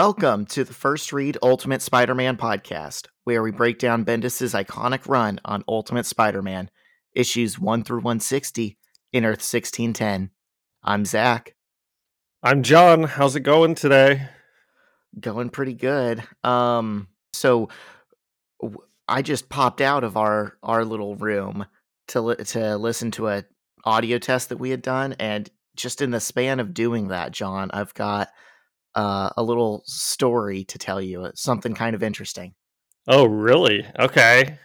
[0.00, 5.08] Welcome to the First Read Ultimate Spider Man podcast, where we break down Bendis' iconic
[5.08, 6.70] run on Ultimate Spider Man,
[7.16, 8.78] issues 1 through 160
[9.12, 10.30] in Earth 1610.
[10.84, 11.56] I'm Zach.
[12.44, 13.02] I'm John.
[13.02, 14.28] How's it going today?
[15.18, 16.22] Going pretty good.
[16.44, 17.68] Um, so
[18.62, 21.66] w- I just popped out of our our little room
[22.08, 23.44] to li- to listen to a
[23.84, 27.72] audio test that we had done, and just in the span of doing that, John,
[27.72, 28.28] I've got
[28.98, 32.54] uh, a little story to tell you, uh, something kind of interesting.
[33.06, 33.86] Oh, really?
[33.98, 34.58] Okay.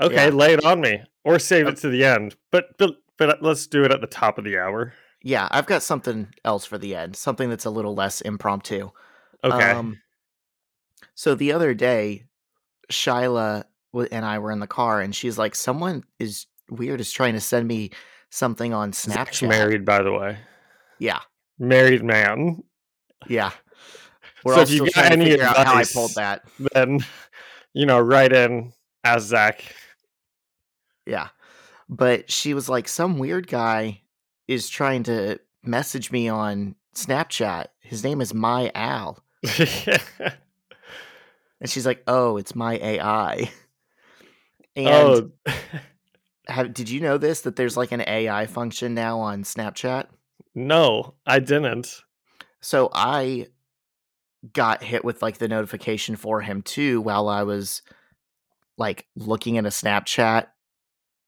[0.00, 0.34] Okay, Yeah.
[0.34, 1.70] lay it on me or save Oh.
[1.70, 2.36] it to the end.
[2.52, 4.92] But but but let's do it at the top of the hour.
[5.22, 8.90] Yeah, I've got something else for the end, something that's a little less impromptu.
[9.42, 9.70] Okay.
[9.72, 9.98] Um,
[11.14, 12.24] so the other day,
[12.92, 13.64] Shyla
[14.12, 17.40] and I were in the car, and she's like, "Someone is weird is trying to
[17.40, 17.90] send me
[18.30, 20.38] something on Snapchat." married, by the way.
[21.00, 21.20] Yeah,
[21.58, 22.62] Married man.
[23.26, 23.50] yeah.
[24.48, 26.42] We're So if you got any out how I advice- pulled that.
[26.72, 27.00] Then
[27.74, 28.72] you know, write in
[29.04, 29.62] as Zach.
[31.04, 31.28] Yeah,
[31.88, 34.00] but she was like, "Some weird guy
[34.46, 37.66] is trying to message me on Snapchat.
[37.80, 39.22] His name is My Al."
[41.60, 43.50] And she's like, "Oh, it's my AI."
[44.76, 45.30] And oh,
[46.46, 50.06] have, did you know this that there's like an AI function now on Snapchat?
[50.54, 52.02] no, I didn't.
[52.60, 53.48] So I
[54.52, 57.82] got hit with like the notification for him too while I was
[58.76, 60.46] like looking at a Snapchat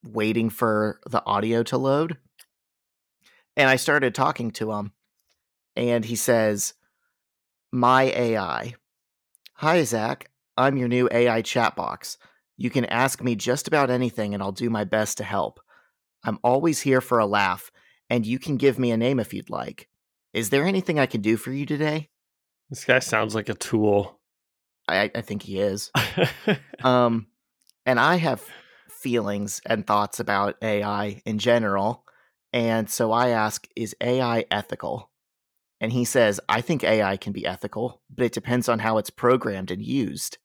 [0.04, 2.18] waiting for the audio to load.
[3.56, 4.92] And I started talking to him
[5.76, 6.74] and he says,
[7.72, 8.74] "My AI.
[9.54, 12.16] Hi Zach, I'm your new AI chat box.
[12.56, 15.60] You can ask me just about anything and I'll do my best to help.
[16.24, 17.70] I'm always here for a laugh
[18.08, 19.88] and you can give me a name if you'd like.
[20.32, 22.10] Is there anything I can do for you today?
[22.70, 24.20] This guy sounds like a tool.
[24.88, 25.90] I, I think he is.
[26.82, 27.26] Um,
[27.84, 28.42] and I have
[28.88, 32.04] feelings and thoughts about AI in general.
[32.54, 35.10] And so I ask, is AI ethical?
[35.80, 39.10] And he says, I think AI can be ethical, but it depends on how it's
[39.10, 40.38] programmed and used.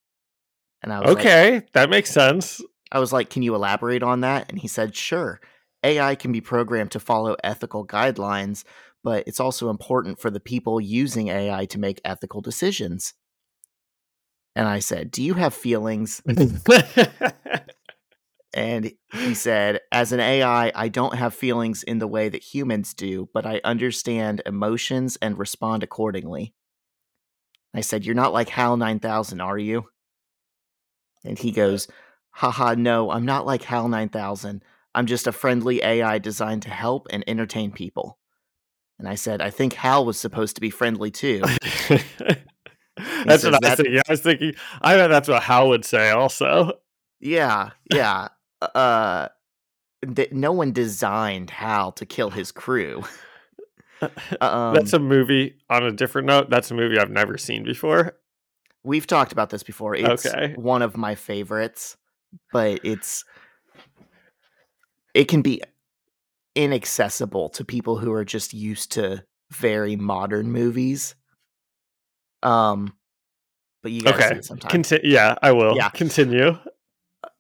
[0.82, 2.62] And I was like, okay, that makes sense.
[2.92, 4.50] I was like, can you elaborate on that?
[4.50, 5.40] And he said, sure.
[5.84, 8.64] AI can be programmed to follow ethical guidelines,
[9.06, 13.14] but it's also important for the people using AI to make ethical decisions.
[14.56, 16.22] And I said, Do you have feelings?
[18.56, 22.94] And he said, As an AI, I don't have feelings in the way that humans
[22.94, 26.54] do, but I understand emotions and respond accordingly.
[27.74, 29.90] I said, You're not like HAL 9000, are you?
[31.26, 31.90] And he goes,
[32.32, 34.64] Haha, no, I'm not like HAL 9000.
[34.94, 38.18] I'm just a friendly AI designed to help and entertain people.
[39.00, 41.42] And I said, I think Hal was supposed to be friendly too.
[41.90, 43.98] that's says what I was thinking.
[43.98, 44.54] I was thinking.
[44.82, 46.12] I bet that's what Hal would say.
[46.12, 46.74] Also,
[47.20, 48.30] yeah, yeah.
[48.62, 49.28] Uh,
[50.16, 53.04] th- no one designed Hal to kill his crew.
[54.42, 55.56] Um, that's a movie.
[55.70, 58.18] On a different note, that's a movie I've never seen before.
[58.84, 59.96] We've talked about this before.
[59.96, 60.54] It's Okay.
[60.58, 61.96] one of my favorites,
[62.52, 63.24] but it's
[65.14, 65.62] it can be
[66.56, 71.16] inaccessible to people who are just used to very modern movies.
[72.44, 72.94] Um,
[73.84, 74.72] but you gotta see it sometime.
[74.72, 75.76] Conti- yeah, I will.
[75.76, 75.90] Yeah.
[75.90, 76.58] Continue.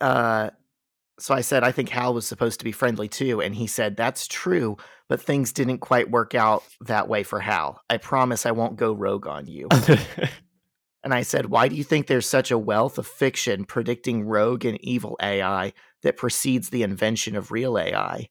[0.01, 0.51] uh,
[1.17, 3.95] so I said I think Hal was supposed to be friendly too, and he said
[3.95, 4.77] that's true,
[5.07, 7.81] but things didn't quite work out that way for Hal.
[7.89, 9.69] I promise I won't go rogue on you.
[11.05, 14.65] And I said, Why do you think there's such a wealth of fiction predicting rogue
[14.65, 18.27] and evil AI that precedes the invention of real AI?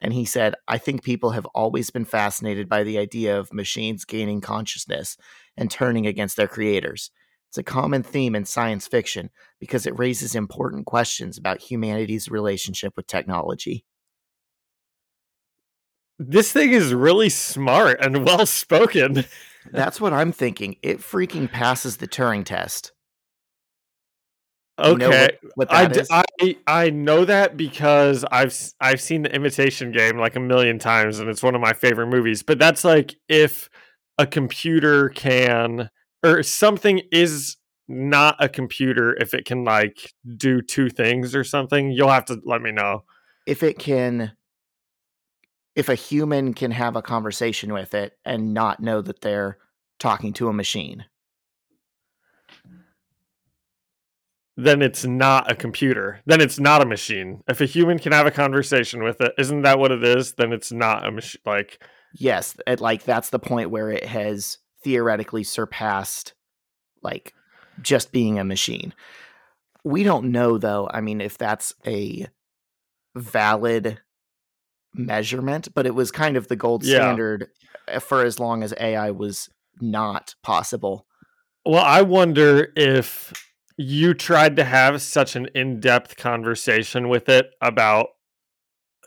[0.00, 4.04] And he said, I think people have always been fascinated by the idea of machines
[4.04, 5.16] gaining consciousness
[5.56, 7.10] and turning against their creators.
[7.48, 12.94] It's a common theme in science fiction because it raises important questions about humanity's relationship
[12.96, 13.84] with technology.
[16.20, 19.24] this thing is really smart and well spoken.
[19.72, 20.76] That's what I'm thinking.
[20.82, 22.92] It freaking passes the Turing test.
[24.80, 26.08] Okay, what, what I, that d- is?
[26.10, 31.18] I I know that because I've I've seen the Imitation Game like a million times,
[31.18, 32.42] and it's one of my favorite movies.
[32.42, 33.68] But that's like if
[34.18, 35.90] a computer can
[36.22, 37.56] or something is
[37.88, 41.90] not a computer if it can like do two things or something.
[41.90, 43.04] You'll have to let me know.
[43.46, 44.32] if it can
[45.74, 49.58] if a human can have a conversation with it and not know that they're
[49.98, 51.04] talking to a machine
[54.56, 56.20] Then it's not a computer.
[56.26, 57.42] Then it's not a machine.
[57.48, 60.32] If a human can have a conversation with it, isn't that what it is?
[60.32, 61.40] Then it's not a machine.
[61.46, 61.82] Like
[62.14, 66.34] yes it, like that's the point where it has theoretically surpassed
[67.02, 67.32] like
[67.80, 68.92] just being a machine.
[69.84, 70.90] We don't know though.
[70.92, 72.26] I mean, if that's a
[73.14, 74.00] valid
[74.94, 76.96] measurement, but it was kind of the gold Yeah.
[76.96, 77.48] standard
[77.88, 79.48] uh, for as long as AI was
[79.80, 81.06] not possible.
[81.64, 83.32] Well, I wonder if
[83.82, 88.08] you tried to have such an in depth conversation with it about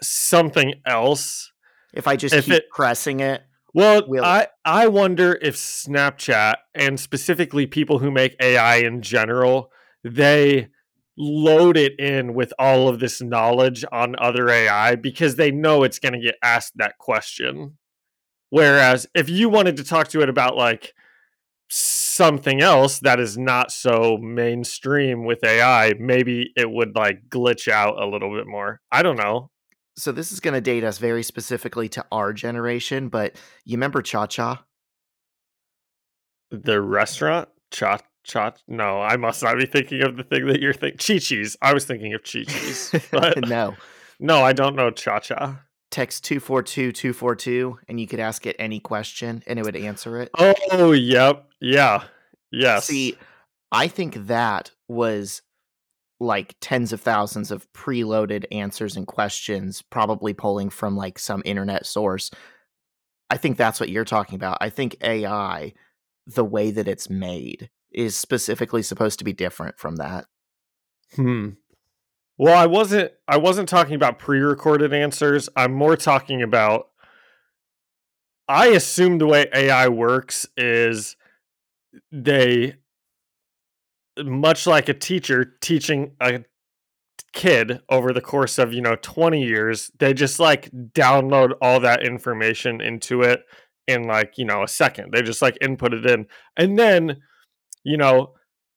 [0.01, 1.51] something else.
[1.93, 3.43] If I just If keep it- pressing it,
[3.75, 9.71] Well, Will- I, I wonder if Snapchat and specifically people who make AI in general,
[10.03, 10.69] they
[11.17, 15.99] load it in with all of this knowledge on other AI because they know it's
[15.99, 17.77] going to get asked that question.
[18.49, 20.93] Whereas if you wanted to talk to it about like
[22.13, 28.01] something else that is not so mainstream with AI, maybe it would like glitch out
[28.01, 28.79] a little bit more.
[28.91, 29.49] I don't know.
[29.97, 34.01] so this is going to date us very specifically to our generation, but you remember
[34.01, 34.65] Cha Cha?
[36.51, 37.49] The restaurant?
[37.71, 38.53] Cha Cha?
[38.67, 40.97] No, I must not be thinking of the thing that you're thinking.
[40.97, 41.57] Chi Chi's.
[41.61, 42.93] I was thinking of Chi Chi's.
[43.47, 43.75] No.
[44.19, 45.61] no, I don't know Cha Cha.
[45.93, 50.31] Text 242 242 and you could ask it any question and it would answer it.
[50.71, 51.45] Oh, yep.
[51.61, 52.05] Yeah.
[52.51, 52.85] Yes.
[52.87, 53.15] See,
[53.71, 55.43] I think that was
[56.19, 61.85] like tens of thousands of preloaded answers and questions, probably pulling from like some internet
[61.85, 62.31] source.
[63.29, 64.57] I think that's what you're talking about.
[64.61, 65.73] I think AI,
[66.25, 70.25] the way that it's made, is specifically supposed to be different from that.
[71.15, 71.49] Hmm.
[72.37, 75.49] Well, I wasn't I wasn't talking about pre-recorded answers.
[75.55, 76.87] I'm more talking about
[78.47, 81.15] I assume the way AI works is
[82.11, 82.75] they
[84.23, 86.43] much like a teacher teaching a
[87.33, 92.03] kid over the course of, you know, 20 years, they just like download all that
[92.05, 93.41] information into it
[93.87, 95.11] in like, you know, a second.
[95.13, 96.27] They just like input it in.
[96.57, 97.21] And then,
[97.83, 98.33] you know,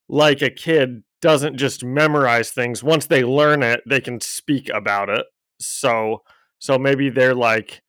[0.08, 2.82] like a kid doesn't just memorize things.
[2.82, 5.24] Once they learn it they can speak about it.
[5.60, 6.22] So
[6.58, 7.82] so maybe they're like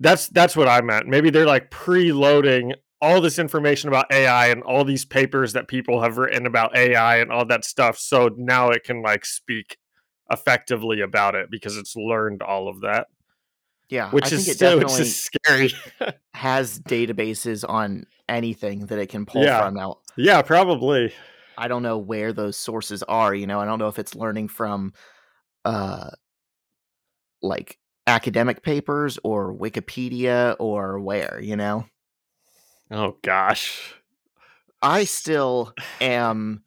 [0.00, 1.06] that's that's what i meant.
[1.06, 2.72] Maybe they're like preloading
[3.02, 7.16] all this information about ai and all these papers that people have written about ai
[7.16, 9.78] and all that stuff so now it can like speak
[10.30, 13.06] effectively about it because it's learned all of that.
[13.88, 15.72] Yeah, I which think is still which is scary.
[16.34, 19.62] has databases on anything that it can pull Yeah.
[19.64, 19.74] from.
[19.74, 21.12] Now, yeah probably
[21.60, 23.34] I don't know where those sources are.
[23.34, 24.92] You know, I don't know if it's learning from,
[25.64, 26.10] uh,
[27.42, 31.40] like academic papers or Wikipedia or where.
[31.42, 31.86] You know,
[32.90, 33.94] oh gosh
[34.82, 36.62] I still am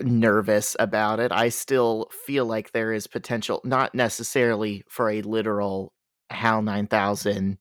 [0.00, 1.32] nervous about it.
[1.32, 5.92] I still feel like there is potential, not necessarily for a literal
[6.30, 7.58] HAL 9000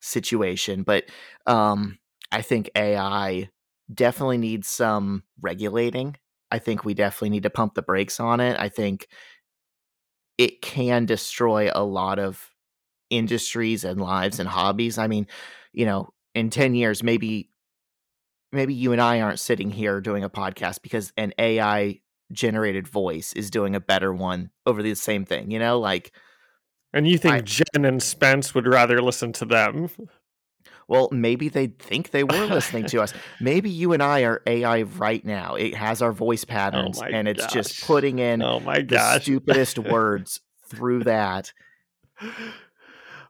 [0.00, 1.04] situation, but
[1.46, 1.98] um,
[2.32, 3.50] I think AI
[3.92, 6.16] definitely needs some regulating.
[6.50, 8.58] I think we definitely need to pump the brakes on it.
[8.58, 9.08] I think
[10.38, 12.50] it can destroy a lot of
[13.10, 14.98] industries and lives and hobbies.
[14.98, 15.26] I mean,
[15.72, 17.50] you know, in 10 years, maybe
[18.52, 22.00] maybe you and I aren't sitting here doing a podcast because an AI
[22.32, 25.78] generated voice is doing a better one over the same thing, you know?
[25.78, 26.12] Like,
[26.92, 29.90] and you think I- jen and spence would rather listen to them
[30.88, 33.12] well, maybe they think they were listening to us.
[33.40, 35.56] Maybe you and I are AI right now.
[35.56, 39.18] It has our voice patterns oh my and it's just putting in oh my the
[39.18, 41.52] stupidest words through that.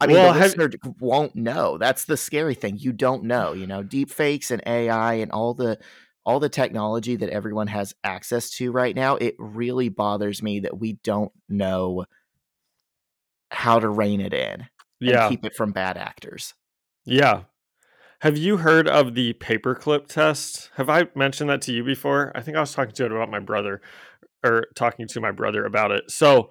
[0.00, 1.78] I mean, well, the have- listener d- won't know.
[1.78, 2.76] That's the scary thing.
[2.78, 3.54] You don't know.
[3.54, 5.78] You know, deep fakes and AI and all the
[6.24, 9.16] all the technology that everyone has access to right now.
[9.16, 12.04] It really bothers me that we don't know
[13.50, 14.66] how to rein it in and
[15.00, 16.52] yeah keep it from bad actors.
[17.06, 17.42] Yeah.
[18.20, 20.70] Have you heard of the paperclip test?
[20.76, 22.32] Have I mentioned that to you before?
[22.34, 23.80] I think I was talking to it about my brother
[24.44, 26.10] or talking to my brother about it.
[26.10, 26.50] So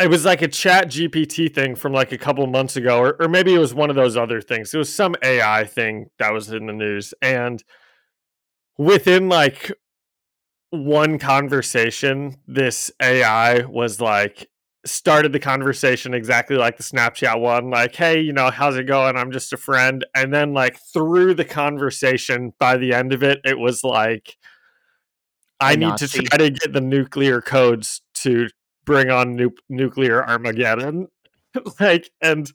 [0.00, 3.54] it was like a ChatGPT thing from like a couple months ago, or, or maybe
[3.54, 4.72] it was one of those other things.
[4.72, 7.12] It was some AI thing that was in the news.
[7.20, 7.62] And
[8.78, 9.72] within like
[10.70, 14.48] one conversation, this AI was like,
[14.86, 19.16] started the conversation exactly like the Snapchat one, like, hey, you know, how's it going?
[19.16, 20.04] I'm just a friend.
[20.14, 24.36] And then, like, through the conversation, by the end of it, it was like,
[25.60, 28.48] I need to try to get the nuclear codes to
[28.84, 31.08] bring on nu- nuclear Armageddon.
[31.80, 32.50] like, and,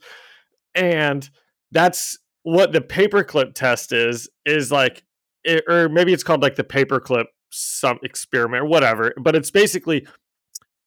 [0.75, 1.29] and
[1.71, 5.03] that's what the paperclip test is, is like,
[5.43, 10.05] it, or maybe it's called like the paperclip some experiment or whatever, but it's basically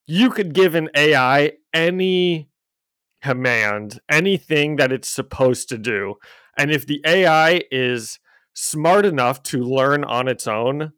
[0.06, 2.48] you could give an AI any
[3.22, 6.16] command anything that it's supposed to do.
[6.58, 8.18] And if the AI is
[8.54, 10.92] smart enough to learn on its own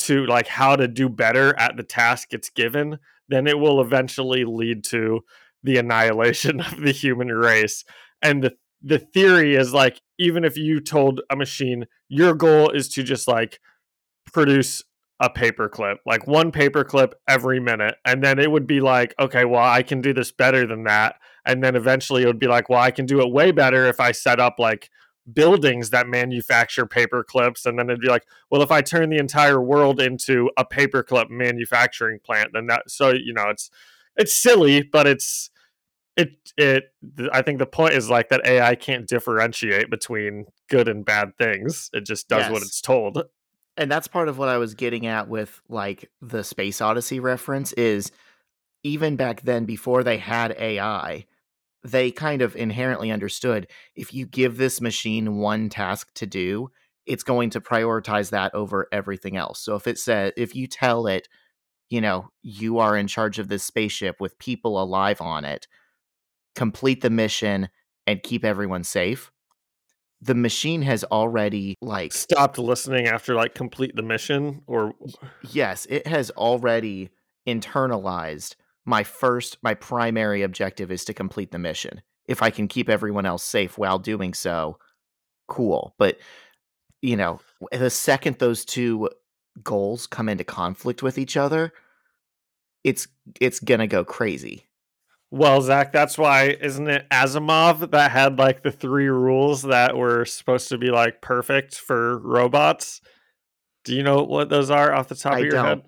[0.00, 4.44] to like how to do better at the task it's given, then it will eventually
[4.44, 5.20] lead to
[5.62, 7.84] the annihilation of the human race.
[8.20, 12.88] And the the theory is like even if you told a machine your goal is
[12.88, 13.60] to just like
[14.32, 14.82] produce
[15.20, 17.96] a paperclip, like one paperclip every minute.
[18.06, 21.16] And then it would be like, okay, well, I can do this better than that.
[21.44, 24.00] And then eventually it would be like, well, I can do it way better if
[24.00, 24.90] I set up like
[25.30, 29.18] buildings that manufacture paper clips and then it'd be like well if i turn the
[29.18, 33.70] entire world into a paperclip manufacturing plant then that so you know it's
[34.16, 35.50] it's silly but it's
[36.16, 36.84] it it
[37.32, 41.90] i think the point is like that ai can't differentiate between good and bad things
[41.92, 42.50] it just does yes.
[42.50, 43.22] what it's told
[43.80, 47.72] and that's part of what i was getting at with like the space odyssey reference
[47.72, 48.12] is
[48.82, 51.24] even back then before they had ai
[51.82, 56.70] they kind of inherently understood if you give this machine one task to do,
[57.06, 59.60] it's going to prioritize that over everything else.
[59.60, 61.28] So if it says, if you tell it,
[61.88, 65.66] you know, you are in charge of this spaceship with people alive on it,
[66.54, 67.68] complete the mission
[68.06, 69.32] and keep everyone safe.
[70.22, 74.94] The machine has already like stopped listening after like complete the mission or
[75.50, 77.10] yes, it has already
[77.48, 82.02] internalized my first, my primary objective is to complete the mission.
[82.26, 84.78] If I can keep everyone else safe while doing so,
[85.48, 85.94] cool.
[85.98, 86.18] But,
[87.02, 87.40] you know,
[87.72, 89.08] the second those two
[89.62, 91.72] goals come into conflict with each other,
[92.84, 93.08] it's
[93.40, 94.66] it's gonna go crazy.
[95.32, 100.24] Well, Zach, that's why isn't it Asimov that had like the three rules that were
[100.24, 103.00] supposed to be like perfect for robots?
[103.84, 105.66] Do you know what those are off the top I of your don't.
[105.66, 105.82] head?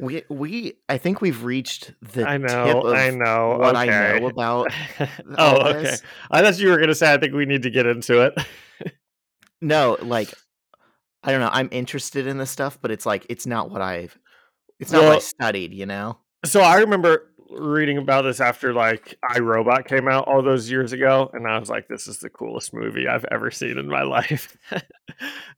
[0.00, 4.16] We we I think we've reached the I know I know what okay.
[4.16, 4.72] I know about.
[5.38, 5.82] oh, okay.
[5.82, 6.02] This.
[6.28, 8.34] I thought you were gonna say I think we need to get into it.
[9.60, 10.34] no, like
[11.22, 11.50] I don't know.
[11.52, 14.18] I'm interested in this stuff, but it's like it's not what I've
[14.80, 15.72] it's not well, what I studied.
[15.72, 16.18] You know.
[16.44, 21.30] So I remember reading about this after like iRobot came out all those years ago,
[21.32, 24.56] and I was like, "This is the coolest movie I've ever seen in my life."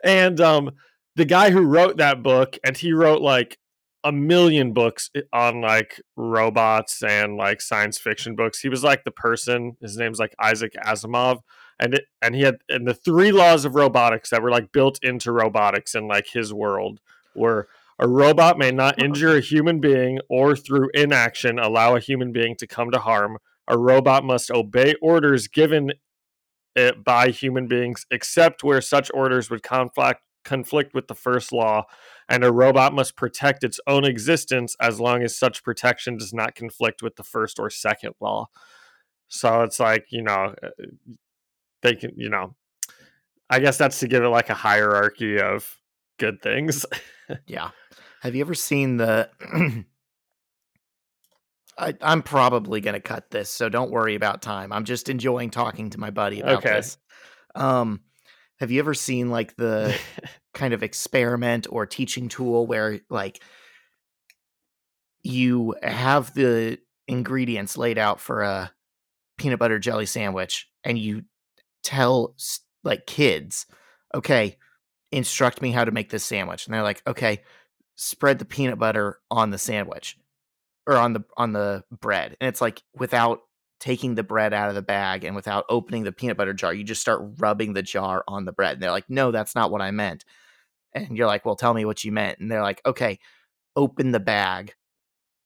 [0.03, 0.73] and um,
[1.17, 3.59] the guy who wrote that book, and he wrote like
[4.05, 8.61] a million books on like robots and like science fiction books.
[8.61, 9.77] He was like the person.
[9.81, 11.41] His name's like Isaac Asimov,
[11.81, 14.99] and it and he had and the three laws of robotics that were like built
[15.03, 17.01] into robotics in like his world
[17.35, 22.33] were a robot may not injure a human being or through inaction allow a human
[22.33, 23.39] being to come to harm.
[23.69, 25.93] A robot must obey orders given
[26.75, 31.85] it by human beings, except where such orders would conflict conflict with the first law
[32.29, 36.55] and a robot must protect its own existence as long as such protection does not
[36.55, 38.47] conflict with the first or second law.
[39.29, 40.69] So it's like, you know, uh,
[41.83, 42.55] they can, you know,
[43.51, 45.79] I guess that's to give it like a hierarchy of
[46.19, 46.87] good things.
[47.47, 47.71] yeah.
[48.23, 49.29] Have you ever seen the
[51.79, 54.73] I, am probably going to cut this, so don't worry about time.
[54.73, 56.75] I'm just enjoying talking to my buddy about okay.
[56.75, 56.99] this.
[57.55, 58.01] Um,
[58.59, 59.97] have you ever seen like the
[60.55, 63.43] kind of experiment or teaching tool where like
[65.23, 66.79] you have the
[67.09, 68.71] ingredients laid out for a
[69.37, 71.23] peanut butter jelly sandwich and you
[71.83, 72.35] tell
[72.85, 73.67] like kids,
[74.15, 74.57] okay,
[75.15, 76.67] instruct me how to make this sandwich.
[76.67, 77.41] And they're like, okay,
[77.95, 80.19] spread the peanut butter on the sandwich
[80.87, 82.37] or on the on the bread.
[82.41, 83.41] And it's like without
[83.81, 86.85] taking the bread out of the bag and without opening the peanut butter jar, you
[86.85, 88.75] just start rubbing the jar on the bread.
[88.75, 90.25] And they're like, no, that's not what I meant.
[90.93, 92.39] And you're like, well, tell me what you meant.
[92.39, 93.19] And they're like, okay,
[93.77, 94.75] open the bag.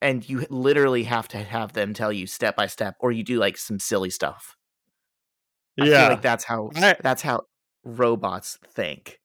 [0.00, 3.38] And you literally have to have them tell you step by step, or you do
[3.38, 4.56] like some silly stuff.
[5.80, 6.08] I yeah.
[6.08, 7.42] like that's how I, that's how
[7.84, 9.18] robots think.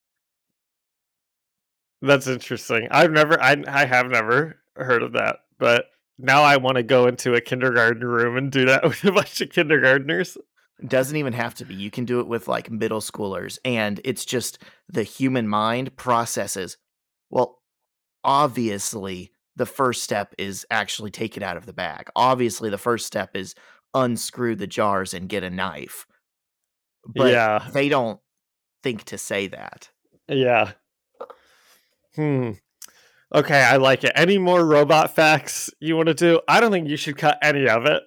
[2.03, 2.89] That's interesting.
[2.91, 5.85] I've never I I have never heard of that, but
[6.19, 9.39] now I want to go into a kindergarten room and do that with a bunch
[9.41, 10.37] of kindergartners.
[10.85, 11.75] Doesn't even have to be.
[11.75, 13.57] You can do it with like middle schoolers.
[13.63, 16.77] And it's just the human mind processes.
[17.29, 17.61] Well,
[18.23, 22.09] obviously, the first step is actually take it out of the bag.
[22.15, 23.55] Obviously, the first step is
[23.93, 26.05] unscrew the jars and get a knife.
[27.05, 27.69] But yeah.
[27.73, 28.19] they don't
[28.81, 29.89] think to say that.
[30.27, 30.71] Yeah.
[32.15, 32.51] Hmm.
[33.33, 34.11] Okay, I like it.
[34.15, 36.39] Any more robot facts you want to do?
[36.47, 38.03] I don't think you should cut any of it.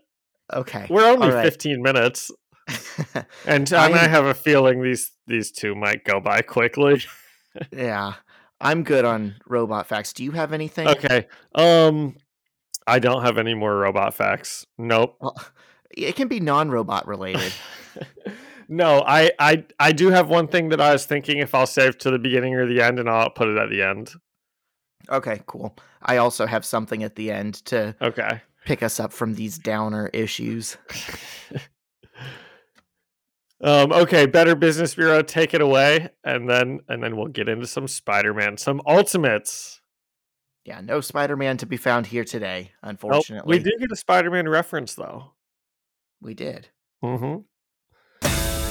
[0.52, 0.86] Okay.
[0.88, 1.44] We're only right.
[1.44, 2.30] 15 minutes.
[3.46, 7.02] and I, I have a feeling these these two might go by quickly.
[7.72, 8.14] yeah.
[8.60, 10.12] I'm good on robot facts.
[10.12, 10.88] Do you have anything?
[10.88, 11.26] Okay.
[11.54, 12.16] Um
[12.86, 14.66] I don't have any more robot facts.
[14.78, 15.16] Nope.
[15.20, 15.36] Well,
[15.90, 17.52] It can be non-robot related.
[18.68, 21.98] no, I, I I do have one thing that I was thinking if I'll save
[21.98, 24.12] to the beginning or the end, and I'll put it at the end.
[25.08, 25.76] Okay, cool.
[26.02, 28.40] I also have something at the end to Okay.
[28.64, 30.76] pick us up from these downer issues.
[33.62, 37.66] Um, okay, Better Business Bureau, take it away, and then and then we'll get into
[37.66, 39.80] some Spider-Man, some Ultimates.
[40.66, 43.56] Yeah, no Spider-Man to be found here today, Oh, unfortunately.
[43.56, 45.32] we did get a Spider-Man reference though.
[46.20, 46.68] We did.
[47.02, 47.40] Mm-hmm.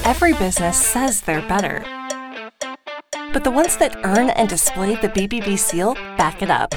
[0.06, 1.84] Every business says they're better.
[3.34, 6.76] But the ones that earn and display the BBB seal back it up.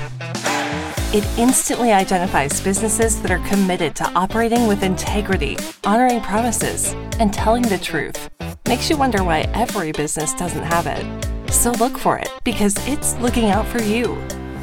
[1.12, 7.64] It instantly identifies businesses that are committed to operating with integrity, honoring promises, and telling
[7.64, 8.30] the truth.
[8.66, 11.52] Makes you wonder why every business doesn't have it.
[11.52, 14.16] So look for it because it's looking out for you.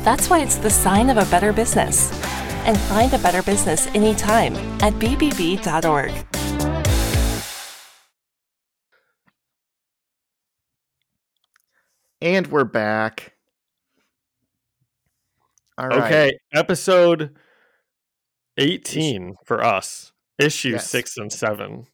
[0.04, 2.12] That's why it's the sign of a better business.
[2.66, 6.45] And find a better business anytime at bbb.org.
[12.26, 13.34] And we're back.
[15.78, 16.06] All right.
[16.06, 17.36] Okay, episode
[18.58, 20.90] 18 for us, issue Yes.
[20.90, 21.86] six and seven,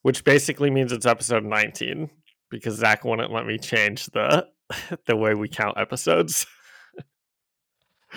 [0.00, 2.08] which basically means it's episode 19
[2.50, 4.48] because Zach wouldn't let me change the
[5.06, 6.46] the way we count episodes.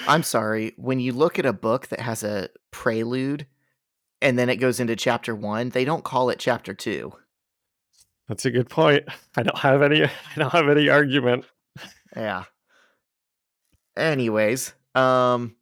[0.08, 0.72] I'm sorry.
[0.78, 3.48] When you look at a book that has a prelude
[4.22, 7.12] and then it goes into chapter one, they don't call it chapter two.
[8.30, 9.04] That's a good point.
[9.38, 11.46] I don't have any I don't have any argument.
[12.16, 12.46] Yeah.
[13.98, 15.56] Anyways, um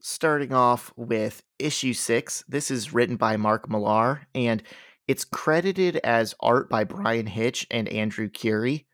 [0.00, 2.44] starting off with issue 6.
[2.46, 4.62] This is written by Mark Millar and
[5.08, 8.86] it's credited as art by Bryan Hitch and Andrew Currie.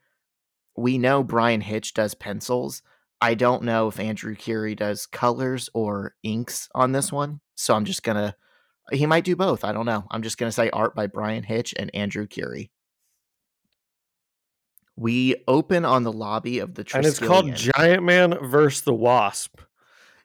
[0.77, 2.81] We know Bryan Hitch does pencils.
[3.21, 7.41] I don't know if Andrew Currie does colors or inks on this one.
[7.55, 8.35] So I'm just to
[8.91, 9.63] he might do both.
[9.63, 10.05] I don't know.
[10.11, 12.71] I'm just to say art by Bryan Hitch and Andrew Currie.
[15.01, 19.59] We open on the lobby of the And it's called Giant Man versus the Wasp.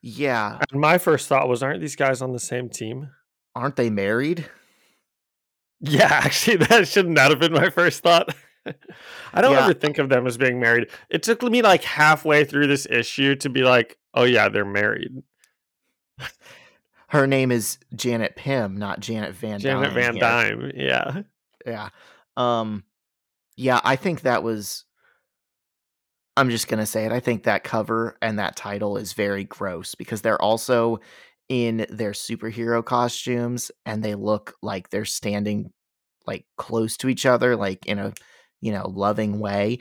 [0.03, 3.11] Yeah, And my first thought was, aren't these guys on the same team?
[3.55, 4.45] aren't they married?
[5.81, 8.35] Yeah, actually, that shouldn't that have been my first thought.
[9.33, 9.65] I don't Yeah.
[9.65, 10.89] ever think of them as being married.
[11.09, 15.23] It took me like halfway through this issue to be like, oh yeah, they're married.
[17.09, 20.19] Her name is Janet Pym, not Janet Van Janet Dyne Van.
[20.19, 20.73] Dyne.
[20.75, 21.23] Yeah.
[21.65, 21.89] Yeah.
[22.37, 22.85] Um
[23.57, 24.85] yeah, I think that was
[26.37, 27.13] I'm just going to say it.
[27.13, 31.01] I think that cover and that title is very gross because they're also
[31.49, 35.73] in their superhero costumes and they look like they're standing
[36.27, 38.13] like close to each other like in a,
[38.61, 39.79] you know, loving way.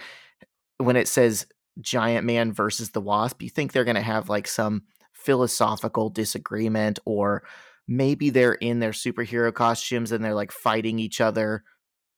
[0.78, 1.46] When it says
[1.82, 7.00] giant man versus the wasp, you think they're going to have like some philosophical disagreement
[7.04, 7.44] or
[7.86, 11.64] maybe they're in their superhero costumes and they're like fighting each other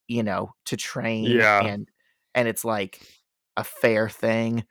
[0.07, 1.63] you know to train Yeah.
[1.65, 1.87] and
[2.35, 3.01] and it's like
[3.57, 4.65] a fair thing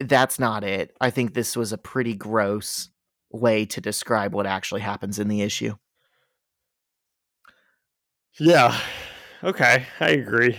[0.00, 2.90] that's not it i think this was a pretty gross
[3.30, 5.74] way to describe what actually happens in the issue
[8.38, 8.78] Yeah.
[9.44, 9.86] Okay.
[10.00, 10.56] I agree.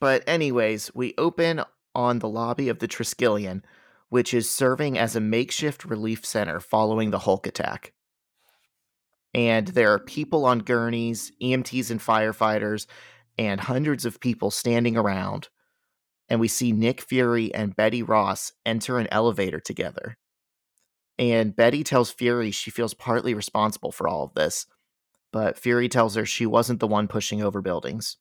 [0.00, 1.62] But anyways, we open
[1.94, 3.62] on the lobby of the Triskelion,
[4.08, 7.92] which is serving as a makeshift relief center following the Hulk attack.
[9.34, 12.86] And there are people on gurneys, EMTs and firefighters,
[13.36, 15.48] and hundreds of people standing around.
[16.28, 20.16] And we see Nick Fury and Betty Ross enter an elevator together.
[21.18, 24.66] And Betty tells Fury she feels partly responsible for all of this,
[25.32, 28.16] but Fury tells her she wasn't the one pushing over buildings.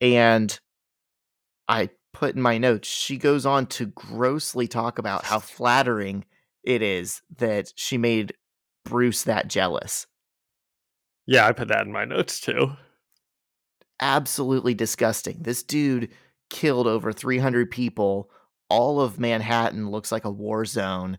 [0.00, 0.58] And
[1.68, 6.24] I put in my notes, she goes on to grossly talk about how flattering
[6.62, 8.34] it is that she made
[8.86, 10.06] Bruce that jealous.
[11.26, 12.72] Yeah, I put that in my notes too.
[14.00, 15.38] Absolutely disgusting.
[15.40, 16.10] This dude
[16.50, 18.30] killed over 300 people.
[18.68, 21.18] All of Manhattan looks like a war zone.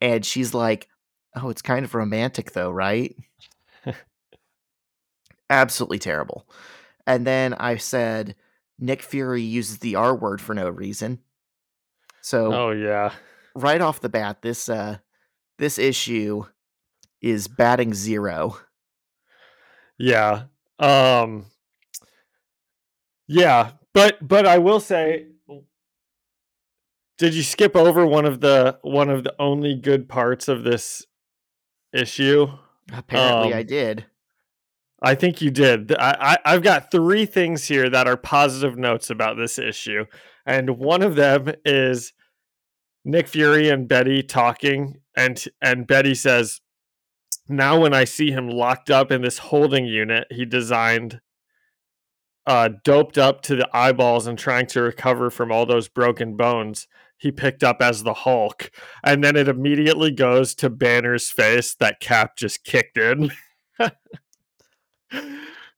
[0.00, 0.88] And she's like,
[1.34, 3.14] oh, it's kind of romantic though, right?
[5.50, 6.48] Absolutely terrible.
[7.06, 8.34] And then I said,
[8.78, 11.20] Nick Fury uses the R word for no reason.
[12.20, 13.12] So Oh yeah.
[13.54, 14.98] right off the bat, this uh
[15.58, 16.44] this issue
[17.22, 18.58] is batting zero.
[19.98, 20.44] Yeah.
[20.78, 21.46] Um
[23.26, 25.26] Yeah, but but I will say
[27.18, 31.06] did you skip over one of the one of the only good parts of this
[31.92, 32.48] issue?
[32.92, 34.06] Apparently I Um, did.
[35.02, 35.94] I think you did.
[35.96, 40.06] I, I I've got three things here that are positive notes about this issue,
[40.46, 42.12] and one of them is
[43.04, 46.60] Nick Fury and Betty talking, and and Betty says,
[47.48, 51.20] now when I see him locked up in this holding unit he designed,
[52.46, 56.86] uh, doped up to the eyeballs and trying to recover from all those broken bones,
[57.18, 58.70] he picked up as the Hulk.
[59.02, 63.30] And then it immediately goes to Banner's face that Cap just kicked in.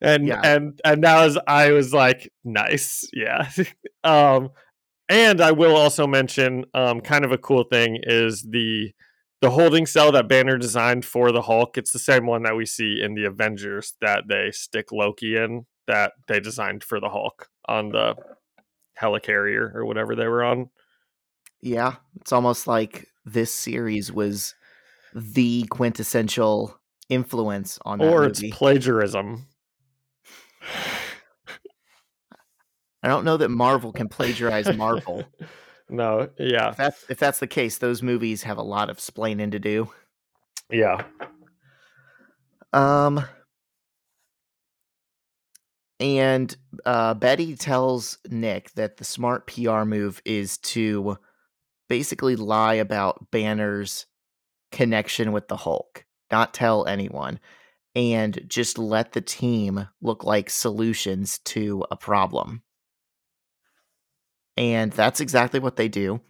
[0.00, 0.40] and Yeah.
[0.44, 3.50] and and that was I was like, nice, yeah.
[4.04, 4.50] um
[5.08, 8.92] and I will also mention um kind of a cool thing is the
[9.40, 11.78] the holding cell that Banner designed for the Hulk.
[11.78, 15.66] It's the same one that we see in the Avengers that they stick Loki in
[15.86, 18.14] that they designed for the Hulk on the
[19.00, 20.70] helicarrier or whatever they were on.
[21.60, 24.54] Yeah, it's almost like this series was
[25.14, 28.52] the quintessential influence on that Or it's movie.
[28.52, 29.46] plagiarism.
[33.02, 35.24] I don't know that Marvel can plagiarize Marvel.
[35.88, 36.70] no, yeah.
[36.70, 39.90] If that's if that's the case, those movies have a lot of splaining to do.
[40.70, 41.02] Yeah.
[42.72, 43.24] Um,
[46.00, 51.16] and uh, Betty tells Nick that the smart PR move is to
[51.88, 54.06] basically lie about Banner's
[54.70, 57.40] connection with the Hulk, not tell anyone,
[57.94, 62.62] and just let the team look like solutions to a problem.
[64.58, 66.20] And that's exactly what they do.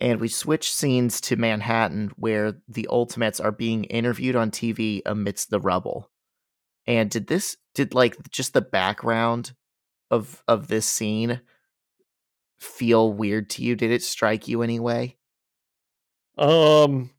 [0.00, 5.50] And we switch scenes to Manhattan where the Ultimates are being interviewed on TV amidst
[5.50, 6.10] the rubble.
[6.88, 9.52] And did this did like just the background
[10.10, 11.40] of of this scene
[12.58, 13.76] feel weird to you?
[13.76, 15.16] Did it strike you anyway?
[16.36, 17.10] Um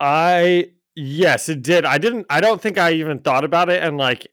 [0.00, 1.86] I yes, it did.
[1.86, 4.28] I didn't I don't think I even thought about it and like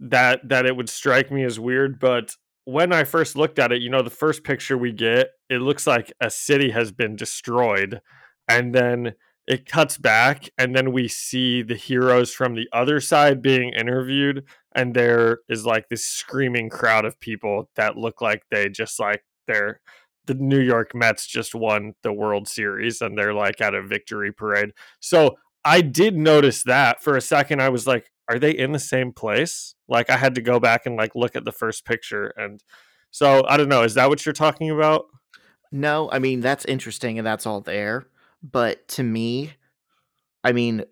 [0.00, 2.34] that that it would strike me as weird, but
[2.68, 5.86] when I first looked at it, you know, the first picture we get, it looks
[5.86, 8.02] like a city has been destroyed
[8.46, 9.14] and then
[9.46, 14.44] it cuts back and then we see the heroes from the other side being interviewed
[14.74, 19.24] and there is like this screaming crowd of people that look like they just like
[19.46, 19.80] they're
[20.26, 24.30] the New York Mets just won the World Series and they're like at a victory
[24.30, 24.72] parade.
[25.00, 27.62] So I did notice that for a second.
[27.62, 29.74] I was like, are they in the same place?
[29.88, 32.32] Like I had to go back and like look at the first picture.
[32.36, 32.62] And
[33.10, 33.82] so I don't know.
[33.82, 35.06] Is that what you're talking about?
[35.72, 38.06] No, I mean that's interesting and that's all there.
[38.42, 39.52] But to me,
[40.44, 40.84] I mean,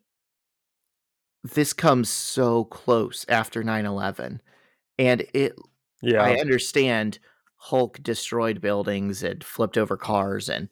[1.45, 4.41] this comes so close after 9-11
[4.99, 5.55] and it
[6.03, 6.23] Yeah.
[6.23, 7.19] I understand
[7.57, 10.69] Hulk destroyed buildings and flipped over cars and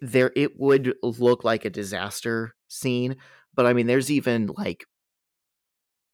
[0.00, 3.16] there it would look like a disaster scene,
[3.54, 4.86] but I mean there's even like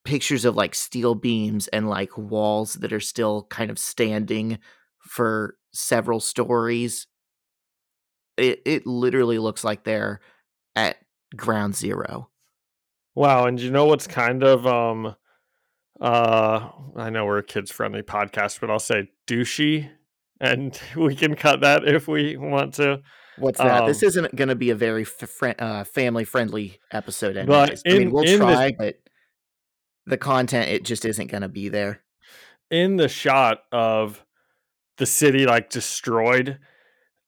[0.04, 4.58] pictures of like steel beams and like walls that are still kind of standing
[4.98, 7.06] for several stories.
[8.36, 10.20] It it literally looks like they're
[10.74, 10.96] at
[11.36, 12.30] ground zero.
[13.14, 15.14] Wow, and you know what's kind of um
[16.00, 19.90] uh I know we're a kids friendly podcast, but I'll say douchey
[20.40, 23.02] and we can cut that if we want to.
[23.38, 23.86] What's that?
[23.86, 27.34] this Um, isn't going to be a very f- uh, family friendly episode.
[27.46, 27.82] But Anyways.
[27.86, 28.96] I mean, in- we'll in this- try, but
[30.06, 32.02] the content it just isn't going to be there.
[32.70, 34.24] in the shot of
[34.98, 36.58] the city like destroyed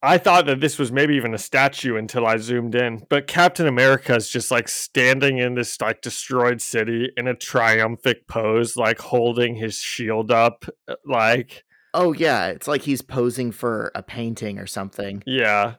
[0.03, 3.67] i thought that this was maybe even a statue until i zoomed in but captain
[3.67, 8.99] america is just like standing in this like destroyed city in a triumphant pose like
[8.99, 11.65] holding his shield up uh, like
[11.97, 15.23] Oh yeah, it's like he's posing for a painting or something.
[15.27, 15.77] yeah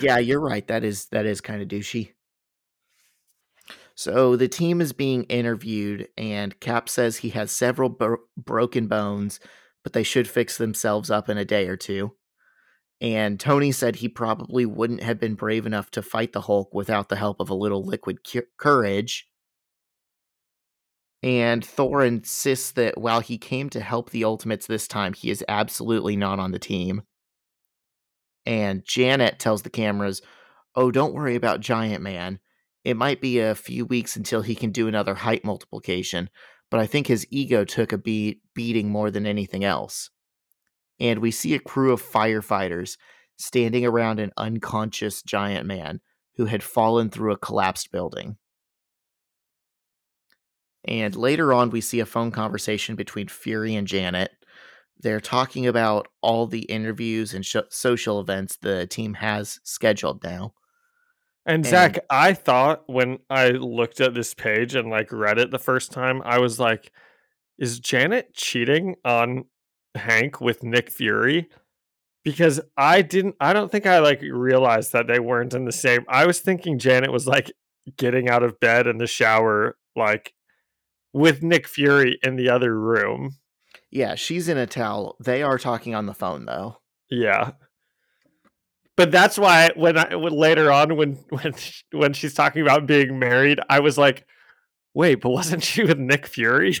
[0.00, 0.66] yeah, you're right.
[0.68, 2.12] That is that is kind of douchey.
[3.98, 9.40] So the team is being interviewed, and Cap says he has several bro- broken bones,
[9.82, 12.14] but they should fix themselves up in a day or two.
[13.00, 17.08] And Tony said he probably wouldn't have been brave enough to fight the Hulk without
[17.08, 19.26] the help of a little liquid cu- courage.
[21.24, 25.44] And Thor insists that while he came to help the Ultimates this time, he is
[25.48, 27.02] absolutely not on the team.
[28.46, 30.22] And Janet tells the cameras,
[30.76, 32.38] Oh, don't worry about Giant Man.
[32.88, 36.30] It might be a few weeks until he can do another height multiplication,
[36.70, 40.08] but I think his ego took a beat, beating more than anything else.
[40.98, 42.96] And we see a crew of firefighters
[43.36, 46.00] standing around an unconscious Giant Man
[46.36, 48.38] who had fallen through a collapsed building.
[50.82, 54.30] And later on, we see a phone conversation between Fury and Janet.
[54.98, 60.54] They're talking about all the interviews and sh- social events the team has scheduled now.
[61.48, 65.50] And And- zach i thought when i looked at this page and like read it
[65.50, 66.92] the first time i was like
[67.58, 69.46] is janet cheating on
[69.96, 71.48] hank with nick fury
[72.24, 76.04] because I didn't I don't think I like realized that they weren't in the same
[76.08, 77.50] I was thinking Janet was like
[77.96, 80.34] getting out of bed in the shower, like
[81.14, 83.36] with Nick Fury in the other room.
[83.90, 85.16] Yeah, she's in a towel.
[85.20, 86.76] They are talking on the phone though.
[87.08, 87.52] Yeah.
[88.98, 91.54] But that's why when I when later on when when
[91.92, 94.26] when she's talking about being married, I was like,
[94.92, 96.76] "Wait, but wasn't she with Nick Fury?"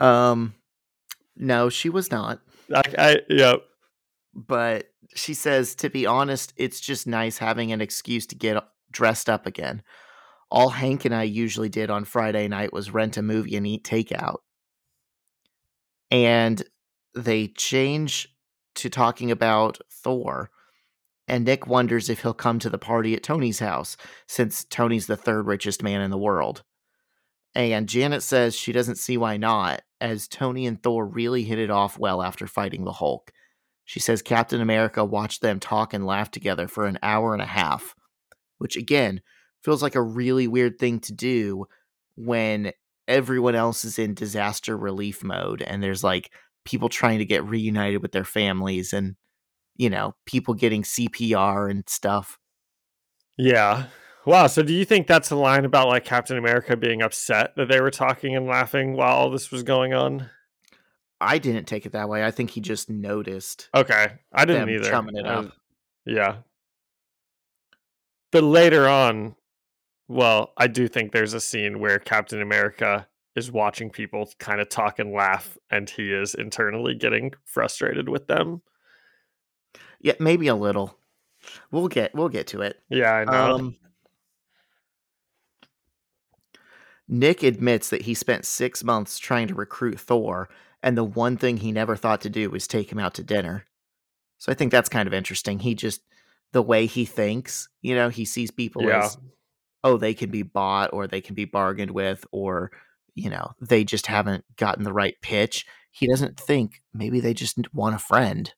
[0.00, 0.54] Um
[1.36, 2.40] no, she was not.
[2.74, 3.56] I, I yeah.
[4.34, 9.28] But she says to be honest, it's just nice having an excuse to get dressed
[9.28, 9.82] up again.
[10.50, 13.84] All Hank and I usually did on Friday night was rent a movie and eat
[13.84, 14.38] takeout.
[16.10, 16.62] And
[17.14, 18.31] they change
[18.76, 20.50] to talking about Thor.
[21.28, 25.16] And Nick wonders if he'll come to the party at Tony's house, since Tony's the
[25.16, 26.62] third richest man in the world.
[27.54, 31.70] And Janet says she doesn't see why not, as Tony and Thor really hit it
[31.70, 33.30] off well after fighting the Hulk.
[33.84, 37.46] She says Captain America watched them talk and laugh together for an hour and a
[37.46, 37.94] half,
[38.58, 39.20] which again
[39.62, 41.66] feels like a really weird thing to do
[42.16, 42.72] when
[43.08, 46.30] everyone else is in disaster relief mode and there's like
[46.64, 49.16] people trying to get reunited with their families and
[49.76, 52.38] you know people getting CPR and stuff.
[53.36, 53.86] Yeah.
[54.24, 54.46] Wow.
[54.46, 57.80] So do you think that's a line about like Captain America being upset that they
[57.80, 60.28] were talking and laughing while all this was going on?
[61.20, 62.24] I didn't take it that way.
[62.24, 63.68] I think he just noticed.
[63.74, 64.12] Okay.
[64.32, 64.90] I didn't either.
[64.90, 65.44] chumming it up.
[65.44, 65.52] was-
[66.04, 66.36] yeah.
[68.30, 69.34] But later on,
[70.08, 74.68] well, I do think there's a scene where Captain America is watching people kind of
[74.68, 78.62] talk and laugh and he is internally getting frustrated with them.
[80.00, 80.98] Yeah, maybe a little.
[81.70, 82.80] We'll get we'll get to it.
[82.88, 83.54] Yeah, I know.
[83.54, 83.76] Um,
[87.08, 90.48] Nick admits that he spent six months trying to recruit Thor,
[90.82, 93.66] and the one thing he never thought to do was take him out to dinner.
[94.38, 95.58] So I think that's kind of interesting.
[95.58, 96.02] He just
[96.52, 99.04] the way he thinks, you know, he sees people Yeah.
[99.04, 99.18] as
[99.84, 102.70] oh, they can be bought or they can be bargained with, or
[103.14, 105.66] you know, they just haven't gotten the right pitch.
[105.90, 108.52] He doesn't think maybe they just want a friend.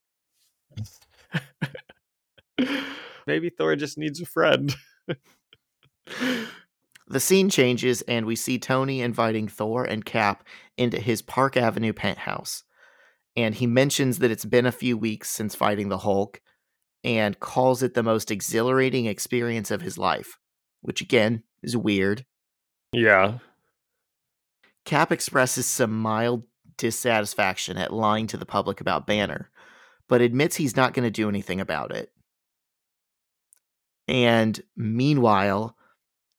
[3.26, 4.74] Maybe Thor just needs a friend.
[7.06, 10.42] The scene changes, and we see Tony inviting Thor and Cap
[10.78, 12.64] into his Park Avenue penthouse.
[13.36, 16.40] And he mentions that it's been a few weeks since fighting the Hulk
[17.02, 20.38] and calls it the most exhilarating experience of his life,
[20.80, 22.24] which again is weird.
[22.92, 23.38] yeah.
[24.84, 26.44] Cap expresses some mild
[26.76, 29.50] dissatisfaction at lying to the public about Banner,
[30.08, 32.10] but admits he's not going to do anything about it.
[34.06, 35.76] And meanwhile,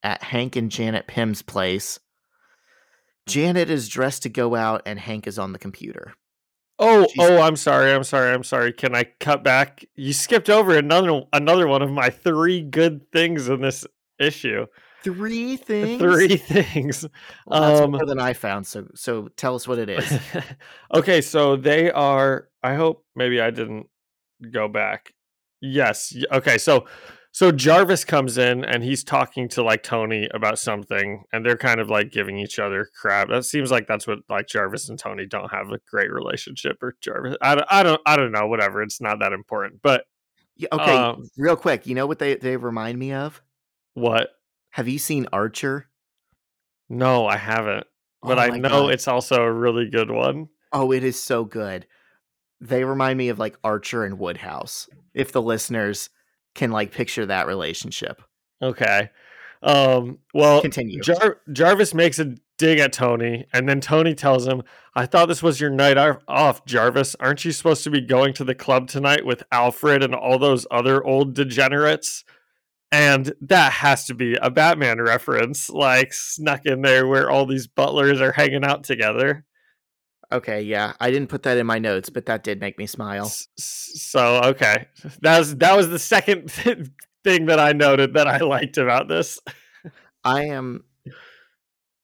[0.04, 2.00] at Hank and Janet Pym's place,
[3.28, 6.14] Janet is dressed to go out and Hank is on the computer.
[6.78, 7.92] Oh, She's- oh, I'm sorry.
[7.92, 8.32] I'm sorry.
[8.34, 8.74] I'm sorry.
[8.74, 9.86] Can I cut back?
[9.96, 13.86] You skipped over another another one of my three good things in this
[14.20, 14.66] issue.
[15.06, 16.02] Three things.
[16.02, 17.06] Three things.
[17.46, 18.66] Well, that's um, more than I found.
[18.66, 20.20] So, so tell us what it is.
[20.96, 22.50] okay, so they are.
[22.64, 23.86] I hope maybe I didn't
[24.52, 25.14] go back.
[25.62, 26.12] Yes.
[26.32, 26.58] Okay.
[26.58, 26.88] So,
[27.32, 31.80] so Jarvis comes in and he's talking to like Tony about something, and they're kind
[31.80, 33.30] of like giving each other crap.
[33.30, 36.96] That seems like that's what like Jarvis and Tony don't have a great relationship, or
[37.00, 37.38] Jarvis.
[37.44, 37.68] I don't.
[37.70, 38.02] I don't.
[38.08, 38.48] I don't know.
[38.48, 38.82] Whatever.
[38.82, 39.84] It's not that important.
[39.84, 40.06] But
[40.56, 41.86] Yeah, okay, um, real quick.
[41.86, 43.40] You know what they they remind me of?
[43.96, 44.30] what?
[44.76, 45.88] Have you seen Archer?
[46.90, 47.88] No, I haven't.
[48.22, 48.92] But Oh I know God.
[48.92, 50.50] it's also a really good one.
[50.74, 51.88] Oh, it is so good.
[52.60, 54.90] They remind me of like Archer and Woodhouse.
[55.14, 56.10] If the listeners
[56.56, 58.22] can like picture that relationship.
[58.62, 59.12] Okay.
[59.64, 61.00] Um, well, Continue.
[61.00, 64.62] Jar- Jarvis makes a dig at Tony, and then Tony tells him,
[64.94, 67.16] I thought this was your night off, Jarvis.
[67.22, 70.68] Aren't you supposed to be going to the club tonight with Alfred and all those
[70.70, 72.26] other old degenerates?
[72.96, 77.68] And that has to be a Batman reference, like snuck in there where all these
[77.68, 79.44] butlers are hanging out together.
[80.32, 80.94] Okay, yeah.
[81.02, 83.30] I didn't put that in my notes, but that did make me smile.
[83.58, 84.88] So, okay.
[85.22, 86.50] That was that was the second
[87.26, 89.42] thing that I noted that I liked about this.
[90.24, 90.86] I am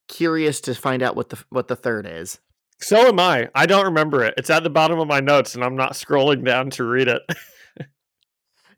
[0.09, 2.37] curious to find out what the what the third is.
[2.79, 3.47] So am I.
[3.55, 4.33] I don't remember it.
[4.35, 7.21] It's at the bottom of my notes, and I'm not scrolling down to read it.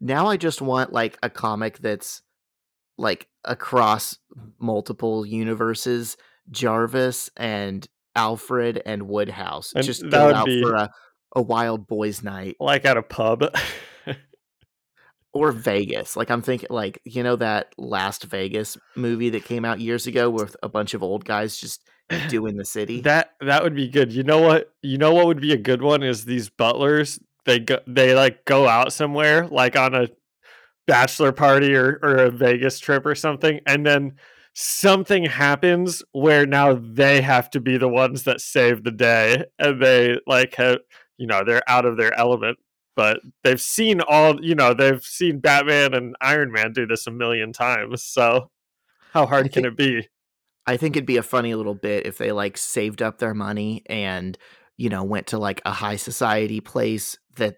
[0.03, 2.21] Now I just want like a comic that's
[2.97, 4.17] like across
[4.59, 6.17] multiple universes,
[6.51, 9.71] Jarvis and Alfred and Woodhouse.
[9.73, 10.89] And just go out for a,
[11.37, 13.45] a wild boys night like at a pub.
[15.33, 16.17] or Vegas.
[16.17, 20.29] Like I'm thinking like, you know that last Vegas movie that came out years ago
[20.29, 21.81] with a bunch of old guys just
[22.27, 22.99] doing the city?
[23.01, 24.11] that that would be good.
[24.11, 24.73] You know what?
[24.81, 27.21] You know what would be a good one is these butlers.
[27.45, 30.07] They go they like go out somewhere like on a
[30.87, 34.13] bachelor party or, or a Vegas trip or something, and then
[34.53, 39.81] something happens where now they have to be the ones that save the day, and
[39.81, 40.79] they like have
[41.17, 42.57] you know they're out of their element,
[42.95, 47.11] but they've seen all you know they've seen Batman and Iron Man do this a
[47.11, 48.49] million times, so
[49.11, 50.07] how hard think, can it be?
[50.65, 53.83] I think it'd be a funny little bit if they like saved up their money
[53.87, 54.37] and
[54.77, 57.57] you know went to like a high society place that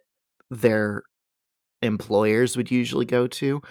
[0.50, 1.04] their
[1.82, 3.62] employers would usually go to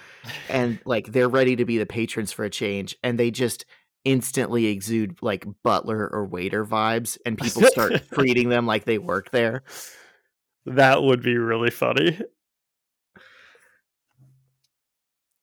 [0.48, 3.64] and like they're ready to be the patrons for a change and they just
[4.04, 9.30] instantly exude like butler or waiter vibes and people start treating them like they work
[9.30, 9.62] there.
[10.66, 12.18] That would be really funny.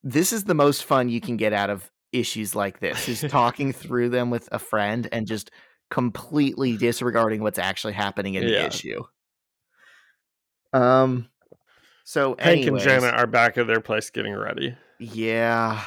[0.04, 3.72] This is the most fun you can get out of issues like this is talking
[3.72, 5.52] through them with a friend and just
[5.92, 8.62] completely disregarding what's actually happening in Yeah.
[8.62, 9.04] the issue
[10.74, 11.30] um
[12.04, 15.84] so hank and janet are back at their place getting ready Yeah.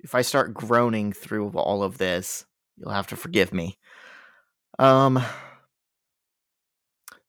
[0.00, 2.46] If I start groaning through all of this,
[2.76, 3.78] you'll have to forgive me.
[4.78, 5.22] Um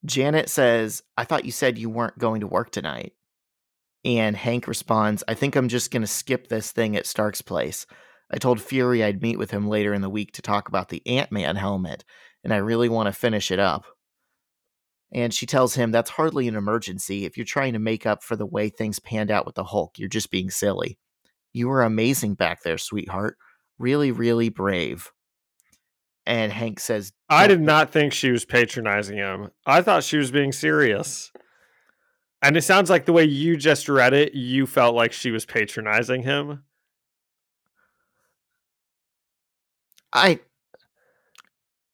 [0.06, 3.14] Janet says, "I thought you said you weren't going to work tonight."
[4.06, 7.86] And Hank responds, "I think I'm just going to skip this thing at Stark's place.
[8.32, 11.06] I told Fury I'd meet with him later in the week to talk about the
[11.08, 12.04] Ant-Man helmet,
[12.44, 13.86] and I really want to finish it up."
[15.12, 17.26] And she tells him that's hardly an emergency.
[17.26, 19.98] If you're trying to make up for the way things panned out with the Hulk,
[19.98, 21.00] you're just being silly.
[21.52, 23.36] You were amazing back there, sweetheart.
[23.80, 25.12] Really, really brave.
[26.28, 29.50] And Hank says, I did not think she was patronizing him.
[29.66, 31.32] I thought she was being serious.
[32.44, 35.48] And it sounds like the way you just read it, you felt like she was
[35.48, 36.66] patronizing him.
[40.14, 40.40] I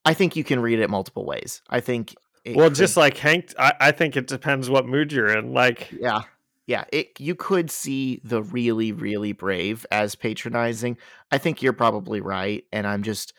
[0.06, 1.62] I think you can read it multiple ways.
[1.70, 5.36] I think well, could- just like Hank, I, I think it depends what mood you're
[5.36, 5.54] in.
[5.54, 6.22] Like, yeah.
[6.68, 10.98] Yeah, it you could see the really really brave as patronizing.
[11.32, 13.34] I think you're probably right and I'm just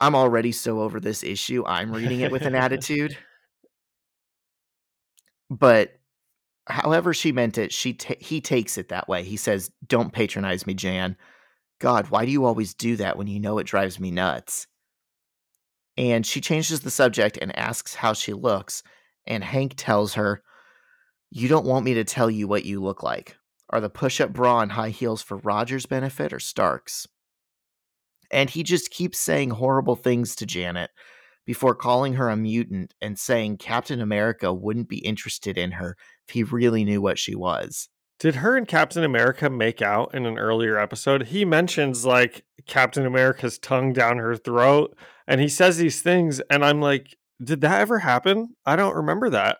[0.00, 1.62] I'm already so over this issue.
[1.64, 3.16] I'm reading it with an attitude.
[5.50, 5.92] But
[6.66, 9.22] however she meant it, she ta- he takes it that way.
[9.22, 11.16] He says, "Don't patronize me, Jan.
[11.78, 14.66] God, why do you always do that when you know it drives me nuts?"
[15.96, 18.82] And she changes the subject and asks how she looks,
[19.26, 20.42] and Hank tells her,
[21.30, 23.36] "You don't want me to tell you what you look like.
[23.70, 27.06] Are the push-up bra and high heels for Rogers' benefit or Stark's?"
[28.30, 30.90] And he just keeps saying horrible things to Janet
[31.44, 36.34] before calling her a mutant and saying Captain America wouldn't be interested in her if
[36.34, 37.88] he really knew what she was.
[38.18, 41.26] Did her and Captain America make out in an earlier episode?
[41.28, 44.96] He mentions like Captain America's tongue down her throat,
[45.26, 48.54] and he says these things, and I'm like, did that ever happen?
[48.64, 49.58] I don't remember that.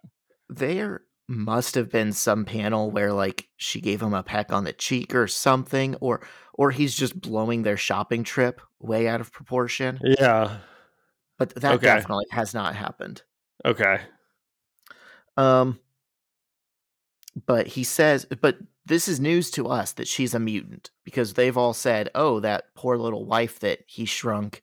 [0.49, 4.73] There must have been some panel where like she gave him a peck on the
[4.75, 6.21] cheek or something or
[6.53, 9.99] or he's just blowing their shopping trip way out of proportion.
[10.03, 10.59] Yeah.
[11.39, 11.87] But that Okay.
[11.87, 13.23] definitely has not happened.
[13.65, 14.01] Okay.
[15.39, 15.81] Um
[17.47, 21.57] but he says but this is news to us that she's a mutant because they've
[21.57, 24.63] all said, "Oh, that poor little wife that he shrunk."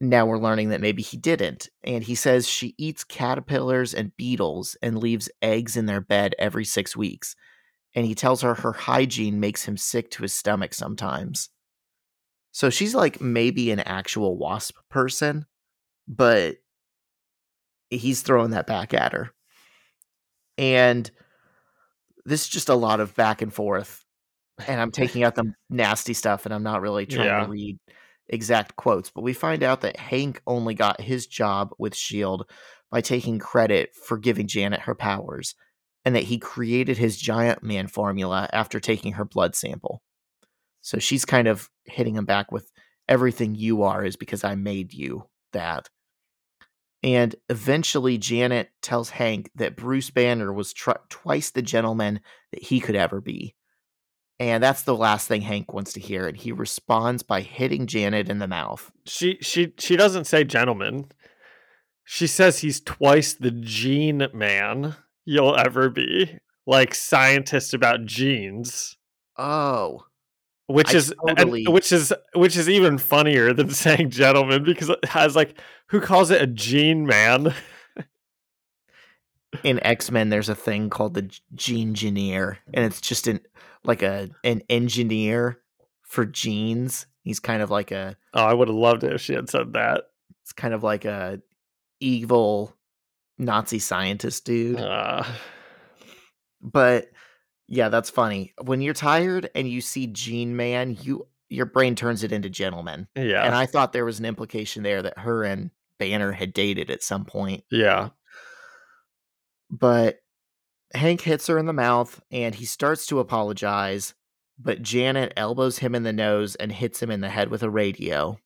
[0.00, 1.68] Now we're learning that maybe he didn't.
[1.82, 6.64] And he says she eats caterpillars and beetles and leaves eggs in their bed every
[6.64, 7.34] 6 weeks.
[7.94, 11.50] And he tells her her hygiene makes him sick to his stomach sometimes.
[12.52, 15.46] So she's like maybe an actual wasp person,
[16.06, 16.58] but
[17.90, 19.32] he's throwing that back at her.
[20.58, 21.10] And
[22.24, 24.04] this is just a lot of back and forth.
[24.66, 27.44] And I'm taking out the nasty stuff and I'm not really trying Yeah.
[27.44, 27.78] to read
[28.28, 29.10] exact quotes.
[29.10, 32.44] But we find out that Hank only got his job with S.H.I.E.L.D.
[32.90, 35.54] By taking credit for giving Janet her powers,
[36.06, 40.02] and that he created his giant man formula after taking her blood sample.
[40.80, 42.72] So she's kind of hitting him back with
[43.06, 45.90] everything you are is because I made you that.
[47.02, 52.20] And eventually, Janet tells Hank that Bruce Banner was tr- twice the gentleman
[52.52, 53.54] that he could ever be.
[54.40, 56.26] And that's the last thing Hank wants to hear.
[56.26, 58.90] And he responds by hitting Janet in the mouth.
[59.04, 61.10] She she she doesn't say gentleman.
[62.04, 66.38] She says he's twice the gene man you'll ever be.
[66.66, 68.96] Like scientist about genes.
[69.36, 70.04] Oh,
[70.68, 75.04] Which I is and- which is which is even funnier than saying gentleman because it
[75.06, 75.58] has like
[75.88, 77.52] who calls it a gene man?
[79.64, 83.40] in X Men, there's a thing called the Genegineer, and it's just an
[83.84, 85.58] like a an engineer
[86.02, 87.06] for genes.
[87.22, 89.72] He's kind of like a Oh, I would have loved it if she had said
[89.74, 90.04] that.
[90.42, 91.40] it's kind of like a
[92.00, 92.74] evil
[93.38, 94.78] Nazi scientist dude.
[94.80, 95.24] Uh,
[96.62, 97.08] but
[97.68, 98.54] Yeah, that's funny.
[98.62, 103.08] When you're tired and you see Gene Man, you your brain turns it into gentleman.
[103.14, 103.44] Yeah.
[103.44, 107.02] And I thought there was an implication there that her and Banner had dated at
[107.02, 107.64] some point.
[107.70, 108.10] yeah.
[109.70, 110.20] But
[110.94, 114.14] Hank hits her in the mouth and he starts to apologize,
[114.58, 117.68] but Janet elbows him in the nose and hits him in the head with a
[117.68, 118.38] radio.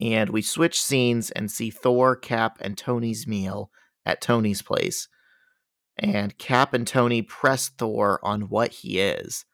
[0.00, 3.70] And we switch scenes and see Thor, Cap, and Tony's meal
[4.04, 5.08] at Tony's place.
[5.98, 9.44] And Cap and Tony press Thor on what he is.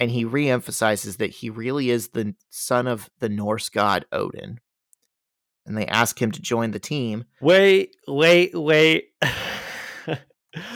[0.00, 4.60] And he reemphasizes that he really is the son of the Norse god Odin.
[5.66, 7.24] And they ask him to join the team.
[7.40, 9.10] Wait, wait, wait.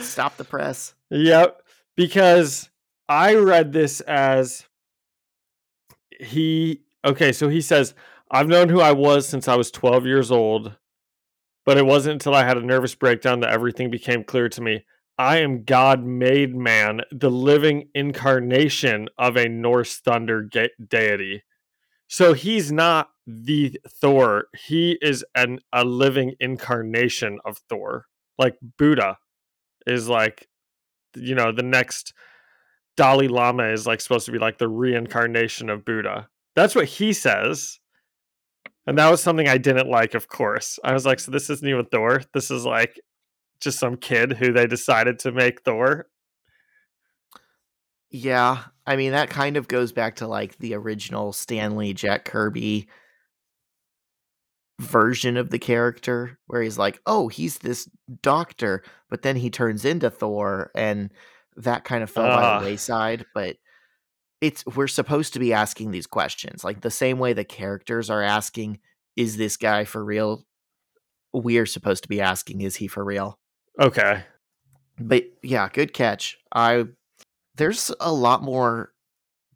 [0.01, 0.93] Stop the press.
[1.11, 1.63] Yep.
[1.95, 2.69] Because
[3.09, 4.67] I read this as
[6.19, 7.95] he okay, so he says,
[8.29, 10.75] I've known who I was since I was 12 years old,
[11.65, 14.85] but it wasn't until I had a nervous breakdown that everything became clear to me.
[15.19, 21.43] I am God made man, the living incarnation of a Norse thunder ga- deity.
[22.07, 24.45] So he's not the Thor.
[24.57, 28.05] He is an a living incarnation of Thor.
[28.37, 29.17] Like Buddha
[29.85, 30.47] is like
[31.15, 32.13] you know, the next
[32.95, 36.29] Dalai Lama is like supposed to be like the reincarnation of Buddha.
[36.55, 37.77] That's what he says.
[38.87, 40.79] And that was something I didn't like, of course.
[40.83, 42.21] I was like, so this isn't even Thor.
[42.33, 42.99] This is like
[43.59, 46.07] just some kid who they decided to make Thor.
[48.11, 52.25] Yeah, I mean that kind of goes back to like the original Stan Lee Jack
[52.25, 52.87] Kirby
[54.79, 57.87] version of the character where he's like, "Oh, he's this
[58.21, 61.11] doctor," but then he turns into Thor and
[61.57, 62.59] that kind of fell by Ah.
[62.59, 63.57] the wayside, but
[64.41, 66.63] it's we're supposed to be asking these questions.
[66.63, 68.79] Like the same way the characters are asking,
[69.15, 70.45] "Is this guy for real?"
[71.33, 73.38] We're supposed to be asking, "Is he for real?"
[73.79, 74.23] Okay.
[74.99, 76.37] but yeah, good catch.
[76.53, 76.85] I
[77.55, 78.93] there's a lot more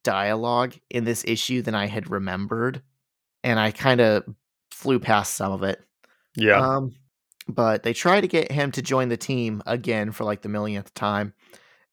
[0.03, 2.81] dialogue in this issue than I had remembered,
[3.43, 4.23] and I kind of
[4.71, 5.81] flew past some of it.
[6.35, 6.59] Yeah.
[6.59, 6.93] Um,
[7.47, 10.93] but they try to get him to join the team again for like the millionth
[10.93, 11.33] time,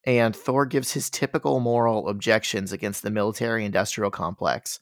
[0.05, 4.81] and Thor gives his typical moral objections against the military-industrial complex,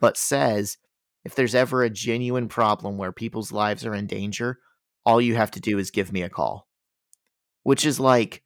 [0.00, 0.78] but says
[1.24, 4.58] if there's ever a genuine problem where people's lives are in danger,
[5.04, 6.65] all you have to do is give me a call
[7.66, 8.44] which is like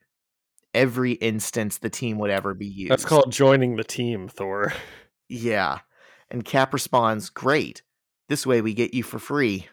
[0.73, 2.91] every instance the team would ever be used.
[2.91, 4.73] That's called joining the team, Thor.
[5.33, 5.79] Yeah.
[6.29, 7.83] And Cap responds, Great.
[8.29, 9.69] This way we get you for free.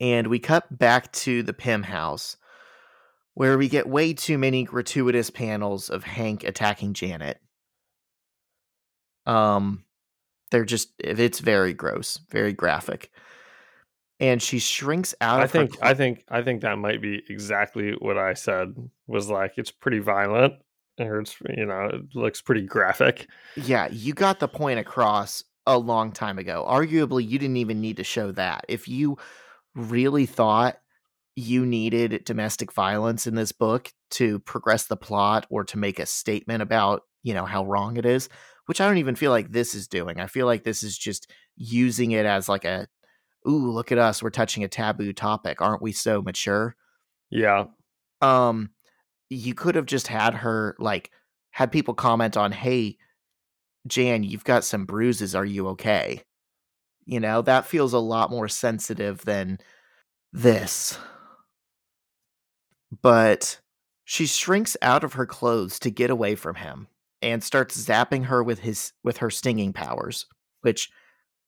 [0.00, 2.38] And we cut back to the Pym house,
[3.34, 7.40] where we get way too many gratuitous panels of Hank attacking Janet.
[9.26, 9.84] Um,
[10.50, 13.10] they're just, it's very gross, very graphic.
[14.24, 18.16] And she shrinks out I think I think I think that might be exactly what
[18.16, 18.74] I said
[19.06, 20.54] was like it's pretty violent
[20.98, 23.28] or it's you know, it looks pretty graphic.
[23.56, 26.64] Yeah, you got the point across a long time ago.
[26.68, 28.64] Arguably, you didn't even need to show that.
[28.68, 29.18] If you
[29.74, 30.78] really thought
[31.36, 36.06] you needed domestic violence in this book to progress the plot or to make a
[36.06, 38.28] statement about, you know, how wrong it is,
[38.66, 40.20] which I don't even feel like this is doing.
[40.20, 42.86] I feel like this is just using it as like a
[43.48, 45.60] ooh, look at us, we're touching a taboo topic.
[45.60, 46.76] Aren't we so mature?
[47.30, 47.66] Yeah.
[48.20, 48.70] um
[49.30, 51.10] you could have just had her like
[51.50, 52.96] had people comment on hey
[53.86, 56.22] jan you've got some bruises are you okay
[57.06, 59.58] you know that feels a lot more sensitive than
[60.32, 60.98] this
[63.02, 63.60] but
[64.04, 66.88] she shrinks out of her clothes to get away from him
[67.22, 70.26] and starts zapping her with his with her stinging powers
[70.60, 70.90] which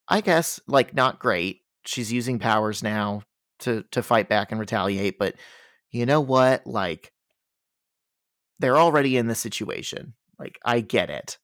[0.08, 3.22] i guess like not great she's using powers now
[3.60, 5.34] to to fight back and retaliate but
[5.90, 6.66] you know what?
[6.66, 7.12] Like
[8.58, 10.14] they're already in the situation.
[10.38, 11.38] Like i get it.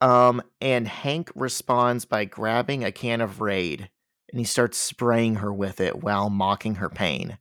[0.00, 3.90] Um and hank responds by grabbing a can of raid
[4.30, 7.38] and he starts spraying her with it while mocking her pain.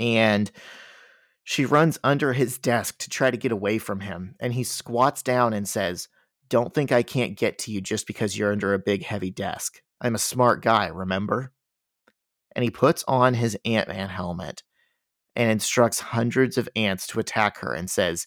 [0.00, 0.50] And
[1.44, 5.22] she runs under his desk to try to get away from him and he squats
[5.22, 6.08] down and says
[6.48, 9.80] don't think i can't get to you just because you're under a big heavy desk
[10.00, 11.52] i'm a smart guy remember
[12.54, 14.62] and he puts on his ant-man helmet
[15.36, 18.26] and instructs hundreds of ants to attack her and says,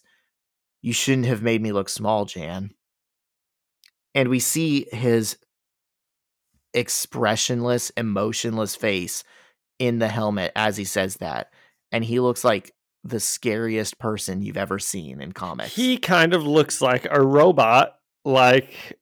[0.82, 2.70] You shouldn't have made me look small, Jan.
[4.14, 5.38] And we see his
[6.74, 9.24] expressionless, emotionless face
[9.78, 11.52] in the helmet as he says that.
[11.92, 15.74] And he looks like the scariest person you've ever seen in comics.
[15.74, 18.98] He kind of looks like a robot, like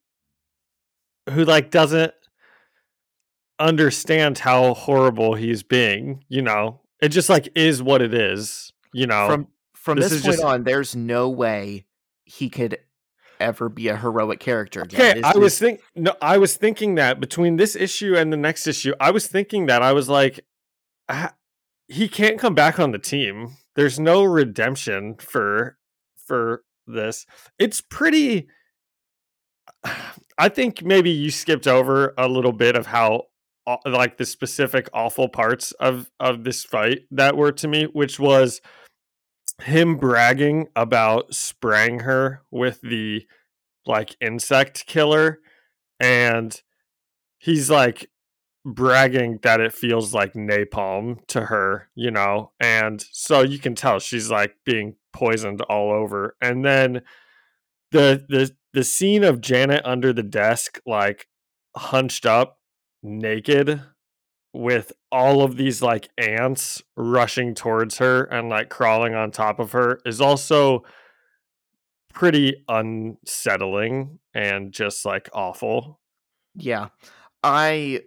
[1.31, 2.13] who like doesn't
[3.59, 6.81] understand how horrible he's being, you know.
[7.01, 9.27] It just like is what it is, you know.
[9.27, 11.87] From from this this, is point just- on, there's no way
[12.25, 12.79] he could
[13.39, 15.01] ever be a heroic character again.
[15.01, 18.37] Okay, This I was think no, I was thinking that between this issue and the
[18.37, 20.41] next issue, I was thinking that I was like,
[21.09, 21.35] ah,
[21.89, 23.57] he can't come back on the team.
[23.75, 25.77] There's no redemption for
[26.17, 27.27] for this.
[27.59, 28.49] It's pretty.
[30.39, 33.25] I think maybe you skipped over a little bit of how
[33.67, 38.19] uh, like the specific awful parts of of this fight that were to me, which
[38.19, 38.61] was
[39.63, 43.27] him bragging about spraying her with the
[43.87, 45.39] like insect killer
[46.01, 46.61] and
[47.39, 48.11] he's like
[48.67, 53.99] bragging that it feels like napalm to her you know and so you can tell
[54.01, 56.37] she's like being poisoned all over.
[56.41, 57.03] And then
[57.91, 61.29] the the the scene of Janet under the desk like
[61.75, 62.59] hunched up
[63.03, 63.81] naked
[64.53, 69.73] with all of these like ants rushing towards her and like crawling on top of
[69.73, 70.85] her is also
[72.13, 75.99] pretty unsettling and just like awful.
[76.55, 76.89] Yeah.
[77.43, 78.03] I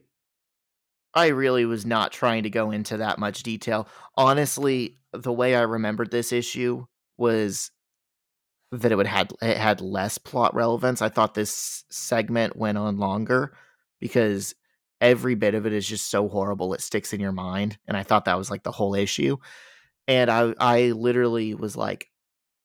[1.16, 3.88] I really was not trying to go into that much detail.
[4.16, 6.86] Honestly, the way I remembered this issue
[7.18, 7.72] was
[8.72, 11.02] that it would had it had less plot relevance.
[11.02, 13.54] I thought this segment went on longer
[14.00, 14.54] because
[15.02, 18.04] every bit of it is just so horrible it sticks in your mind and I
[18.04, 19.38] thought that was like the whole issue.
[20.08, 22.10] And I I literally was like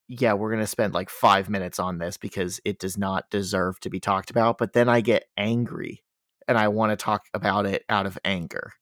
[0.06, 3.80] yeah, we're going to spend like 5 minutes on this because it does not deserve
[3.80, 6.04] to be talked about, but then I get angry
[6.46, 8.74] and I want to talk about it out of anger.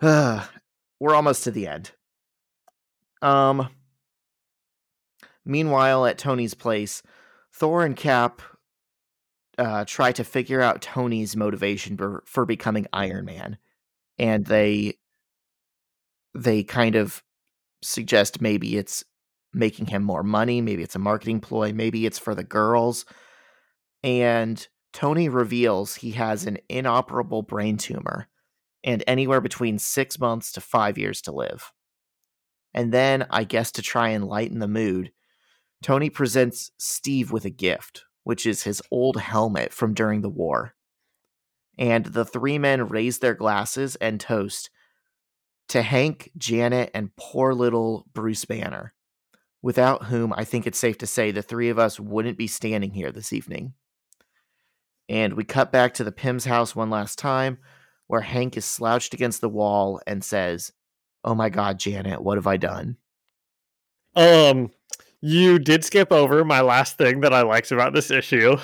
[0.02, 1.92] we're almost to the end.
[3.22, 3.68] Um
[5.48, 7.02] Meanwhile, at Tony's place,
[7.54, 8.42] Thor and Cap
[9.56, 13.56] uh, try to figure out Tony's motivation for, for becoming Iron Man,
[14.18, 14.98] and they
[16.34, 17.22] they kind of
[17.82, 19.04] suggest maybe it's
[19.54, 23.06] making him more money, maybe it's a marketing ploy, maybe it's for the girls,
[24.04, 28.28] and Tony reveals he has an inoperable brain tumor
[28.84, 31.72] and anywhere between six months to five years to live.
[32.74, 35.10] And then, I guess to try and lighten the mood,
[35.82, 40.74] Tony presents Steve with a gift, which is his old helmet from during the war.
[41.78, 44.70] And the three men raise their glasses and toast
[45.68, 48.94] to Hank, Janet, and poor little Bruce Banner,
[49.62, 52.92] without whom I think it's safe to say the three of us wouldn't be standing
[52.92, 53.74] here this evening.
[55.08, 57.58] And we cut back to the Pym's house one last time,
[58.08, 60.72] where Hank is slouched against the wall and says,
[61.24, 62.96] Oh my god, Janet, what have I done?
[64.16, 64.70] Um
[65.20, 68.56] you did skip over my last thing that I liked about this issue.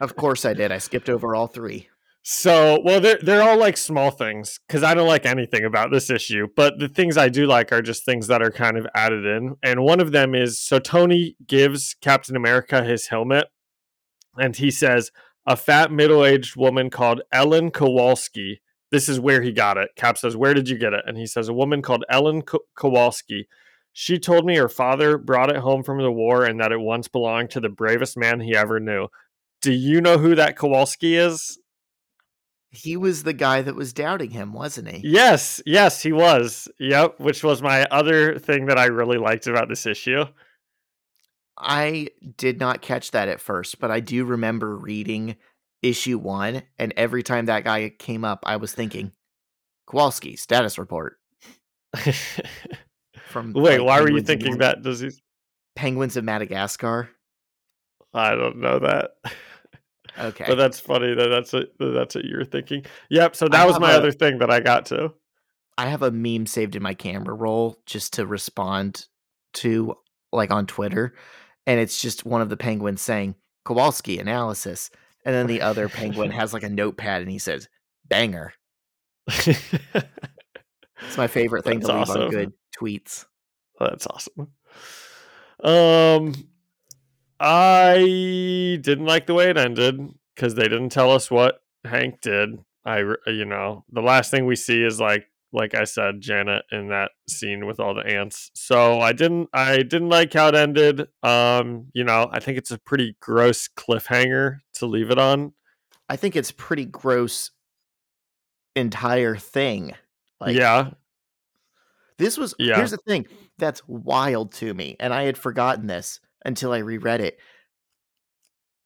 [0.00, 0.72] Of course I did.
[0.72, 1.88] I skipped over all three.
[2.22, 6.10] So, well, they're they're all like small things because I don't like anything about this
[6.10, 6.48] issue.
[6.54, 9.56] But the things I do like are just things that are kind of added in.
[9.62, 13.46] And one of them is so Tony gives Captain America his helmet,
[14.36, 15.10] and he says
[15.46, 18.60] a fat middle aged woman called Ellen Kowalski.
[18.90, 19.90] This is where he got it.
[19.96, 22.64] Cap says, "Where did you get it?" And he says, "A woman called Ellen Ko-
[22.76, 23.48] Kowalski."
[24.02, 27.06] She told me her father brought it home from the war and that it once
[27.06, 29.08] belonged to the bravest man he ever knew.
[29.60, 31.58] Do you know who that Kowalski is?
[32.70, 35.06] He was the guy that was doubting him, wasn't he?
[35.06, 36.66] Yes, yes, he was.
[36.78, 40.24] Yep, which was my other thing that I really liked about this issue.
[41.58, 45.36] I did not catch that at first, but I do remember reading
[45.82, 49.12] issue one, and every time that guy came up, I was thinking,
[49.86, 51.18] Kowalski, status report.
[53.30, 54.82] From Wait, like, why were you thinking that?
[54.82, 55.10] Does he?
[55.76, 57.10] Penguins of Madagascar?
[58.12, 59.12] I don't know that.
[60.18, 60.44] Okay.
[60.46, 62.84] But that's funny that that's what that's what you're thinking.
[63.10, 63.36] Yep.
[63.36, 65.12] So I that was my a- other thing that I got to.
[65.78, 69.06] I have a meme saved in my camera roll just to respond
[69.54, 69.94] to,
[70.32, 71.14] like on Twitter,
[71.64, 74.90] and it's just one of the penguins saying Kowalski analysis,
[75.24, 77.68] and then the other penguin has like a notepad and he says
[78.08, 78.52] "banger."
[81.06, 83.26] It's my favorite thing to That's leave on good tweets.
[83.78, 84.52] That's awesome.
[85.62, 86.34] Um,
[87.38, 90.00] I didn't like the way it ended
[90.34, 92.58] because they didn't tell us what Hank did.
[92.84, 96.88] I, you know, the last thing we see is like, like I said, Janet in
[96.88, 98.50] that scene with all the ants.
[98.54, 101.08] So I didn't, I didn't like how it ended.
[101.22, 105.52] Um, you know, I think it's a pretty gross cliffhanger to leave it on.
[106.08, 107.50] I think it's pretty gross
[108.76, 109.94] entire thing.
[110.40, 110.90] Like yeah,
[112.20, 112.76] this was Yeah.
[112.76, 113.26] here's the thing
[113.58, 117.38] that's wild to me, and I had forgotten this until I reread it.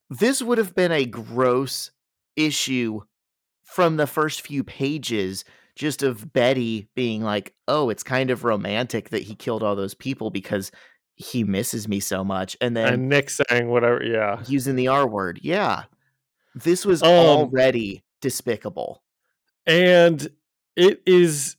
[0.09, 1.91] This would have been a gross
[2.35, 3.01] issue
[3.63, 5.43] from the first few pages
[5.75, 9.93] just of Betty being like, "Oh, it's kind of romantic that he killed all those
[9.95, 10.71] people because
[11.15, 14.03] he misses me so much," and then and Nick saying whatever.
[14.03, 15.39] Yeah, using the R word.
[15.43, 15.83] Yeah,
[16.53, 19.01] this was Um, already despicable.
[19.67, 20.27] and
[20.75, 21.57] it is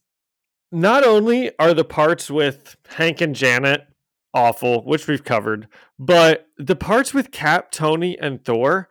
[0.73, 3.87] not only are the parts with Hank and Janet
[4.35, 8.89] awful, which we've covered, but the parts with Cap, Tony, and Thor,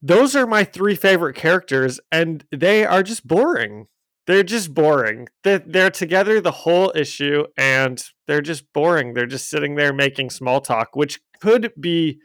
[0.00, 3.86] those are my three favorite characters, and they are just boring.
[4.26, 5.28] They're just boring.
[5.42, 9.14] They're, together the whole issue, and they're just boring.
[9.14, 12.20] They're just sitting there making small talk, which could be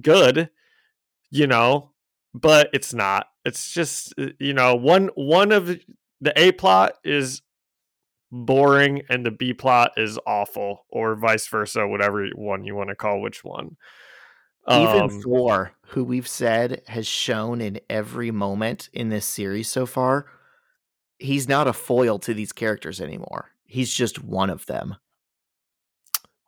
[0.00, 0.50] good,
[1.30, 1.92] you know,
[2.34, 3.26] but it's not.
[3.44, 5.66] It's just uh, you know one one of
[6.20, 7.42] the A plot is
[8.32, 12.96] boring and the B plot is awful, or vice versa, whatever one you want to
[12.96, 13.76] call which one.
[14.68, 19.86] Even Um, Thor, who we've said has shown in every moment in this series so
[19.86, 20.26] far,
[21.18, 23.50] he's not a foil to these characters anymore.
[23.64, 24.96] He's just one of them.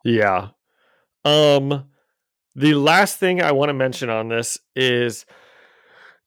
[0.03, 0.49] Yeah.
[1.25, 1.89] Um
[2.55, 5.25] the last thing I want to mention on this is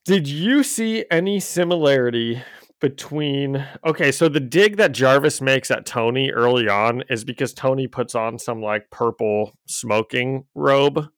[0.05, 2.43] did you see any similarity
[2.81, 7.87] between okay, so the dig that Jarvis makes at Tony early on is because Tony
[7.87, 11.09] puts on some like purple smoking robe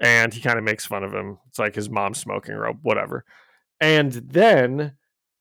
[0.00, 1.38] and he kind of makes fun of him.
[1.48, 3.24] It's like his mom's smoking robe, whatever.
[3.80, 4.96] And then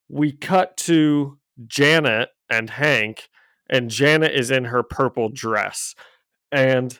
[0.09, 3.29] we cut to Janet and Hank
[3.69, 5.95] and Janet is in her purple dress
[6.51, 6.99] and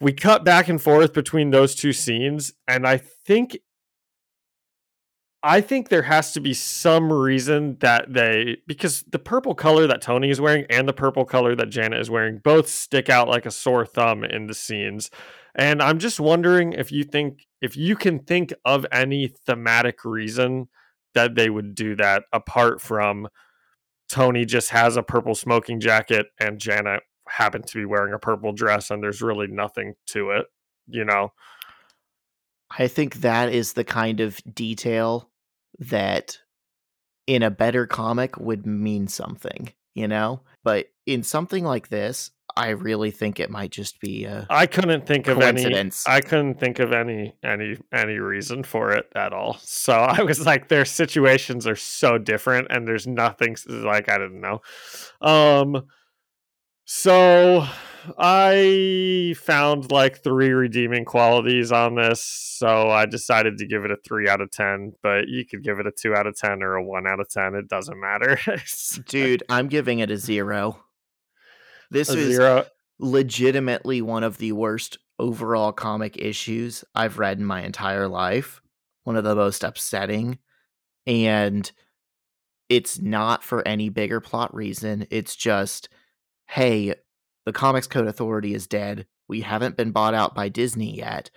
[0.00, 3.58] we cut back and forth between those two scenes and i think
[5.46, 10.02] i think there has to be some reason that they because the purple color that
[10.02, 13.46] tony is wearing and the purple color that janet is wearing both stick out like
[13.46, 15.10] a sore thumb in the scenes.
[15.54, 20.68] And i'm just wondering if you think if you can think of any thematic reason
[21.14, 23.28] that they would do that apart from
[24.08, 28.52] tony just has a purple smoking jacket and janet happened to be wearing a purple
[28.52, 30.46] dress and there's really nothing to it
[30.88, 31.32] you know?
[32.78, 35.30] I think that is the kind of detail
[35.78, 36.38] that
[37.26, 40.42] in a better comic would mean something, you know?
[40.64, 45.06] But in something like this, I really think it might just be a i couldn't
[45.06, 49.58] think of any i couldn't think of any any any reason for it at all.
[49.60, 54.40] So i was like their situations are so different and there's nothing like i didn't
[54.40, 54.62] know.
[55.20, 55.86] Um
[56.86, 57.66] so
[58.18, 63.96] i found like three redeeming qualities on this so i decided to give it a
[64.06, 66.76] three out of ten but you could give it a two out of ten or
[66.76, 68.38] a one out of ten it doesn't matter
[69.08, 70.82] Dude, I'm giving it a zero.
[71.90, 72.66] This a is zero
[72.98, 78.60] legitimately one of the worst overall comic issues I've read in my entire life.
[79.04, 80.38] One of the most upsetting.
[81.06, 81.70] And
[82.68, 85.06] it's not for any bigger plot reason.
[85.10, 85.88] It's just,
[86.48, 86.94] hey,
[87.44, 89.06] the Comics Code Authority is dead.
[89.28, 91.30] We haven't been bought out by Disney yet.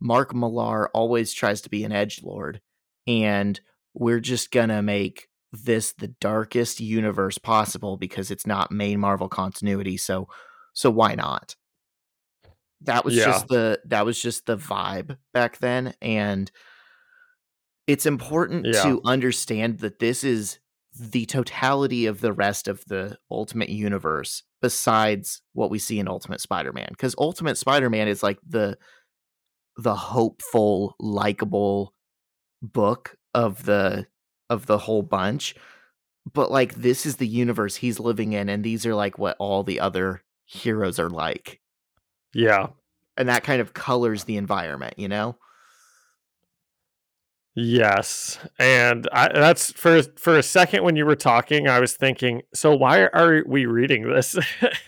[0.00, 2.60] Mark Millar always tries to be an edge lord,
[3.06, 3.60] and
[3.94, 9.96] we're just gonna make this the darkest universe possible because it's not main Marvel continuity.
[9.96, 10.28] So,
[10.72, 11.54] so why not?
[12.80, 13.26] That was Yeah.
[13.26, 16.50] just the that was just the vibe back then, and
[17.86, 18.82] it's important Yeah.
[18.82, 20.58] to understand that this is
[20.98, 26.40] the totality of the rest of the Ultimate Universe besides what we see in Ultimate
[26.40, 28.78] Spider-Man because Ultimate Spider-Man is like the
[29.76, 31.92] the hopeful likable
[32.62, 34.06] book of the
[34.48, 35.56] of the whole bunch
[36.32, 39.64] but like this is the universe he's living in and these are like what all
[39.64, 41.60] the other heroes are like.
[42.32, 42.68] Yeah.
[43.16, 45.36] And that kind of colors the environment you know
[47.54, 52.42] Yes, and I, that's for for a second when you were talking, I was thinking,
[52.54, 54.38] so why are we reading this?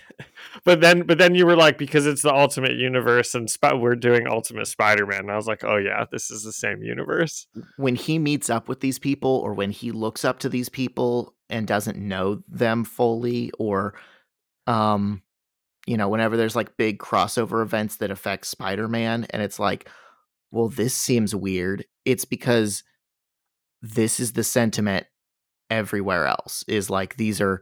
[0.64, 3.96] but then, but then you were like, because it's the Ultimate Universe, and Sp- we're
[3.96, 5.20] doing Ultimate Spider-Man.
[5.20, 7.46] And I was like, oh yeah, this is the same universe.
[7.76, 11.34] when he meets up with these people or when he looks up to these people
[11.50, 13.94] and doesn't know them fully or
[14.66, 15.20] um
[15.86, 19.88] you know whenever there's like big crossover events that affect Spider-Man and it's like
[20.50, 22.84] well this seems weird it's because
[23.82, 25.06] this is the sentiment
[25.70, 27.60] everywhere else is like these are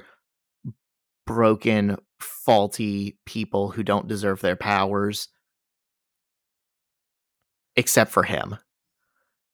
[1.26, 5.28] broken faulty people who don't deserve their powers
[7.76, 8.57] except for him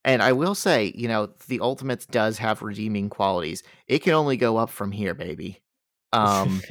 [0.04, 3.62] and I will say, you know, the Ultimates does have redeeming qualities.
[3.86, 5.60] It can only go up from here, baby.
[6.14, 6.62] Um,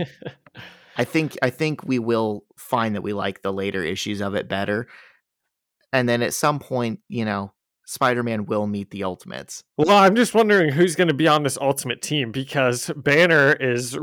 [0.97, 4.49] I think I think we will find that we like the later issues of it
[4.49, 4.87] better.
[5.93, 7.53] And then at some point, you know,
[7.87, 9.63] Spider Man will meet the Ultimates.
[9.77, 13.97] Well, I'm just wondering who's going to be on this Ultimate team because Banner is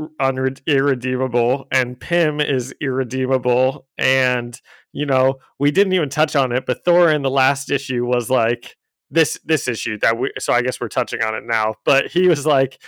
[0.65, 3.87] irredeemable and Pym is irredeemable.
[3.99, 4.59] And,
[4.91, 8.29] you know, we didn't even touch on it, but Thor in the last issue was
[8.29, 8.75] like,
[9.11, 12.27] this this issue that we so I guess we're touching on it now, but he
[12.27, 12.81] was like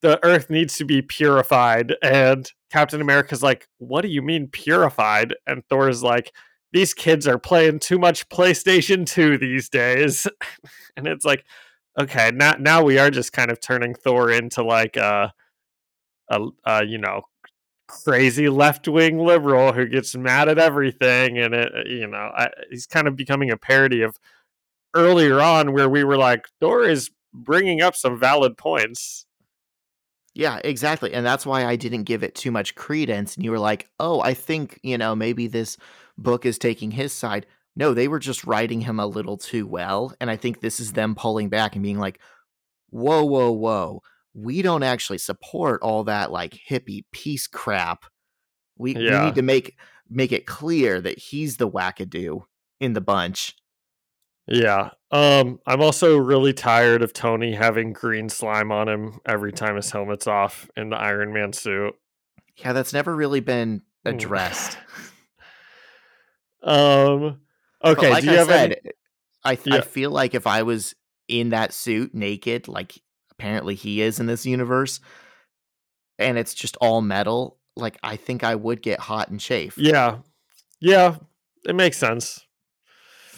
[0.00, 5.34] the earth needs to be purified and Captain America's like, "What do you mean purified?"
[5.46, 6.32] And Thor's like,
[6.72, 10.26] "These kids are playing too much PlayStation 2 these days."
[10.96, 11.44] and it's like,
[11.98, 15.28] okay, now now we are just kind of turning Thor into like uh,
[16.30, 17.22] a a, a you know,
[17.88, 22.86] crazy left-wing liberal who gets mad at everything and it uh, you know, I, he's
[22.86, 24.16] kind of becoming a parody of
[24.94, 29.26] earlier on where we were like Thor is bringing up some valid points.
[30.34, 31.12] Yeah, exactly.
[31.12, 33.36] And that's why I didn't give it too much credence.
[33.36, 35.76] And you were like, oh, I think, you know, maybe this
[36.16, 37.46] book is taking his side.
[37.76, 40.14] No, they were just writing him a little too well.
[40.20, 42.18] And I think this is them pulling back and being like,
[42.90, 44.02] whoa, whoa, whoa.
[44.34, 48.04] We don't actually support all that like hippie peace crap.
[48.78, 49.20] We, yeah.
[49.20, 49.76] we need to make
[50.08, 52.42] make it clear that he's the wackadoo
[52.80, 53.56] in the bunch.
[54.46, 54.90] Yeah.
[55.10, 59.90] Um, I'm also really tired of Tony having green slime on him every time his
[59.90, 61.94] helmet's off in the Iron Man suit.
[62.56, 64.10] Yeah, that's never really been mm.
[64.10, 64.78] addressed.
[66.62, 67.40] um
[67.84, 68.92] okay, like I said, any...
[69.44, 69.76] I yeah.
[69.76, 70.94] I feel like if I was
[71.28, 75.00] in that suit naked, like apparently he is in this universe,
[76.18, 79.76] and it's just all metal, like I think I would get hot and chafe.
[79.76, 80.18] Yeah.
[80.80, 81.16] Yeah,
[81.64, 82.44] it makes sense.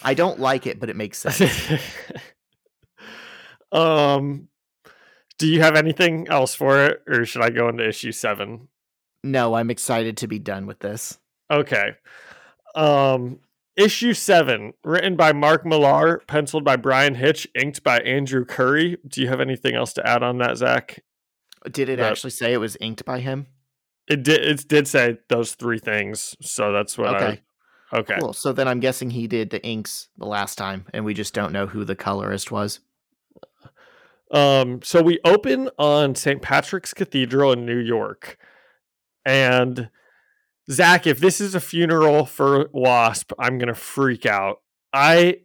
[0.05, 1.71] I don't like it, but it makes sense.
[3.73, 4.49] um,
[5.39, 8.69] do you have anything else for it, or should I go into issue seven?
[9.23, 11.19] No, I'm excited to be done with this.
[11.51, 11.97] Okay.
[12.75, 13.41] Um,
[13.77, 18.99] issue seven, written by Mark Millar, penciled by Bryan Hitch, inked by Andrew Currie.
[19.07, 21.03] Do you have anything else to add on that, Zach?
[21.71, 23.47] Did it that, actually say it was inked by him?
[24.07, 24.45] It did.
[24.45, 27.27] It did say those three things, so that's what okay.
[27.27, 27.41] I
[27.95, 28.17] Okay.
[28.19, 28.33] Cool.
[28.33, 31.53] So then I'm guessing he did the inks the last time, and we just don't
[31.53, 32.81] know who the colorist was.
[34.31, 36.43] Um, so we open on St.
[36.43, 38.37] Patrick's Cathedral in New York.
[39.25, 39.91] And
[40.71, 44.61] Zach, if this is a funeral for Wasp, I'm gonna freak out.
[44.93, 45.39] I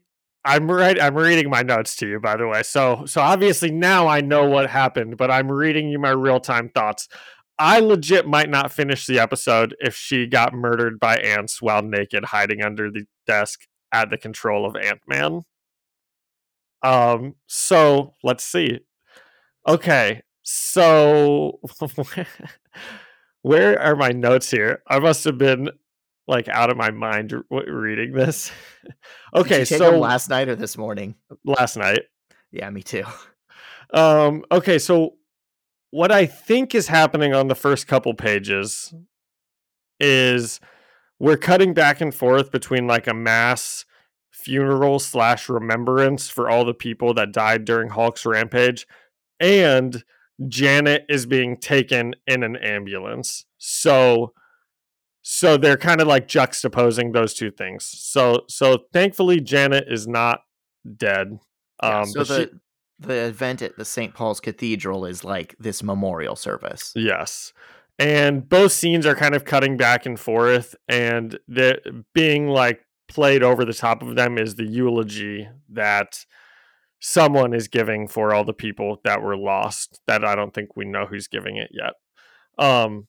[0.44, 2.64] I'm right I'm reading my notes to you, by the way.
[2.64, 7.08] So so obviously now I know what happened, but I'm reading you my real-time thoughts.
[7.60, 12.24] I legit might not finish the episode if she got murdered by ants while naked,
[12.24, 15.42] hiding under the desk at the control of Ant Man.
[16.82, 18.80] Um, so let's see.
[19.68, 21.60] Okay, so
[23.42, 24.82] where are my notes here?
[24.88, 25.70] I must have been
[26.28, 28.52] like out of my mind reading this.
[29.36, 31.16] okay, so last night or this morning?
[31.44, 32.04] Last night.
[32.52, 33.04] Yeah, me too.
[33.94, 35.16] Um, okay, so
[35.92, 38.94] what I think is happening on the first couple pages
[40.00, 40.60] is
[41.20, 43.86] we're cutting back and forth between like a mass
[44.32, 48.88] funeral slash remembrance for all the people that died during Hulk's rampage
[49.40, 50.04] and
[50.48, 53.46] Janet is being taken in an ambulance.
[53.58, 54.34] So
[55.22, 57.84] so they're kind of like juxtaposing those two things.
[57.84, 60.42] So so thankfully Janet is not
[60.96, 61.40] dead.
[61.82, 62.58] Um yeah, so the, she,
[63.00, 64.14] the event at the St.
[64.14, 66.92] Paul's Cathedral is like this memorial service.
[66.96, 67.54] Yes.
[67.98, 73.44] And both scenes are kind of cutting back and forth and the being like played
[73.44, 76.26] over the top of them is the eulogy that
[77.00, 80.86] someone is giving for all the people that were lost that I don't think we
[80.86, 81.94] know who's giving it yet.
[82.58, 83.08] Um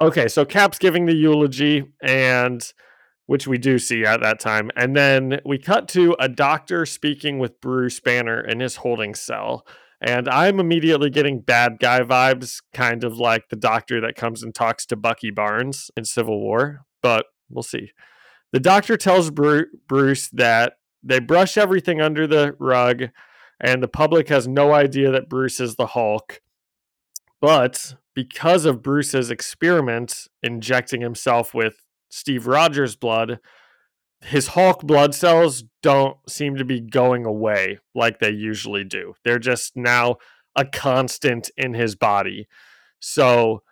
[0.00, 2.72] okay, so Cap's giving the eulogy and
[3.32, 4.70] which we do see at that time.
[4.76, 9.66] And then we cut to a doctor speaking with Bruce Banner in his holding cell.
[10.02, 14.54] And I'm immediately getting bad guy vibes, kind of like the doctor that comes and
[14.54, 17.92] talks to Bucky Barnes in Civil War, but we'll see.
[18.52, 23.04] The doctor tells Bruce that they brush everything under the rug
[23.58, 26.42] and the public has no idea that Bruce is the Hulk.
[27.40, 31.76] But because of Bruce's experiment injecting himself with
[32.12, 33.40] Steve Rogers' blood,
[34.20, 39.14] his Hulk blood cells don't seem to be going away like they usually do.
[39.24, 40.16] They're just now
[40.54, 42.46] a constant in his body.
[43.00, 43.62] So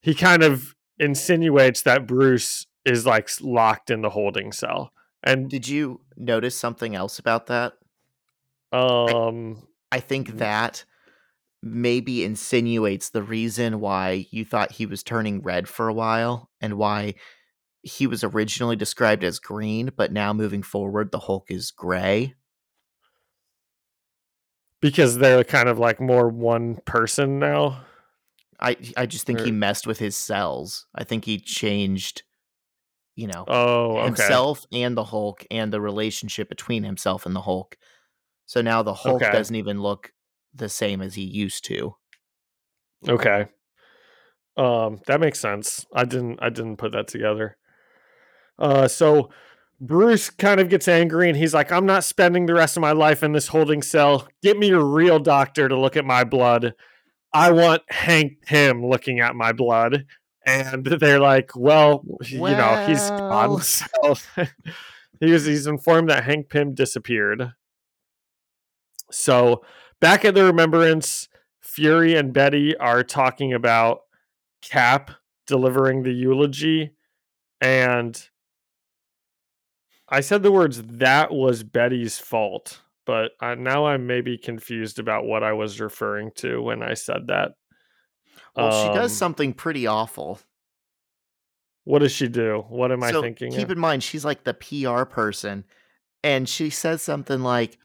[0.00, 4.90] he kind of insinuates that Bruce is like locked in the holding cell.
[5.22, 7.74] And did you notice something else about that?
[8.72, 10.84] Um I, I think that
[11.62, 16.74] maybe insinuates the reason why you thought he was turning red for a while and
[16.74, 17.14] why
[17.82, 22.34] he was originally described as green, but now moving forward, the Hulk is gray.
[24.80, 27.84] because they're kind of like more one person now.
[28.60, 30.86] I I just think Or- he messed with his cells.
[30.94, 32.22] I think he changed,
[33.16, 34.06] you know, Oh, okay.
[34.06, 37.76] himself and the Hulk and the relationship between himself and the Hulk.
[38.46, 39.32] So now the Hulk Okay.
[39.32, 40.12] doesn't even look
[40.54, 41.96] the same as he used to.
[43.08, 43.48] Okay.
[44.56, 45.86] Um, that makes sense.
[45.92, 47.56] I didn't I didn't put that together.
[48.58, 49.30] Uh so
[49.80, 52.90] Bruce kind of gets angry and he's like, I'm not spending the rest of my
[52.92, 54.26] life in this holding cell.
[54.42, 56.74] Get me a real doctor to look at my blood.
[57.32, 60.06] I want Hank Pym looking at my blood.
[60.44, 63.58] And they're like, well, you know, he's Well.
[63.58, 63.60] gone.
[63.62, 64.14] So
[65.20, 67.52] he was, he's informed that Hank Pym disappeared.
[69.10, 69.62] So
[70.00, 71.28] back at the remembrance,
[71.60, 74.00] Fury and Betty are talking about
[74.62, 75.10] Cap
[75.46, 76.92] delivering the eulogy.
[77.60, 78.20] And
[80.10, 82.80] I said the words, that was Betty's fault.
[83.06, 87.28] But uh, now I'm maybe confused about what I was referring to when I said
[87.28, 87.52] that.
[88.54, 90.40] Well, she does Um, something pretty awful.
[91.84, 92.66] What does she do?
[92.68, 93.50] What am I thinking?
[93.50, 93.70] keep of?
[93.70, 95.64] in mind, she's like the PR person,
[96.22, 97.78] and she says something like,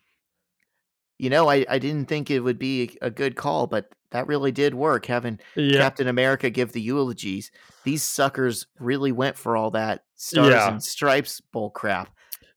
[1.23, 4.51] "You know, I I didn't think it would be a good call, but that really
[4.51, 5.05] did work.
[5.07, 5.79] Having yeah.
[5.79, 7.49] Captain America give the eulogies.
[7.83, 10.71] These suckers really went for all that stars Yeah.
[10.71, 12.09] and stripes bull crap.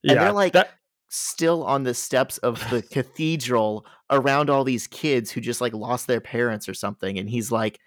[0.03, 0.11] yeah.
[0.13, 0.71] and they're like- that,
[1.09, 6.05] Still on the steps of the cathedral around all these kids who just like lost
[6.05, 7.17] their parents or something.
[7.17, 7.79] And he's like,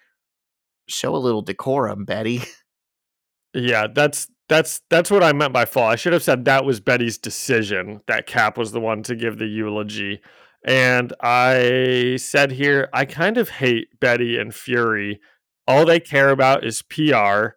[0.88, 2.40] show a little decorum, Betty.
[3.54, 5.88] Yeah, that's that's that's what I meant by fall.
[5.88, 9.38] I should have said that was Betty's decision that Cap was the one to give
[9.38, 10.20] the eulogy.
[10.64, 15.20] And I said here, I kind of hate Betty and Fury.
[15.66, 17.50] All they care about is PR.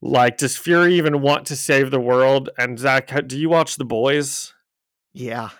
[0.00, 2.50] Like, does Fury even want to save the world?
[2.56, 4.54] And Zach, do you watch The Boys?
[5.12, 5.50] yeah.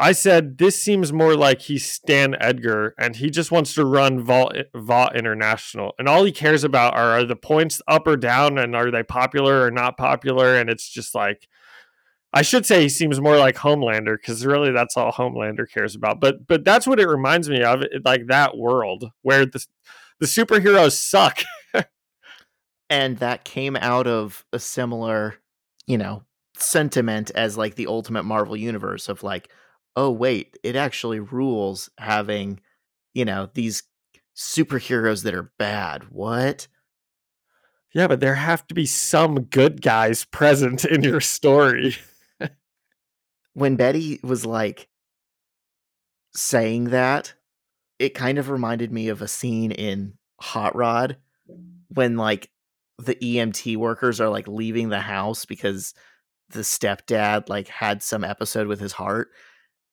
[0.00, 4.22] I said this seems more like he's Stan Edgar and he just wants to run
[4.22, 5.92] Vault, eh, Vought International.
[5.98, 9.02] And all he cares about are, are the points up or down and are they
[9.02, 10.54] popular or not popular?
[10.54, 11.48] And it's just like,
[12.32, 16.20] I should say he seems more like Homelander because really that's all Homelander cares about.
[16.20, 19.64] But but that's what it reminds me of, like that world where the
[20.20, 21.40] the superheroes suck.
[22.90, 25.34] And that came out of a similar,
[25.86, 26.22] you know,
[26.56, 29.50] sentiment as like the ultimate Marvel universe of like,
[29.94, 32.60] oh, wait, it actually rules having,
[33.12, 33.82] you know, these
[34.34, 36.04] superheroes that are bad.
[36.10, 36.66] What?
[37.92, 41.96] yeah, but there have to be some good guys present in your story.
[43.58, 44.88] When Betty was like
[46.34, 47.34] saying that,
[47.98, 51.16] it kind of reminded me of a scene in Hot Rod
[51.88, 52.50] when like
[52.98, 55.92] the EMT workers are like leaving the house because
[56.50, 59.28] the stepdad like had some episode with his heart.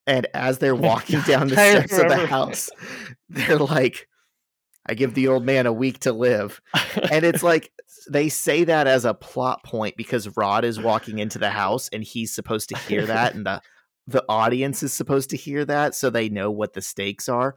[0.06, 2.70] And as they're walking down the steps of the house,
[3.30, 4.08] they're like,
[4.88, 6.62] I give the old man a week to live.
[7.12, 7.72] And it's like
[8.10, 12.04] they say that as a plot point because Rod is walking into the house and
[12.04, 13.62] he's supposed to hear that and the
[14.08, 17.56] the audience is supposed to hear that so they know what the stakes are.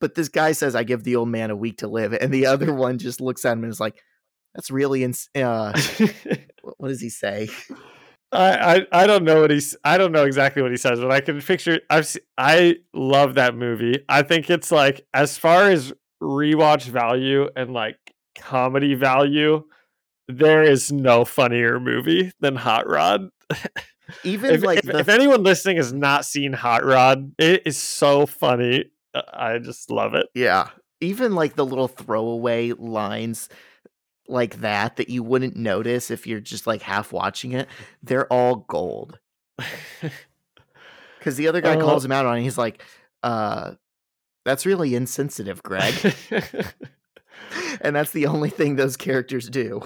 [0.00, 2.46] But this guy says I give the old man a week to live and the
[2.46, 4.02] other one just looks at him and is like
[4.54, 7.48] that's really ins- uh wh- what does he say?
[8.32, 11.12] I, I I don't know what he's I don't know exactly what he says, but
[11.12, 14.04] I can picture I've se- I love that movie.
[14.08, 15.92] I think it's like as far as
[16.24, 17.96] rewatch value and like
[18.38, 19.62] comedy value,
[20.28, 23.28] there is no funnier movie than Hot Rod.
[24.24, 27.76] Even If, like if, the if anyone listening has not seen Hot Rod, it is
[27.76, 28.86] so funny.
[29.14, 30.26] Uh, I just love it.
[30.34, 30.68] Yeah.
[31.00, 33.48] Even like the little throwaway lines
[34.28, 37.68] like that that you wouldn't notice if you're just like half watching it,
[38.02, 39.18] they're all gold.
[41.18, 42.42] Because the other guy Uh, calls him out on it.
[42.42, 42.82] He's like,
[43.22, 43.72] uh,
[44.44, 45.94] that's really insensitive, Greg.
[47.80, 49.82] and that's the only thing those characters do.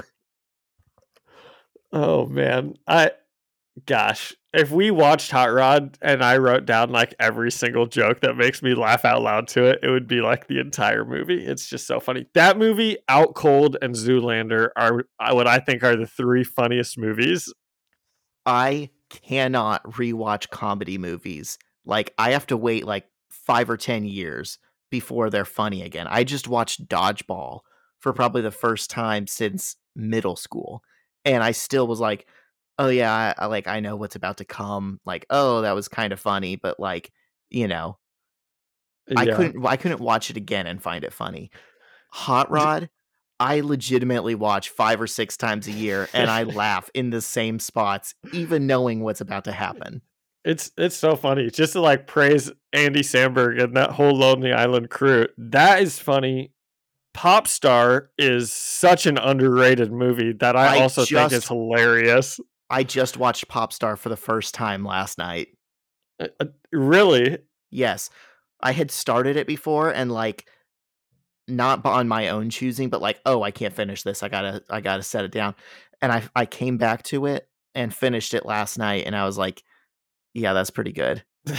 [1.93, 3.13] Oh man, I
[3.87, 8.37] gosh, if we watched Hot Rod and I wrote down like every single joke that
[8.37, 11.45] makes me laugh out loud to it, it would be like the entire movie.
[11.45, 12.27] It's just so funny.
[12.35, 16.99] That movie, Out Cold, and Zoolander are uh, what I think are the three funniest
[16.99, 17.53] movies.
[18.47, 21.59] I cannot rewatch comedy movies.
[21.85, 24.59] Like, I have to wait like five or 10 years
[24.91, 26.07] before they're funny again.
[26.09, 27.61] I just watched Dodgeball
[28.01, 30.83] for probably the first time since middle school.
[31.25, 32.27] And I still was like,
[32.79, 35.01] oh, yeah, I, I like, I know what's about to come.
[35.05, 37.11] Like, oh, that was kind of funny, but like,
[37.51, 37.99] you know,
[39.17, 41.51] I couldn't I couldn't watch it again and find it funny.
[42.11, 42.91] Hot Rod,
[43.41, 47.59] I legitimately watch five or six times a year and I laugh in the same
[47.59, 50.03] spots, even knowing what's about to happen.
[50.45, 54.91] It's it's so funny just to like praise Andy Samberg and that whole Lonely Island
[54.91, 55.27] crew.
[55.37, 56.53] That is funny.
[57.15, 62.39] Popstar is such an underrated movie that I, I also think is hilarious.
[62.71, 65.49] I just watched Popstar for the first time last night.
[66.21, 67.39] Uh, uh, Really?
[67.71, 68.11] Yes.
[68.61, 70.47] I had started it before and like
[71.47, 74.23] not on my own choosing, but like, oh, I can't finish this.
[74.23, 75.55] I gotta I gotta set it down.
[76.03, 79.39] And I I came back to it and finished it last night and I was
[79.39, 79.63] like,
[80.35, 81.23] yeah, that's pretty good.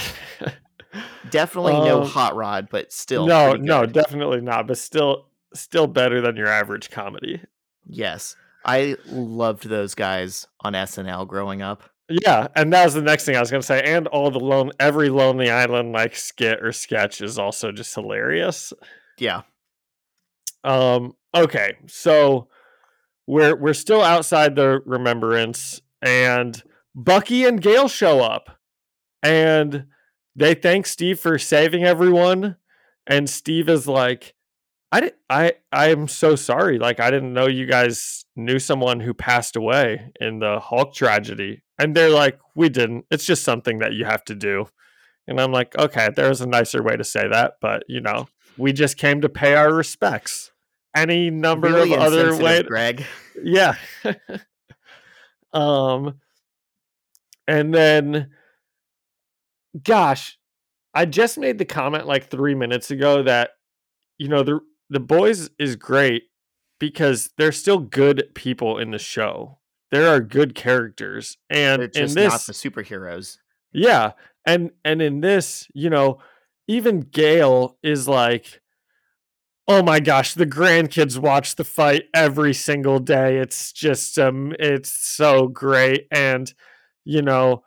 [1.29, 4.67] Definitely no Um, hot rod, but still no, no, definitely not.
[4.67, 7.41] But still, still better than your average comedy.
[7.85, 8.35] Yes.
[8.65, 11.83] I loved those guys on SNL growing up.
[12.09, 13.83] Yeah, and that was the next thing I was gonna say.
[13.83, 18.73] And all the lone, every Lonely Island like skit or sketch is also just hilarious.
[19.19, 19.43] Yeah.
[20.63, 21.13] Um.
[21.35, 22.47] Okay, so
[23.27, 26.61] we're we're still outside the remembrance, and
[26.95, 28.58] Bucky and Gail show up,
[29.23, 29.85] and
[30.35, 32.57] they thank Steve for saving everyone,
[33.07, 34.35] and Steve is like,
[34.91, 36.79] "I did, I I am so sorry.
[36.79, 41.61] Like I didn't know you guys knew someone who passed away in the Hulk tragedy."
[41.77, 43.05] And they're like, "We didn't.
[43.11, 44.67] It's just something that you have to do."
[45.27, 48.27] And I'm like, "Okay, there's a nicer way to say that, but you know."
[48.59, 50.51] we just came to pay our respects.
[50.95, 53.05] Any number really of other ways, Greg.
[53.41, 53.75] yeah.
[55.53, 56.19] um,
[57.47, 58.31] and then,
[59.83, 60.37] gosh,
[60.93, 63.51] I just made the comment like three minutes ago that
[64.17, 64.59] you know the
[64.89, 66.23] the boys is great
[66.79, 69.59] because they're still good people in the show.
[69.91, 73.37] There are good characters, and They're in this, not the superheroes.
[73.73, 74.11] yeah,
[74.45, 76.19] and and in this, you know,
[76.67, 78.61] even Gail is like,
[79.67, 83.37] "Oh my gosh, the grandkids watch the fight every single day.
[83.37, 86.51] It's just um it's so great." And
[87.05, 87.63] you know,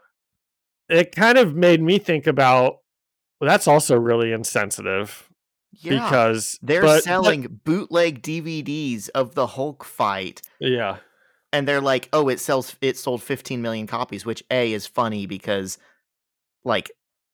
[0.92, 2.78] it kind of made me think about
[3.40, 5.28] well, that's also really insensitive
[5.72, 6.04] Yeah.
[6.04, 10.98] because they're but- but- selling bootleg DVDs of the Hulk fight yeah.
[11.52, 15.26] and they're like, "Oh, it sells it sold 15 million copies," which A is funny
[15.26, 15.78] because
[16.64, 16.90] like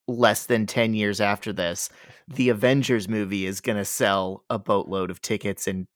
[0.06, 1.90] less than 10 years after this,
[2.26, 5.86] the Avengers movie is going to sell a boatload of tickets and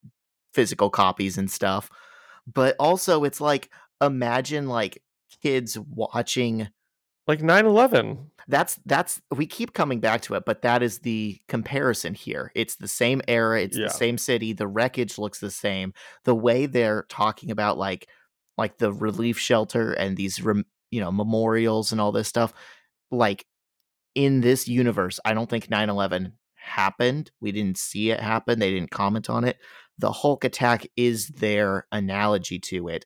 [0.52, 1.88] physical copies and stuff.
[2.46, 3.70] But also it's like
[4.02, 5.02] imagine like
[5.42, 6.68] kids watching
[7.26, 8.18] Like 9/11.
[8.48, 12.50] that's that's we keep coming back to it but that is the comparison here.
[12.54, 13.84] It's the same era it's Yeah.
[13.86, 15.92] the same city the wreckage looks the same.
[16.24, 18.08] The way they're talking about like
[18.58, 22.52] like the relief shelter and these rem, you know memorials and all this stuff
[23.10, 23.46] like
[24.14, 27.30] in this universe i don't think 9-11 happened.
[27.40, 28.58] We didn't see it happen.
[28.60, 29.58] They didn't comment on it.
[29.98, 33.04] The hulk attack is their analogy to it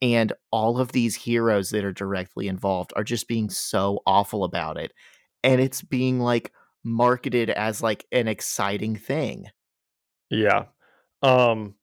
[0.00, 4.76] and all of these heroes that are directly involved are just being so awful about
[4.76, 4.92] it
[5.44, 6.52] and it's being like
[6.84, 9.46] marketed as like an exciting thing
[10.30, 10.66] Yeah.
[11.22, 11.74] Um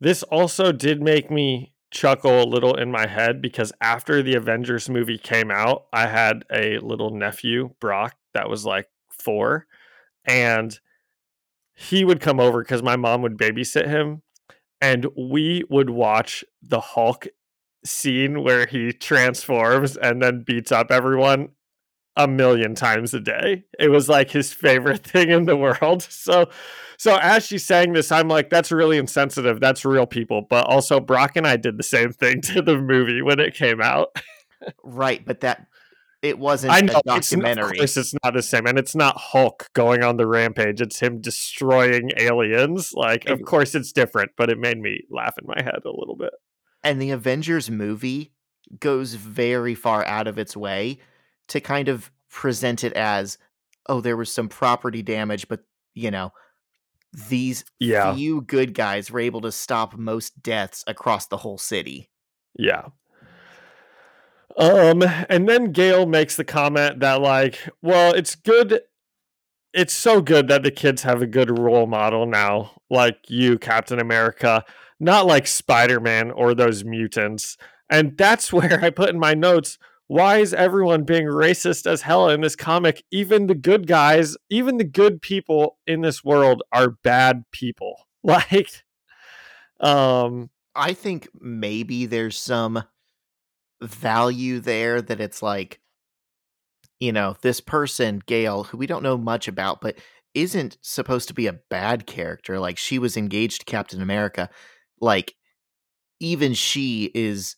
[0.00, 4.88] this also did make me chuckle a little in my head because after the Avengers
[4.88, 9.66] movie came out, I had a little nephew, Brock, that was like 4
[10.26, 10.78] and
[11.74, 14.22] he would come over cuz my mom would babysit him
[14.80, 17.26] and we would watch the Hulk
[17.84, 21.50] scene where he transforms and then beats up everyone
[22.16, 23.64] a million times a day.
[23.78, 26.02] It was like his favorite thing in the world.
[26.02, 26.48] So
[26.96, 29.60] so as she's saying this, I'm like, that's really insensitive.
[29.60, 30.46] That's real people.
[30.48, 33.80] But also Brock and I did the same thing to the movie when it came
[33.80, 34.16] out.
[34.82, 35.66] right but that
[36.22, 38.66] it wasn't I know a it's, of documentary course it's not the same.
[38.66, 40.80] And it's not Hulk going on the rampage.
[40.80, 42.92] It's him destroying aliens.
[42.94, 46.16] Like, of course it's different, but it made me laugh in my head a little
[46.16, 46.32] bit.
[46.84, 48.32] And the avengers movie
[48.78, 50.98] goes very far out of its way
[51.48, 53.38] to kind of present it as
[53.88, 55.60] oh there was some property damage but
[55.94, 56.32] you know
[57.28, 58.14] these Yeah.
[58.14, 62.10] few good guys were able to stop most deaths across the whole city
[62.58, 62.86] Yeah.
[64.56, 68.80] Um, and then Gail makes the comment that like, well, it's good.
[69.72, 73.98] It's so good that the kids have a good role model now, like you, Captain
[73.98, 74.64] America,
[75.00, 77.56] not like Spider Man or those mutants.
[77.90, 79.78] And that's where I put in my notes.
[80.06, 83.04] Why is everyone being racist as hell in this comic?
[83.10, 87.96] Even the good guys, even the good people in this world are bad people.
[88.26, 88.70] Like,
[89.80, 92.82] um, I think maybe there's some
[93.82, 95.78] value there that it's like,
[97.00, 99.98] you know, this person, Gail, who we don't know much about, but
[100.34, 102.58] isn't supposed to be a bad character.
[102.58, 104.50] Like she was engaged to Captain America.
[105.00, 105.34] Like
[106.20, 107.56] even she is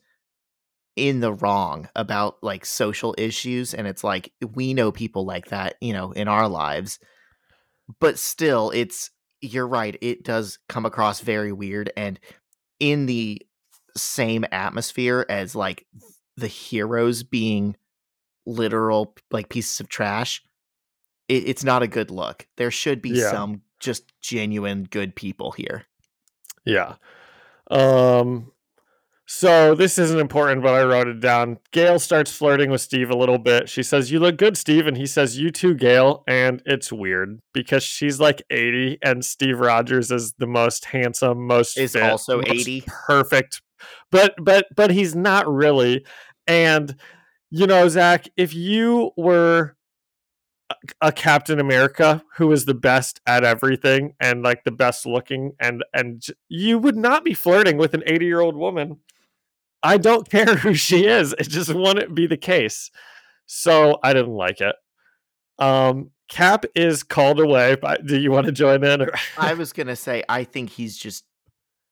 [0.96, 5.74] in the wrong about like social issues and it's like we know people like that
[5.82, 6.98] you know in our lives
[8.00, 9.10] but still it's
[9.42, 12.18] you're right it does come across very weird and
[12.80, 13.40] in the
[13.94, 15.86] same atmosphere as like
[16.38, 17.76] the heroes being
[18.46, 20.42] literal like pieces of trash
[21.28, 23.30] it, it's not a good look there should be Yeah.
[23.30, 25.84] some just genuine good people here
[26.64, 26.94] Yeah.
[27.70, 28.52] Um
[29.28, 31.58] so this isn't important, but I wrote it down.
[31.72, 33.68] Gail starts flirting with Steve a little bit.
[33.68, 34.86] She says, You look good, Steve.
[34.86, 36.22] And he says, You too, Gail.
[36.28, 41.76] And it's weird because she's like 80 and Steve Rogers is the most handsome, most
[41.76, 42.84] Is fit, also 80.
[42.86, 43.62] Perfect.
[44.12, 46.06] But but but he's not really.
[46.46, 46.94] And
[47.50, 49.75] you know, Zach, if you were
[51.00, 55.84] a- Captain America who is the best at everything and like the best looking and
[55.92, 58.98] and you would not be flirting with an 80 year old woman.
[59.82, 61.32] I don't care who she is.
[61.38, 62.90] It just wouldn't be the case.
[63.46, 64.76] So I didn't like it.
[65.58, 67.76] Um Cap is called away.
[68.04, 69.00] Do you want to join in?
[69.02, 71.24] Or I was gonna say I think he's just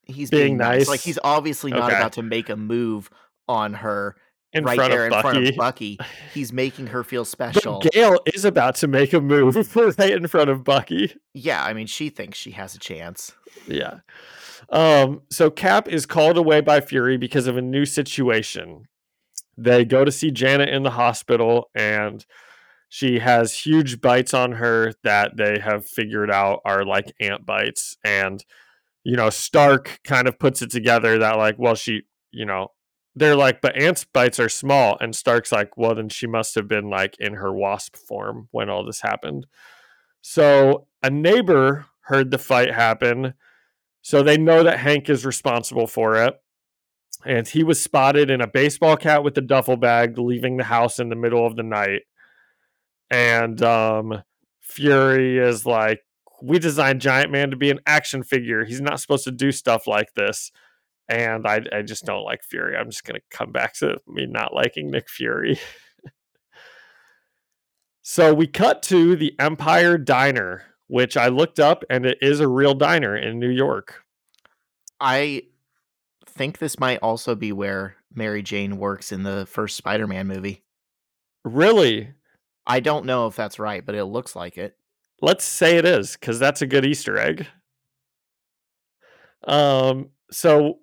[0.02, 0.88] he's Being being, nice.
[0.88, 1.96] Like he's obviously not Okay.
[1.96, 3.08] about to make a move
[3.48, 4.16] on her
[4.54, 5.48] in right front there of in front Bucky.
[5.48, 5.98] of Bucky.
[6.32, 7.80] He's making her feel But special.
[7.92, 11.14] Gail is about to make a move right in front of Bucky.
[11.34, 13.32] yeah, I mean she thinks she has a chance.
[13.66, 13.98] Yeah.
[14.70, 18.84] Um, so Cap is called away by Fury because of a new situation.
[19.56, 22.24] They go to see Janet in the hospital and
[22.88, 27.96] she has huge bites on her that they have figured out are like ant bites.
[28.04, 28.44] And,
[29.02, 32.68] you know, Stark kind of puts it together that, like, well, she, you know,
[33.16, 34.96] they're like, but ants bites are small.
[35.00, 38.68] And Stark's like, well, then she must have been like in her wasp form when
[38.68, 39.46] all this happened.
[40.20, 43.34] So a neighbor heard the fight happen.
[44.02, 46.34] So they know that Hank is responsible for it.
[47.24, 50.98] And he was spotted in a baseball cap with a duffel bag leaving the house
[50.98, 52.02] in the middle of the night.
[53.10, 54.22] And um,
[54.60, 56.00] Fury is like,
[56.42, 58.64] We designed Giant Man to be an action figure.
[58.64, 60.50] He's not supposed to do stuff like this.
[61.08, 62.76] And I, I just don't like Fury.
[62.76, 65.58] I'm just going to come back to me not liking Nick Fury.
[68.02, 72.48] so we cut to the Empire Diner, which I looked up and it is a
[72.48, 74.02] real diner in New York.
[74.98, 75.42] I
[76.26, 80.62] think this might also be where Mary Jane works in the first Spider-Man movie.
[81.44, 82.10] Really?
[82.66, 84.76] I don't know if that's right, but it looks like it.
[85.20, 87.46] Let's say it is because that's a good Easter egg.
[89.46, 90.78] Um, so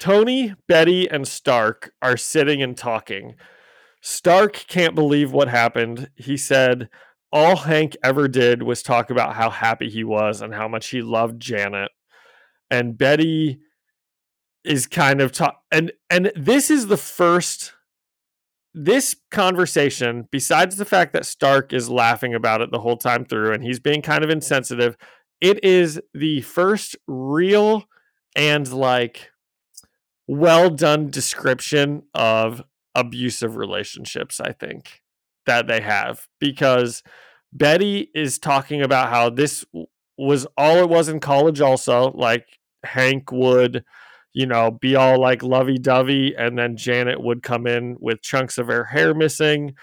[0.00, 3.34] Tony, Betty, and Stark are sitting and talking.
[4.00, 6.10] Stark can't believe what happened.
[6.16, 6.88] He said
[7.30, 11.02] all Hank ever did was talk about how happy he was and how much he
[11.02, 11.90] loved Janet.
[12.70, 13.60] And Betty
[14.64, 17.72] is kind of talk and and this is the first
[18.72, 23.52] this conversation, besides the fact that Stark is laughing about it the whole time through
[23.52, 24.96] and he's being kind of insensitive,
[25.40, 27.84] it is the first real
[28.36, 29.29] and like
[30.30, 32.62] well done description of
[32.94, 35.02] abusive relationships, I think,
[35.46, 36.28] that they have.
[36.38, 37.02] Because
[37.52, 39.64] Betty is talking about how this
[40.16, 42.12] was all it was in college, also.
[42.12, 42.46] Like
[42.84, 43.84] Hank would
[44.32, 48.58] you know, be all like lovey dovey, and then Janet would come in with chunks
[48.58, 49.74] of her hair missing.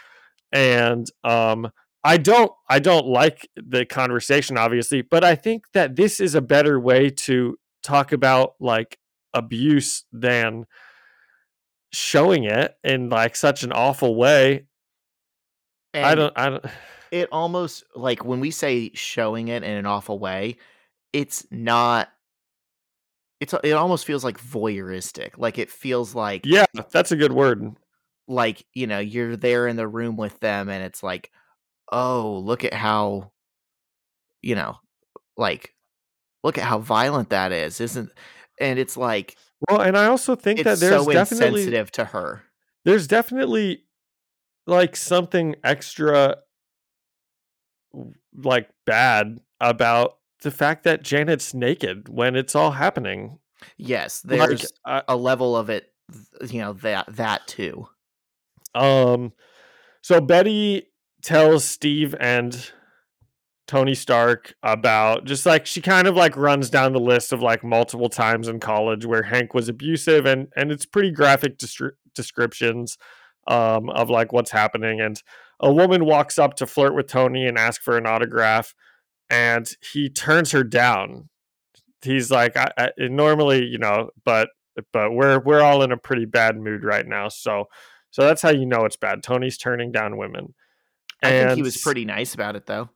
[0.53, 1.69] And um,
[2.03, 6.41] I don't, I don't like the conversation, obviously, but I think that this is a
[6.41, 8.97] better way to talk about like
[9.37, 10.65] abuse than
[11.91, 14.65] showing it in like such an awful way.
[15.93, 16.65] And I don't, I don't.
[17.11, 20.57] it almost like when we say showing it in an awful way,
[21.13, 22.09] it's not
[23.39, 25.37] it's it almost feels like voyeuristic.
[25.37, 27.75] Like it feels like Yeah, that's a good word.
[28.27, 31.31] like, you know, you're there in the room with them and it's like,
[31.91, 33.31] "Oh, look at how
[34.41, 34.77] you know,
[35.37, 35.73] like
[36.43, 38.11] look at how violent that is." Isn't
[38.59, 39.37] and it's like
[39.69, 42.43] Well, and I also think that there's so definitely insensitive to her.
[42.85, 43.83] there's definitely
[44.65, 46.37] like something extra
[48.35, 53.39] like bad about the fact that Janet's naked when it's all happening.
[53.77, 55.91] Yes, Like, there's uh, a level of it
[56.49, 57.87] you know, that that too.
[58.75, 59.33] um
[60.01, 60.87] so Betty
[61.21, 62.71] tells Steve and
[63.67, 67.63] Tony Stark about just like she kind of like runs down the list of like
[67.63, 72.97] multiple times in college where Hank was abusive and and it's pretty graphic destri- descriptions
[73.47, 75.21] um of like what's happening and
[75.59, 78.73] a woman walks up to flirt with Tony and ask for an autograph
[79.29, 81.29] and he turns her down.
[82.01, 84.49] He's like I, I normally, you know, but
[84.93, 87.27] but we're we're all in a pretty bad mood right now.
[87.27, 87.65] So
[88.11, 89.23] so that's how you know it's bad.
[89.23, 90.53] Tony's turning down women.
[91.23, 92.89] I And think he was pretty nice about it though.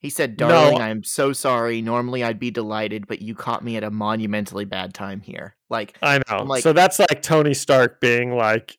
[0.00, 0.48] He said, No.
[0.48, 1.82] "Darling, I'm so sorry.
[1.82, 5.96] Normally I'd be delighted, but you caught me at a monumentally bad time here." Like,
[6.02, 6.44] I know.
[6.44, 8.78] Like- so that's like Tony Stark being like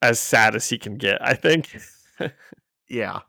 [0.00, 1.76] as sad as he can get, I think.
[2.88, 3.20] yeah.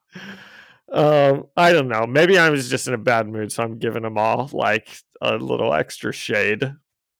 [0.91, 2.05] um, I don't know.
[2.05, 5.37] Maybe I was just in a bad mood, so I'm giving them all like a
[5.37, 6.73] little extra shade.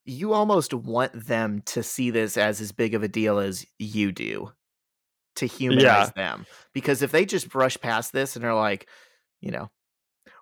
[0.06, 4.12] You almost want them to see this as as big of a deal as you
[4.12, 4.52] do
[5.38, 6.46] to humanize them.
[6.74, 8.88] Because if they just brush past this and are like,
[9.42, 9.70] you know,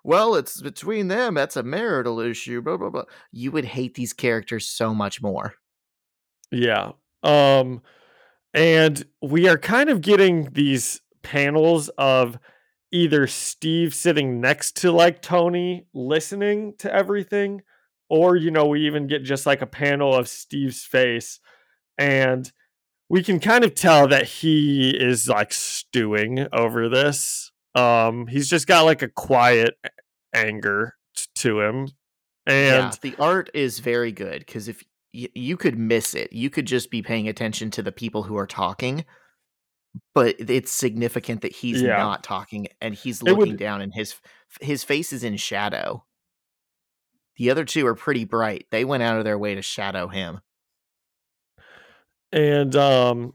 [0.04, 3.04] well, it's between them, that's a marital issue, blah blah blah.
[3.32, 5.54] You would hate these characters so much more.
[6.52, 6.92] Yeah.
[7.22, 7.82] Um
[8.52, 12.38] and we are kind of getting these panels of
[12.92, 17.62] either Steve sitting next to like Tony listening to everything
[18.08, 21.40] or you know we even get just like a panel of Steve's face
[21.98, 22.52] and
[23.08, 27.43] we can kind of tell that he is like stewing over this.
[27.74, 29.74] Um he's just got like a quiet
[30.34, 31.88] anger t- to him.
[32.46, 34.82] And yeah, the art is very good because if
[35.14, 38.36] y- you could miss it, you could just be paying attention to the people who
[38.36, 39.04] are talking,
[40.14, 41.96] but it's significant that he's Yeah.
[41.96, 44.14] not talking and he's It would- looking down, and his
[44.60, 46.04] his face is in shadow.
[47.36, 48.66] The other two are pretty bright.
[48.70, 50.40] They went out of their way to shadow him.
[52.32, 53.34] And um,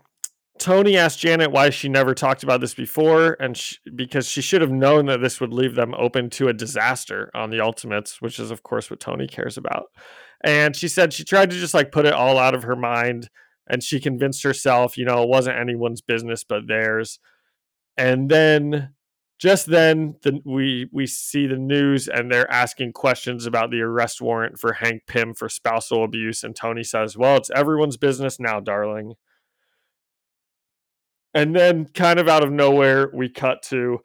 [0.59, 4.61] Tony asked Janet why she never talked about this before, and sh- because she should
[4.61, 8.39] have known that this would leave them open to a disaster on the Ultimates, which
[8.39, 9.85] is, of course, what Tony cares about.
[10.43, 13.29] And she said she tried to just like put it all out of her mind,
[13.67, 17.19] and she convinced herself, you know, it wasn't anyone's business but theirs.
[17.97, 18.93] And then,
[19.39, 24.21] just then, the, we we see the news, and they're asking questions about the arrest
[24.21, 28.59] warrant for Hank Pym for spousal abuse, and Tony says, "Well, it's everyone's business now,
[28.59, 29.15] darling."
[31.33, 33.99] And then, kind of out of nowhere, we cut to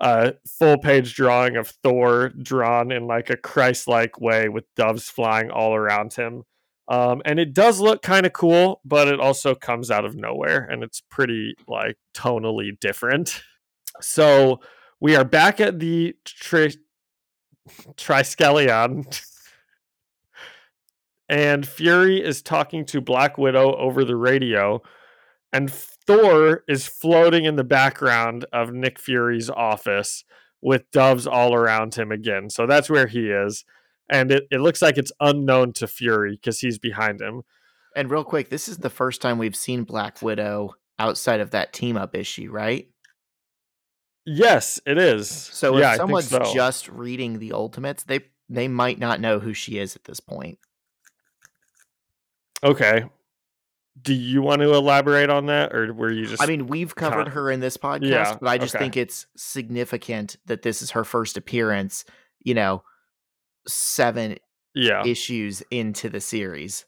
[0.00, 5.08] a full page drawing of Thor drawn in like a Christ like way with doves
[5.08, 6.42] flying all around him.
[6.88, 10.68] Um, and it does look kind of cool, but it also comes out of nowhere
[10.70, 13.40] and it's pretty like tonally different.
[14.00, 14.60] So
[15.00, 16.74] we are back at the tri-
[17.96, 19.22] Triskelion.
[21.28, 24.82] and Fury is talking to Black Widow over the radio,
[25.52, 25.72] and
[26.06, 30.24] Thor is floating in the background of Nick Fury's office
[30.60, 32.50] with doves all around him again.
[32.50, 33.64] So that's where he is.
[34.10, 37.42] And it, it looks like it's unknown to Fury because he's behind him.
[37.96, 41.72] And real quick, this is the first time we've seen Black Widow outside of that
[41.72, 42.88] team up issue, right?
[44.26, 45.28] Yes, it is.
[45.28, 46.42] So yeah, if someone's so.
[46.54, 50.58] just reading the Ultimates, they they might not know who she is at this point.
[52.62, 53.04] okay.
[54.02, 56.42] Do you want to elaborate on that, or were you just?
[56.42, 58.84] I mean, we've covered her in this podcast, Yeah, but I just okay.
[58.84, 62.04] think it's significant that this is her first appearance,
[62.40, 62.82] you know,
[63.68, 64.36] seven
[64.74, 66.84] yeah, issues into the series.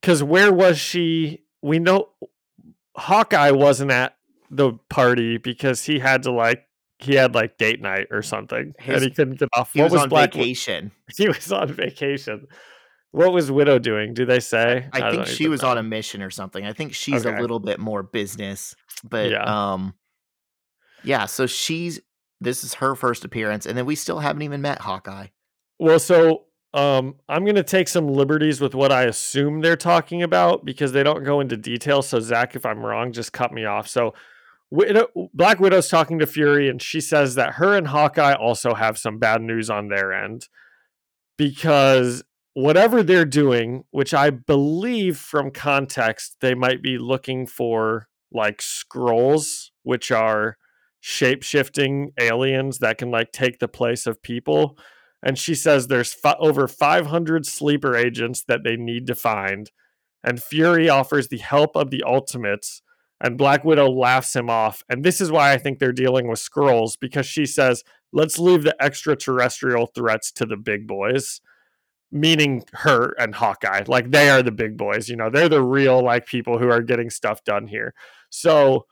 [0.00, 1.44] because where was she?
[1.62, 2.08] We know
[2.96, 4.16] Hawkeye wasn't at
[4.50, 6.64] the party because he had to like
[6.98, 9.72] he had like date night or something, His- and he couldn't get off.
[9.72, 10.92] He what was, on Black vacation.
[11.16, 12.46] He was on vacation.
[13.12, 14.14] What was Widow doing?
[14.14, 14.88] Do they say?
[14.92, 15.70] I don't think she was know.
[15.70, 16.64] on a mission or something.
[16.64, 17.36] I think she's Okay.
[17.36, 19.42] a little bit more business, but Yeah.
[19.44, 19.94] um
[21.02, 22.00] yeah, so she's
[22.40, 25.28] this is her first appearance and then we still haven't even met Hawkeye.
[25.78, 30.22] Well, so um, I'm going to take some liberties with what I assume they're talking
[30.22, 32.00] about because they don't go into detail.
[32.00, 33.88] So, Zach, if I'm wrong, just cut me off.
[33.88, 34.14] So,
[34.70, 38.98] Widow, Black Widow's talking to Fury, and she says that her and Hawkeye also have
[38.98, 40.48] some bad news on their end
[41.36, 42.22] because
[42.54, 49.70] whatever they're doing, which I believe from context, they might be looking for like Skrulls,
[49.82, 50.56] which are
[51.00, 54.78] shape shifting aliens that can like take the place of people.
[55.22, 59.70] And she says there's fi- over 500 sleeper agents that they need to find
[60.22, 62.82] and fury offers the help of the ultimates
[63.22, 64.82] and black widow laughs him off.
[64.88, 67.82] And this is why i think they're dealing with Skrulls because she says
[68.12, 71.40] let's leave the extraterrestrial threats to the big boys
[72.12, 76.02] meaning her and hawkeye like they are the big boys you know they're the real
[76.02, 77.94] like people who are getting stuff done here
[78.30, 78.84] so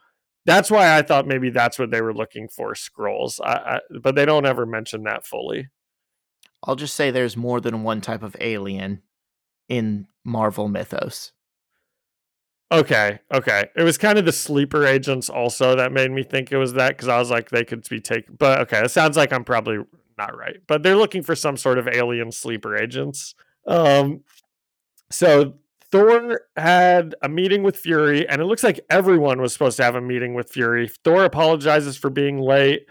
[0.45, 4.15] that's why i thought maybe that's what they were looking for Skrulls I, I, but
[4.15, 5.69] they don't ever mention that fully
[6.63, 9.01] I'll just say there's more than one type of alien
[9.67, 11.31] in Marvel mythos.
[12.71, 13.69] Okay, okay.
[13.75, 16.89] It was kind of the sleeper agents also that made me think it was that
[16.89, 18.35] because I was like they could be taken.
[18.37, 19.79] But okay, it sounds like I'm probably
[20.19, 20.57] not right.
[20.67, 23.33] But they're looking for some sort of alien sleeper agents.
[23.65, 24.21] Um,
[25.11, 25.55] so
[25.91, 29.95] Thor had a meeting with Fury, and it looks like everyone was supposed to have
[29.95, 30.87] a meeting with Fury.
[31.03, 32.85] Thor apologizes for being late,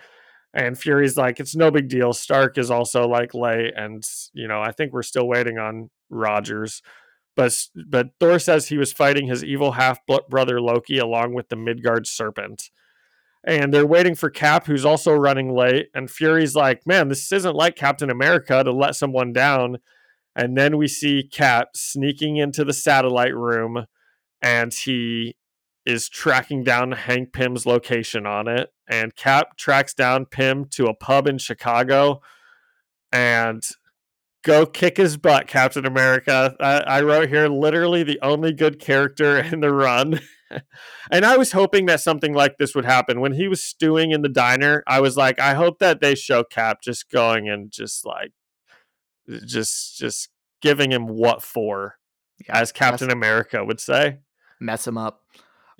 [0.53, 4.03] and Fury's like, "It's no big deal." Stark is also like late, and
[4.33, 6.83] you know, I think we're still waiting on Rogers.
[7.37, 7.57] But
[7.87, 12.09] but Thor says he was fighting his evil half brother Loki along with the Midgard
[12.09, 12.71] serpent.
[13.45, 15.89] And they're waiting for Cap, who's also running late.
[15.95, 19.79] And Fury's like, man, this isn't like Captain America to let someone down.
[20.35, 23.87] And then we see Cap sneaking into the satellite room
[24.43, 25.37] and he
[25.87, 28.71] is tracking down Hank Pym's location on it.
[28.87, 32.21] And Cap tracks down Pym to a pub in Chicago
[33.11, 33.63] and
[34.43, 36.55] go kick his butt, Captain America.
[36.61, 40.21] I, I wrote here literally the only good character in the run.
[41.11, 43.21] and I was hoping that something like this would happen.
[43.21, 46.45] When he was stewing in the diner, I was like, I hope that they show
[46.45, 48.33] Cap just going and just like
[49.47, 50.31] just just
[50.63, 51.97] giving him what for,
[52.47, 54.19] yeah, as Captain America would say.
[54.61, 55.23] Mess him up.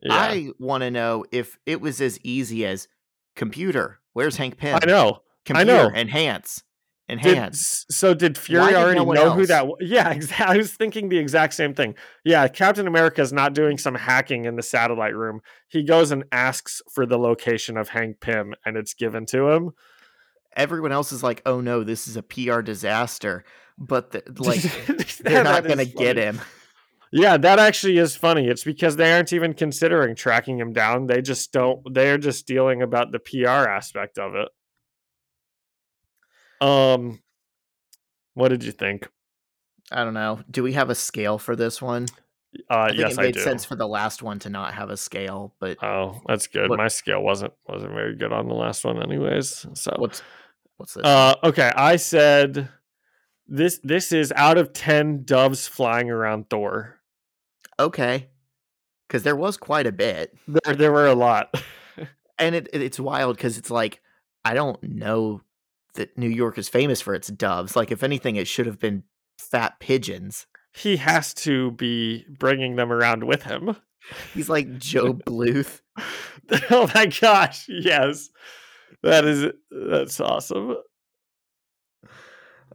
[0.03, 0.15] Yeah.
[0.15, 2.89] I want to know if it was as easy as
[3.35, 3.99] computer.
[4.13, 4.79] Where's Hank Pym?
[4.81, 5.23] I know.
[5.45, 5.91] Computer, I know.
[5.95, 6.63] Enhance.
[7.09, 7.85] Enhance.
[7.85, 9.39] Did, so did Fury already no know else?
[9.39, 9.77] who that was?
[9.81, 10.55] Yeah, exactly.
[10.55, 11.95] I was thinking the exact same thing.
[12.25, 15.41] Yeah, Captain America is not doing some hacking in the satellite room.
[15.69, 19.73] He goes and asks for the location of Hank Pym and it's given to him
[20.59, 23.45] everyone else is like, "Oh no, this is a PR disaster,"
[23.79, 24.61] but the, like
[25.19, 26.41] they're not going to get him.
[27.11, 28.49] Yeah, that actually is funny.
[28.49, 31.07] It's because they aren't even considering tracking him down.
[31.07, 31.81] They just don't.
[31.95, 34.49] They're just dealing about the PR aspect of it.
[36.61, 37.21] Um,
[38.35, 39.09] what did you think?
[39.91, 40.41] I don't know.
[40.51, 42.07] Do we have a scale for this one?
[42.71, 45.55] Uh, yes, it made I sense for the last one to not have a scale,
[45.61, 46.71] but oh, that's good.
[46.71, 49.67] What, My scale wasn't wasn't very good on the last one, anyways.
[49.75, 50.23] So what's
[50.77, 51.05] what's this?
[51.05, 52.69] Uh, okay, I said
[53.47, 57.01] this this is out of ten doves flying around Thor.
[57.79, 58.29] Okay,
[59.07, 60.35] because there was quite a bit.
[60.47, 61.55] There there were a lot,
[62.39, 64.01] and it, it it's wild because it's like
[64.45, 65.43] I don't know
[65.99, 67.77] that New York is famous for its doves.
[67.77, 69.05] Like if anything, it should have been
[69.39, 70.47] fat pigeons
[70.79, 73.77] he has to be bringing them around with him.
[74.35, 75.81] He's like Joe Bluth.
[76.71, 78.31] oh my gosh, yes.
[79.03, 80.77] That is that's awesome.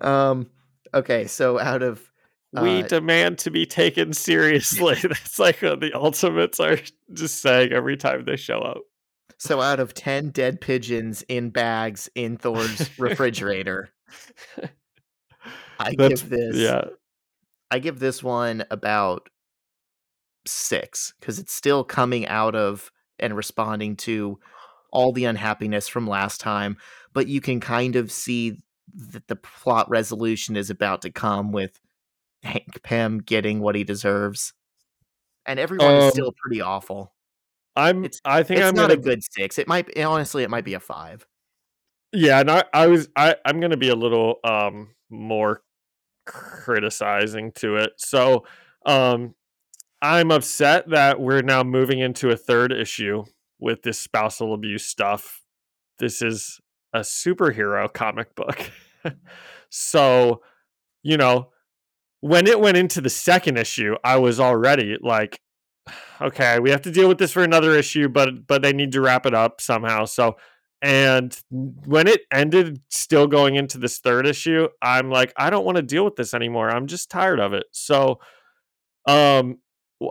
[0.01, 0.49] Um
[0.93, 2.11] okay, so out of
[2.55, 4.95] uh, we demand to be taken seriously.
[5.01, 6.79] that's like what the ultimates are
[7.13, 8.81] just saying every time they show up.
[9.43, 13.89] So out of 10 dead pigeons in bags in Thor's refrigerator,
[15.77, 16.85] I that's, give this yeah.
[17.69, 19.27] I give this one about
[20.47, 22.89] six because it's still coming out of
[23.19, 24.39] and responding to
[24.93, 26.77] all the unhappiness from last time,
[27.11, 28.63] but you can kind of see
[28.95, 31.81] that the plot resolution is about to come with
[32.43, 34.53] Hank Pym getting what he deserves,
[35.45, 37.12] and everyone um, is still pretty awful.
[37.75, 38.05] I'm.
[38.05, 38.99] It's, I think it's I'm not gonna...
[38.99, 39.57] a good six.
[39.57, 41.25] It might honestly, it might be a five.
[42.11, 43.09] Yeah, and I, I was.
[43.15, 45.61] I, I'm going to be a little um more
[46.25, 47.91] criticizing to it.
[47.97, 48.45] So
[48.85, 49.35] um
[50.03, 53.23] I'm upset that we're now moving into a third issue
[53.59, 55.41] with this spousal abuse stuff.
[55.97, 56.59] This is
[56.93, 58.69] a superhero comic book.
[59.69, 60.41] so,
[61.03, 61.51] you know,
[62.19, 65.39] when it went into the second issue, I was already like,
[66.21, 69.01] okay, we have to deal with this for another issue, but but they need to
[69.01, 70.05] wrap it up somehow.
[70.05, 70.37] So
[70.83, 75.77] and when it ended, still going into this third issue, I'm like, I don't want
[75.77, 76.69] to deal with this anymore.
[76.69, 77.63] I'm just tired of it.
[77.71, 78.19] So,
[79.07, 79.59] um,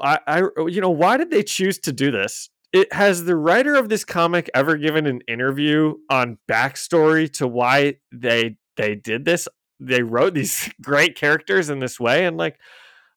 [0.00, 0.38] I, I,
[0.68, 2.48] you know, why did they choose to do this?
[2.72, 7.96] It has the writer of this comic ever given an interview on backstory to why
[8.10, 9.48] they they did this?
[9.78, 12.58] They wrote these great characters in this way, and like,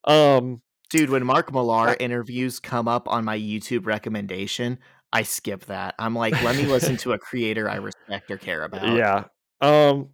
[0.03, 4.79] um, dude, when Mark Millar interviews come up on my YouTube recommendation,
[5.11, 5.95] I skip that.
[5.97, 8.95] I'm like, let me listen to a creator I respect or care about.
[8.95, 9.25] Yeah.
[9.61, 10.09] Um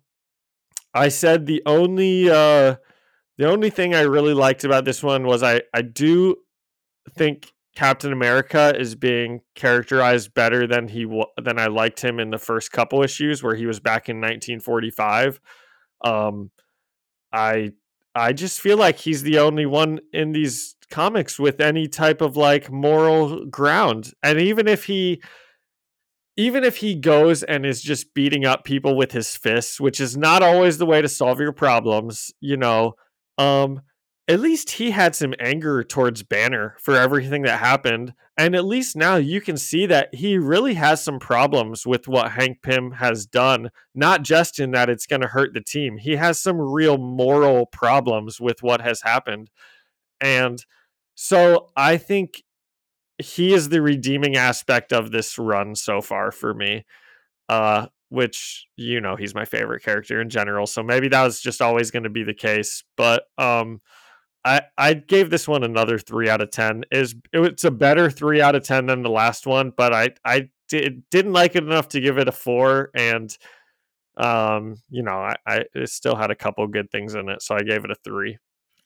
[0.93, 2.75] I said the only uh
[3.37, 6.35] the only thing I really liked about this one was I I do
[7.15, 11.05] think Captain America is being characterized better than he
[11.41, 15.39] than I liked him in the first couple issues where he was back in 1945.
[16.03, 16.51] Um
[17.33, 17.71] I
[18.15, 22.35] I just feel like he's the only one in these comics with any type of
[22.35, 24.11] like moral ground.
[24.21, 25.21] And even if he
[26.37, 30.15] even if he goes and is just beating up people with his fists, which is
[30.17, 32.93] not always the way to solve your problems, you know,
[33.37, 33.81] um
[34.31, 38.13] at least he had some anger towards Banner for everything that happened.
[38.37, 42.31] And at least now you can see that he really has some problems with what
[42.31, 45.97] Hank Pym has done, not just in that it's going to hurt the team.
[45.97, 49.49] He has some real moral problems with what has happened
[50.21, 50.65] And
[51.15, 52.43] so I think
[53.17, 56.85] he is the redeeming aspect of this run so far for me.
[57.49, 60.67] Uh, which you know he's my favorite character in general.
[60.67, 62.83] So maybe that was just always going to be the case.
[62.97, 63.81] But um,
[64.43, 66.83] I I gave this one another three out of ten.
[66.91, 70.49] Is it's a better three out of ten than the last one, but I I
[70.67, 73.35] did, didn't like it enough to give it a four, and
[74.17, 77.55] um, you know I I it still had a couple good things in it, so
[77.55, 78.37] I gave it a three.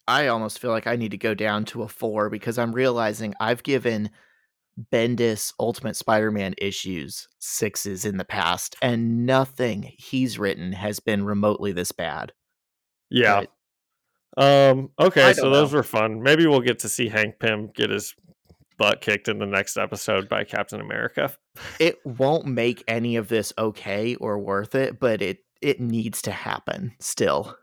[0.07, 3.33] I almost feel like I need to go down to a four because I'm realizing
[3.39, 4.11] I've given
[4.91, 11.71] Bendis Ultimate Spider-Man issues sixes in the past, and nothing he's written has been remotely
[11.71, 12.33] this bad.
[13.09, 13.41] Yeah.
[13.41, 13.51] But
[14.37, 14.89] Um.
[14.99, 15.33] Okay.
[15.33, 16.21] So don't those were fun.
[16.21, 18.15] Maybe we'll get to see Hank Pym get his
[18.77, 21.31] butt kicked in the next episode by Captain America.
[21.79, 26.31] it won't make any of this okay or worth it, but it it needs to
[26.31, 27.55] happen still.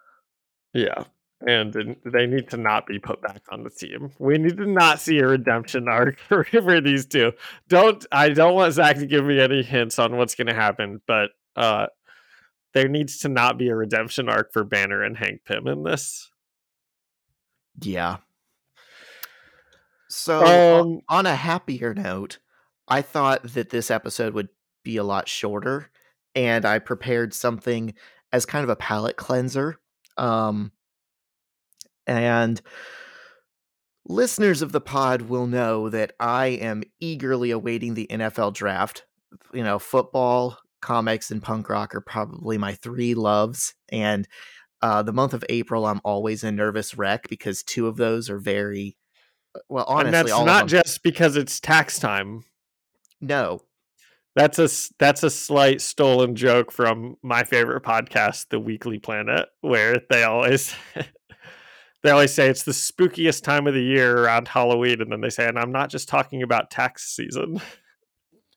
[0.73, 1.05] Yeah.
[1.47, 4.12] And they need to not be put back on the team.
[4.20, 7.32] We need to not see a redemption arc for, for these two.
[7.69, 11.31] Don't I don't want Zach to give me any hints on what's gonna happen, but
[11.57, 11.89] uh
[12.74, 16.31] there needs to not be a redemption arc for Banner and Hank Pym in this.
[17.81, 18.19] Yeah.
[20.09, 22.39] So Um on a happier note,
[22.89, 24.49] I thought that this episode would
[24.85, 25.90] be a lot shorter,
[26.35, 27.94] and I prepared something
[28.32, 29.78] as kind of a palate cleanser.
[30.16, 30.73] Um,
[32.07, 32.61] and
[34.07, 39.05] listeners of the pod will know that I am eagerly awaiting the NFL draft.
[39.53, 43.74] You know, football, comics, and punk rock are probably my three loves.
[43.90, 44.27] And
[44.83, 48.39] uh, the month of April, I'm always a nervous wreck because two of those are
[48.39, 48.97] very
[49.69, 49.85] well.
[49.87, 52.45] Honestly, and that's not just because it's tax time.
[53.21, 53.63] no,
[54.35, 54.69] That's a
[54.99, 60.75] that's a slight stolen joke from my favorite podcast, The Weekly Planet, where they always
[62.03, 65.31] they always say it's the spookiest time of the year around Halloween, and then they
[65.31, 67.61] say, and I'm not just talking about tax season.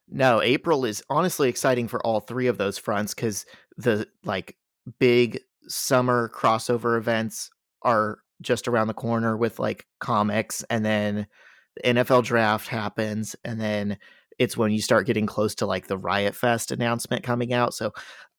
[0.09, 0.41] no.
[0.41, 3.45] April is honestly exciting for all three of those fronts because
[3.77, 4.57] the like
[4.99, 7.49] big summer crossover events
[7.81, 11.27] are just around the corner with like comics, and then
[11.75, 13.97] the NFL draft happens, and then
[14.37, 17.73] it's when you start getting close to like the Riot Fest announcement coming out.
[17.73, 17.93] So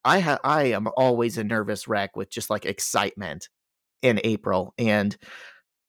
[0.04, 3.48] I ha- I am always a nervous wreck with just like excitement
[4.02, 5.16] in April and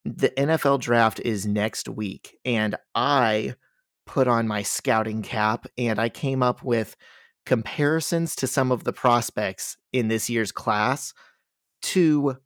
[0.05, 3.55] the NFL draft is next week and I
[4.05, 6.95] put on my scouting cap and I came up with
[7.45, 11.13] comparisons to some of the prospects in this year's class
[11.81, 12.37] to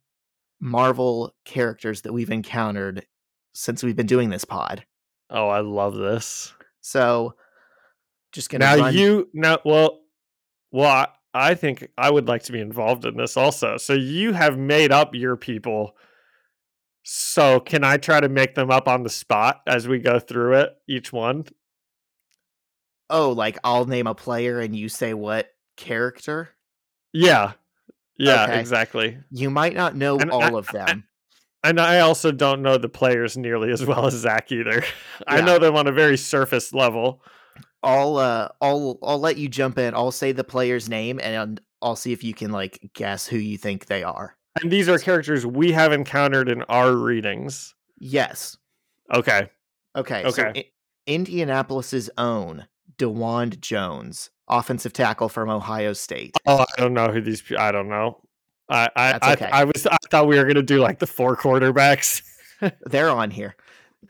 [0.60, 3.06] Marvel characters that we've encountered
[3.52, 4.84] since we've been doing this pod.
[5.30, 6.52] Oh, I love this.
[6.80, 7.34] So
[8.32, 10.00] just gonna Now run- you now well,
[10.70, 11.08] well, I,
[11.50, 13.76] I think I would like to be involved in this also.
[13.76, 15.96] So you have made up your people.
[17.04, 20.54] So can I try to make them up on the spot as we go through
[20.56, 21.46] it, each one?
[23.10, 26.48] oh like I'll name a player and you say what character.
[27.12, 27.52] Yeah.
[28.18, 28.60] Yeah, Okay.
[28.60, 29.18] exactly.
[29.30, 31.04] You might not know And all I- of them.
[31.64, 34.82] And I also don't know the players nearly as well as Zach either.
[35.28, 37.22] I know them on a very surface level.
[37.84, 39.94] I'll uh I'll I'll let you jump in.
[39.94, 43.58] I'll say the player's name and I'll see if you can like guess who you
[43.58, 44.36] think they are.
[44.60, 47.74] And these are characters we have encountered in our readings.
[47.98, 48.56] Yes.
[49.14, 49.48] Okay.
[49.96, 50.22] Okay.
[50.30, 50.60] So Okay.
[50.60, 50.64] I-
[51.06, 52.66] Indianapolis's own
[52.98, 56.36] Dawand Jones, offensive tackle from Ohio State.
[56.46, 57.42] Oh, I don't know who these.
[57.58, 58.20] I don't know.
[58.68, 59.48] I I That's I.
[59.52, 62.22] I was I thought we were gonna do like the four quarterbacks.
[62.86, 63.56] They're on here.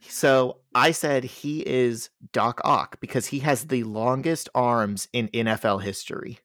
[0.08, 5.82] So I said he is Doc Ock because he has the longest arms in NFL
[5.82, 6.38] history.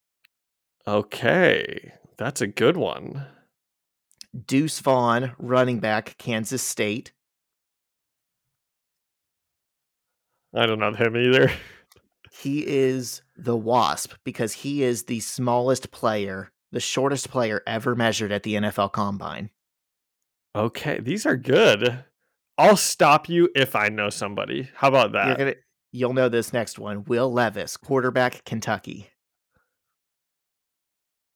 [0.87, 3.25] Okay, that's a good one.
[4.45, 7.11] Deuce Vaughn, running back, Kansas State.
[10.53, 11.51] I don't know him either.
[12.39, 18.31] He is the Wasp because he is the smallest player, the shortest player ever measured
[18.31, 19.49] at the NFL Combine.
[20.55, 22.03] Okay, these are good.
[22.57, 24.69] I'll stop you if I know somebody.
[24.75, 25.37] How about You're that?
[25.37, 25.53] gonna,
[25.91, 27.03] you'll know this next one.
[27.05, 29.09] Will Levis, quarterback, Kentucky.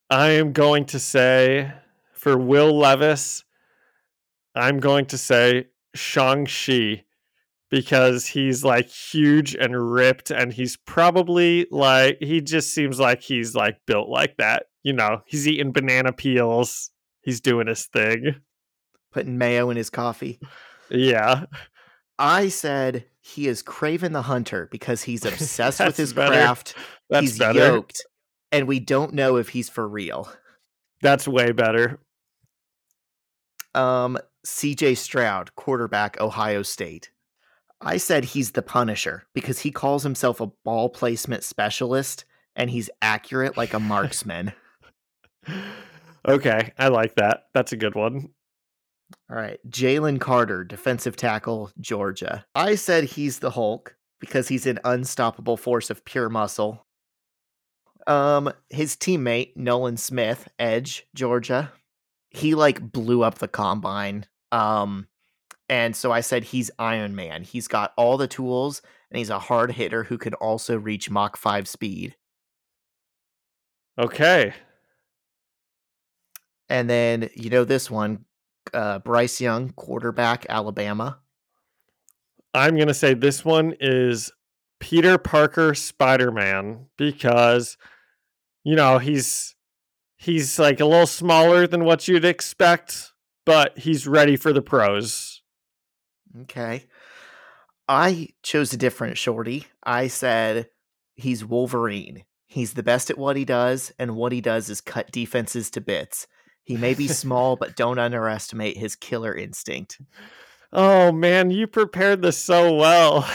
[0.09, 1.71] I am going to say
[2.13, 3.43] for Will Levis,
[4.55, 7.05] I'm going to say Shang-Chi
[7.71, 13.55] because he's like huge and ripped and he's probably like he just seems like he's
[13.55, 14.65] like built like that.
[14.83, 16.91] You know, he's eating banana peels.
[17.21, 18.35] He's doing his thing.
[19.11, 20.39] Putting mayo in his coffee.
[20.89, 21.45] Yeah.
[22.19, 26.33] I said he is Kraven the Hunter because he's obsessed with his better.
[26.33, 26.75] craft.
[27.09, 27.59] That's he's better.
[27.59, 28.05] yoked,
[28.51, 30.31] and we don't know if he's for real.
[31.01, 31.99] That's way better.
[33.73, 37.11] Um, CJ Stroud, quarterback, Ohio State.
[37.83, 42.25] I said he's the Punisher because he calls himself a ball placement specialist
[42.55, 44.53] and he's accurate like a marksman.
[46.27, 47.45] okay, I like that.
[47.53, 48.29] That's a good one.
[49.29, 49.59] All right.
[49.67, 52.45] Jalen Carter, defensive tackle, Georgia.
[52.55, 56.85] I said he's the Hulk because he's an unstoppable force of pure muscle.
[58.07, 61.71] Um, his teammate, Nolan Smith, Edge, Georgia.
[62.29, 64.25] He like blew up the combine.
[64.51, 65.07] Um,
[65.71, 67.43] and so I said he's Iron Man.
[67.43, 71.37] He's got all the tools and he's a hard hitter who can also reach Mach
[71.37, 72.17] 5 speed.
[73.97, 74.53] Okay.
[76.67, 78.25] And then, you know, this one,
[78.73, 81.19] uh, Bryce Young, quarterback, Alabama.
[82.53, 84.29] I'm going to say this one is
[84.81, 87.77] Peter Parker Spider Man because,
[88.65, 89.55] you know, he's
[90.17, 93.13] he's like a little smaller than what you'd expect,
[93.45, 95.30] but he's ready for the pros.
[96.41, 96.85] Okay.
[97.87, 99.67] I chose a different shorty.
[99.83, 100.69] I said
[101.15, 102.23] he's Wolverine.
[102.45, 105.81] He's the best at what he does, and what he does is cut defenses to
[105.81, 106.27] bits.
[106.63, 110.01] He may be small, but don't underestimate his killer instinct.
[110.73, 113.29] Oh man, you prepared this so well.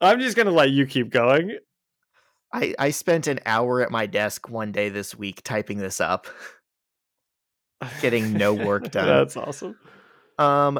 [0.00, 1.58] I'm just gonna let you keep going.
[2.52, 6.26] I, I spent an hour at my desk one day this week typing this up,
[8.00, 9.06] getting no work done.
[9.06, 9.76] That's awesome.
[10.38, 10.78] Um,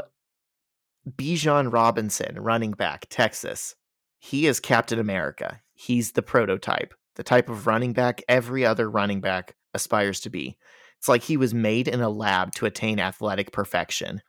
[1.08, 3.74] Bijan Robinson, running back, Texas.
[4.18, 5.60] He is Captain America.
[5.74, 10.56] He's the prototype, the type of running back every other running back aspires to be.
[10.98, 14.22] It's like he was made in a lab to attain athletic perfection.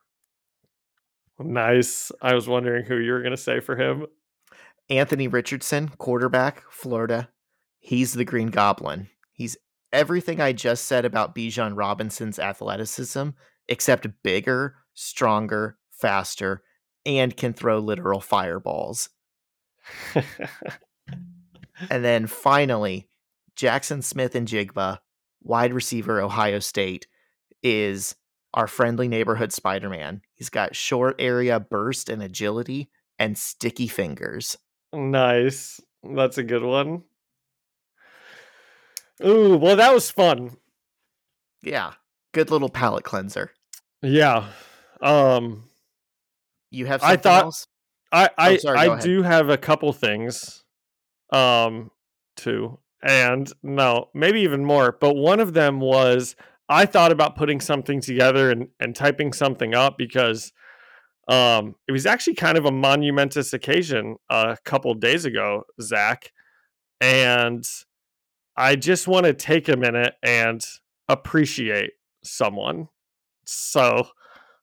[1.40, 2.12] Nice.
[2.22, 4.08] I was wondering who you were going to say for him.
[4.90, 7.30] Anthony Richardson, quarterback, Florida.
[7.80, 9.10] He's the Green Goblin.
[9.32, 9.58] He's
[9.92, 13.30] everything I just said about Bijan Robinson's athleticism,
[13.68, 16.64] except bigger, stronger, faster,
[17.06, 19.10] and can throw literal fireballs.
[20.16, 20.26] and
[22.04, 23.08] then finally,
[23.56, 25.00] Jackson Smith-Njigba,
[25.44, 27.08] wide receiver, Ohio State,
[27.62, 28.16] is
[28.54, 30.22] our friendly neighborhood Spider Man.
[30.34, 32.90] He's got short area burst and agility
[33.20, 34.58] and sticky fingers.
[34.92, 35.82] Nice.
[36.04, 37.04] That's a good one.
[39.26, 40.58] Ooh, well, that was fun.
[41.62, 41.94] Yeah.
[42.34, 43.52] Good little palate cleanser.
[44.02, 44.48] Yeah.
[45.02, 45.70] Um
[46.72, 47.68] you have I thought else?
[48.12, 50.64] I I, oh, sorry, I do have a couple things
[51.32, 51.92] um
[52.36, 52.80] too.
[53.04, 56.36] And no, maybe even more, but one of them was
[56.68, 60.52] I thought about putting something together and, and typing something up because
[61.28, 66.32] um, it was actually kind of a monumentous occasion a couple days ago, Zach.
[67.02, 67.64] And
[68.56, 70.66] I just want to take a minute and
[71.08, 71.92] appreciate
[72.24, 72.90] someone.
[73.46, 74.08] So,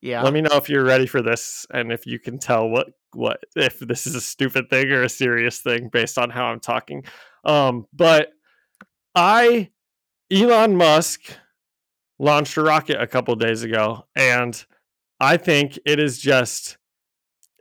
[0.03, 0.21] yeah.
[0.21, 3.39] Let me know if you're ready for this and if you can tell what what
[3.55, 7.05] if this is a stupid thing or a serious thing based on how I'm talking.
[7.45, 8.33] Um, but
[9.15, 9.69] I
[10.29, 11.21] Elon Musk
[12.19, 14.65] launched a rocket a couple days ago and
[15.21, 16.77] I think it is just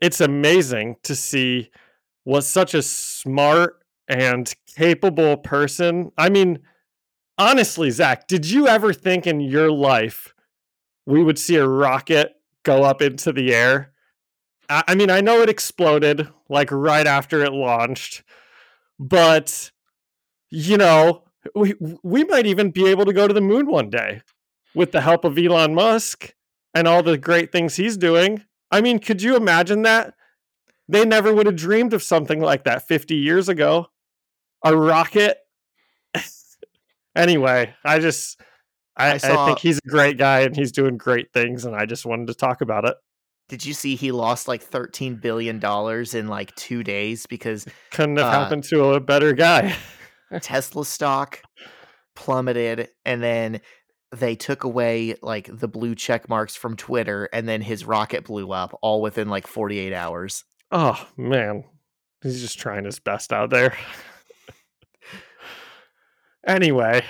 [0.01, 1.71] it's amazing to see
[2.25, 6.11] what such a smart and capable person.
[6.19, 6.59] I mean,
[7.39, 10.35] honestly, Zach, did you ever think in your life
[11.07, 13.93] we would see a rocket go up into the air?
[14.69, 18.23] I, I mean, I know it exploded like right after it launched,
[18.99, 19.71] but
[20.51, 21.25] you know,
[21.55, 24.23] we we might even be able to go to the moon one day
[24.75, 26.35] with the help of Elon Musk
[26.75, 28.45] and all the great things he's doing.
[28.71, 30.15] I mean, could you imagine that?
[30.89, 33.89] They never would have dreamed of something like that 50 years ago.
[34.65, 35.39] A rocket.
[37.17, 38.41] anyway, I just
[38.97, 41.75] I, I, saw, I, think he's a great guy and he's doing great things, and
[41.75, 42.97] I just wanted to talk about it.
[43.49, 48.17] Did you see he lost like thirteen billion dollars in like two days because couldn't
[48.17, 49.75] have uh, happened to a better guy?
[50.41, 51.43] Tesla stock
[52.15, 53.61] plummeted, and then
[54.15, 58.53] they took away like the blue check marks from Twitter, and then his rocket blew
[58.53, 60.45] up all within like 48 hours.
[60.71, 61.65] Oh man,
[62.23, 63.77] he's just trying his best out there.
[66.47, 67.05] anyway,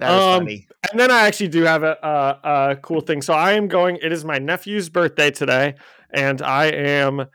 [0.00, 0.66] that is um, funny.
[0.90, 3.22] And then I actually do have a, a, a cool thing.
[3.22, 3.98] So I am going.
[4.02, 5.74] It is my nephew's birthday today,
[6.12, 7.26] and I am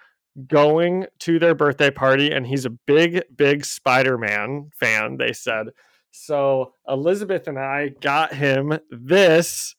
[0.47, 5.17] going to their birthday party, and he's a big, big Spider Man fan.
[5.17, 5.67] They said
[6.15, 9.75] so Elizabeth and I got him this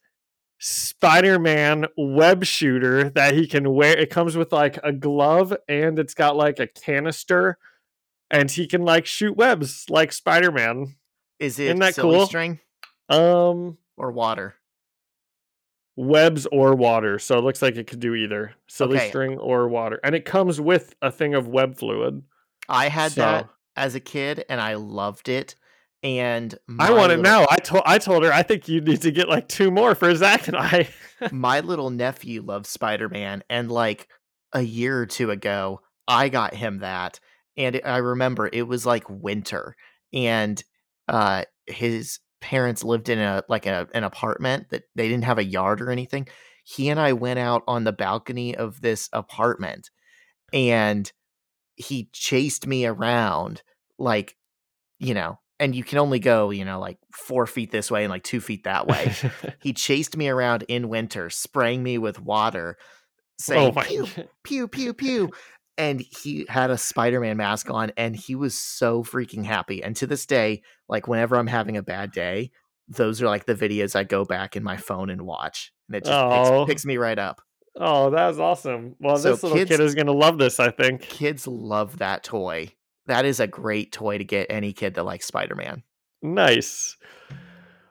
[0.59, 3.97] Spider-Man web shooter that he can wear.
[3.97, 7.59] It comes with like a glove and it's got like a canister
[8.31, 10.97] and he can like shoot webs like Spider-Man.
[11.39, 12.27] Is it Isn't that cool?
[12.27, 12.61] string?
[13.09, 14.55] Um or water?
[15.97, 17.19] webs or water.
[17.19, 19.09] So it looks like it could do either silly Okay.
[19.09, 19.99] string or water.
[20.05, 22.23] And it comes with a thing of web fluid.
[22.69, 25.55] I had that as a kid and I loved it.
[26.03, 27.47] And I want it now.
[27.51, 30.15] I told I told her I think you need to get like two more for
[30.15, 30.89] Zach and I.
[31.33, 34.07] my little nephew loves Spider Man, and like
[34.53, 37.19] a year or two ago, I got him that,
[37.57, 39.75] and I remember it was like winter,
[40.13, 40.63] and
[41.09, 45.45] uh, his parents lived in a like a, an apartment that they didn't have a
[45.45, 46.29] yard or anything.
[46.63, 49.91] He and I went out on the balcony of this apartment,
[50.53, 51.11] and
[51.75, 53.63] he chased me around
[53.99, 54.37] like,
[55.01, 55.41] you know.
[55.59, 58.41] And you can only go, you know, like four feet this way and like two
[58.41, 59.13] feet that way.
[59.61, 62.85] He chased me around in winter, spraying me with water, oh
[63.41, 64.07] saying oh pew,
[64.45, 65.31] pew, pew, pew.
[65.79, 69.83] And he had a Spider Man mask on, and he was so freaking happy.
[69.83, 72.51] And to this day, like whenever I'm having a bad day,
[72.89, 76.05] those are like the videos I go back in my phone and watch, and it
[76.05, 76.65] just Oh.
[76.65, 77.43] picks, picks me right up.
[77.79, 78.95] Oh, that was awesome.
[79.01, 81.03] Well, So this little kids- kid is gonna love this, I think.
[81.03, 82.73] Kids love that toy.
[83.07, 85.83] That is a great toy to get any kid that likes Spider Man.
[86.23, 86.97] Nice.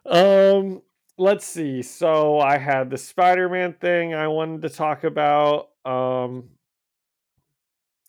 [0.06, 0.82] Um,
[1.18, 1.82] let's see.
[1.82, 5.70] So I had the Spider-Man thing I wanted to talk about.
[5.86, 6.50] Um,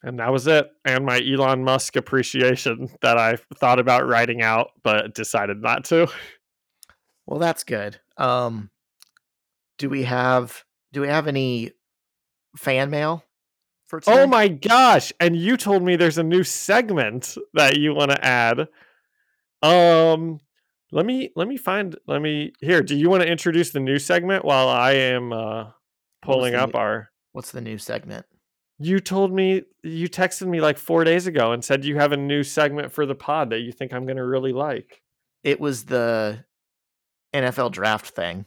[0.07, 0.71] and that was it.
[0.85, 6.07] And my Elon Musk appreciation that I thought about writing out, but decided not to.
[7.27, 7.99] Well, that's good.
[8.17, 8.71] Um,
[9.79, 11.73] do we have do we have any
[12.57, 13.25] fan mail
[13.89, 14.23] for today?
[14.23, 15.13] Oh my gosh!
[15.19, 18.69] And you told me there's a new segment that you want to add.
[19.61, 20.39] Um,
[20.93, 21.99] let me let me find.
[22.07, 22.81] Let me here.
[22.81, 25.71] Do you want to introduce the new segment while I am uh,
[26.23, 27.11] pulling up new- our?
[27.33, 28.25] What's the new segment?
[28.79, 32.17] You told me you texted me like four days ago and said you have a
[32.17, 35.03] new segment for the pod that you think I'm gonna really like.
[35.43, 36.45] It was the
[37.35, 38.47] NFL draft thing.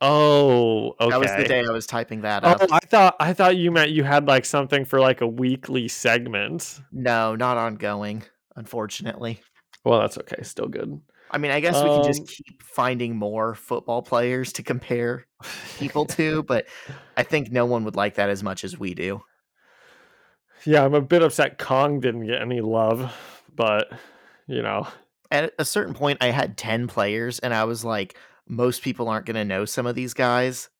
[0.00, 1.10] Oh, okay.
[1.10, 2.62] That was the day I was typing that Oh, up.
[2.70, 6.80] I thought I thought you meant you had like something for like a weekly segment.
[6.92, 8.22] No, not ongoing,
[8.56, 9.40] unfortunately.
[9.84, 10.42] Well, that's okay.
[10.42, 11.00] Still good.
[11.30, 15.26] I mean, I guess we can just Um, keep finding more football players to compare
[15.78, 16.66] people to, but
[17.16, 19.22] I think no one would like that as much as we do.
[20.66, 23.12] Yeah, I'm a bit upset Kong didn't get any love,
[23.54, 23.88] but
[24.48, 24.88] you know,
[25.30, 28.18] At a certain point, I had 10 players, and I was like,
[28.48, 30.70] most people aren't going to know some of these guys.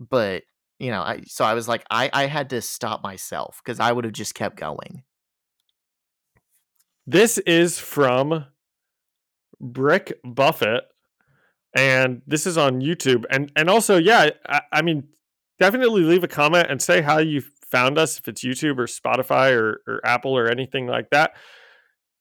[0.00, 0.44] But,
[0.78, 3.92] you know, I, so I was like, I, I had to stop myself because I
[3.92, 5.04] would have just kept going.
[7.06, 8.46] this is from
[9.60, 10.84] Brick Buffett,
[11.76, 13.24] and this is on YouTube.
[13.30, 15.08] And and also, yeah, I, I mean,
[15.58, 17.42] definitely leave a comment and say how you
[17.72, 21.32] found us if it's YouTube or Spotify or, or Apple or anything like that.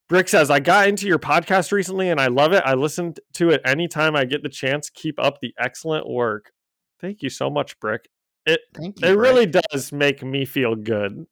[0.07, 2.63] Brick says, I got into your podcast recently and I love it.
[2.65, 4.89] I listen to it anytime I get the chance.
[4.89, 6.51] Keep up the excellent work.
[6.99, 8.09] Thank you so much, Brick.
[8.47, 8.89] Thank you.
[8.89, 9.17] it Brett.
[9.17, 11.27] really does make me feel good.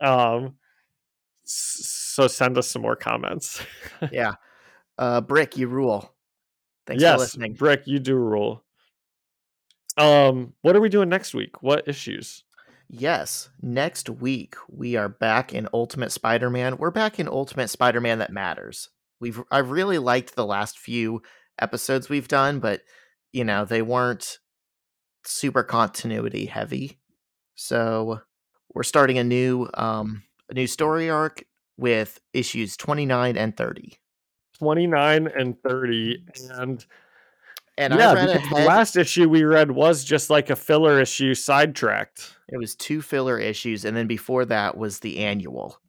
[0.00, 0.54] Um,
[1.44, 3.62] so send us some more comments.
[4.12, 4.34] yeah.
[4.96, 6.14] Uh, Brick, you rule.
[6.86, 7.54] Thanks yes, for listening.
[7.54, 8.64] Brick, you do rule.
[9.96, 11.62] Um, what are we doing next week?
[11.62, 12.44] What issues?
[12.90, 16.78] Yes, next week we are back in Ultimate Spider-Man.
[16.78, 18.88] We're back in Ultimate Spider-Man that matters.
[19.20, 21.20] We've I've really liked the last few
[21.58, 22.80] episodes we've done, but
[23.30, 24.38] you know, they weren't
[25.22, 26.98] super continuity heavy.
[27.56, 28.20] So,
[28.72, 31.44] we're starting a new um a new story arc
[31.76, 33.98] with issues 29 and 30.
[34.58, 36.86] 29 and 30 and
[37.78, 41.00] And yeah I read because the last issue we read was just like a filler
[41.00, 42.34] issue sidetracked.
[42.48, 45.80] It was two filler issues and then before that was the annual.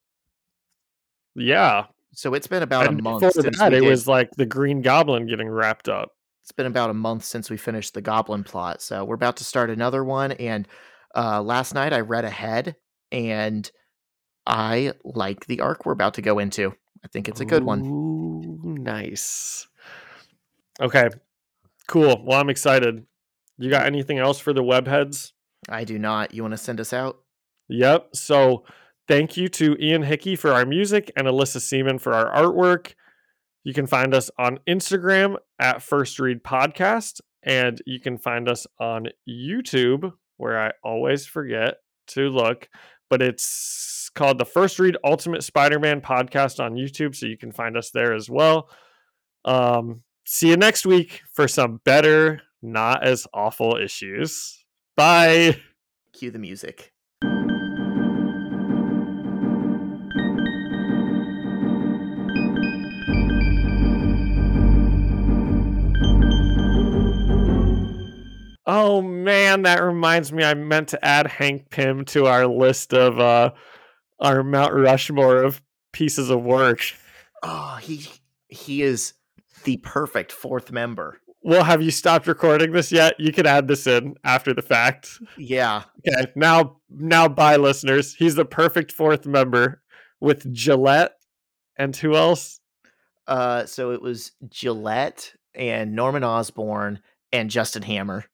[1.35, 1.85] yeah.
[2.13, 4.45] So it's been about and a month before since that it did- was like the
[4.45, 6.11] green goblin getting wrapped up.
[6.43, 9.43] It's been about a month since we finished the goblin plot so we're about to
[9.43, 10.67] start another one and
[11.15, 12.75] uh last night i read ahead
[13.11, 13.69] and
[14.47, 16.73] i like the arc we're about to go into.
[17.03, 17.81] I think it's a good one.
[17.85, 19.67] Ooh, nice.
[20.81, 21.09] Okay
[21.89, 23.05] cool well i'm excited
[23.57, 25.33] you got anything else for the webheads
[25.67, 27.19] i do not you want to send us out
[27.69, 28.15] Yep.
[28.15, 28.65] So
[29.07, 32.93] thank you to Ian Hickey for our music and Alyssa Seaman for our artwork.
[33.63, 38.65] You can find us on Instagram at First Read Podcast, and you can find us
[38.79, 41.75] on YouTube, where I always forget
[42.07, 42.69] to look,
[43.09, 47.77] but it's called the First Read Ultimate Spider-Man Podcast on YouTube, so you can find
[47.77, 48.69] us there as well.
[49.45, 54.63] Um, see you next week for some better, not as awful issues.
[54.95, 55.59] Bye.
[56.13, 56.93] cue the music
[68.71, 70.43] Oh man, that reminds me.
[70.43, 73.51] I meant to add Hank Pym to our list of uh,
[74.19, 75.59] our Mount Rushmore of
[75.91, 76.81] pieces of work.
[77.41, 78.05] Oh, he
[78.47, 79.13] he is
[79.63, 81.19] the perfect fourth member.
[81.41, 83.15] Well, have you stopped recording this yet?
[83.17, 85.19] You can add this in after the fact.
[85.37, 85.83] Yeah.
[86.07, 86.31] Okay.
[86.35, 88.13] Now, now, bye, listeners.
[88.13, 89.81] He's the perfect fourth member
[90.19, 91.13] with Gillette
[91.77, 92.59] and who else?
[93.25, 96.99] Uh, so it was Gillette and Norman Osborn
[97.31, 98.25] and Justin Hammer.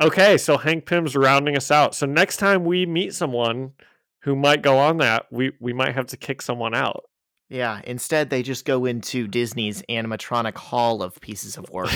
[0.00, 1.94] Okay, so Hank Pym's rounding us out.
[1.94, 3.72] So next time we meet someone
[4.20, 7.07] who might go on that, we we might have to kick someone out.
[7.48, 7.80] Yeah.
[7.84, 11.90] Instead, they just go into Disney's animatronic hall of pieces of work.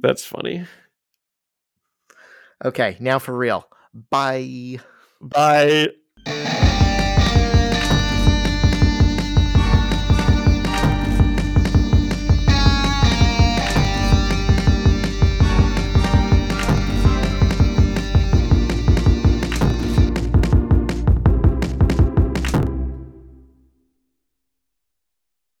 [0.00, 0.66] That's funny.
[2.64, 3.68] okay, now for real.
[4.10, 4.78] Bye.
[5.20, 5.88] Bye.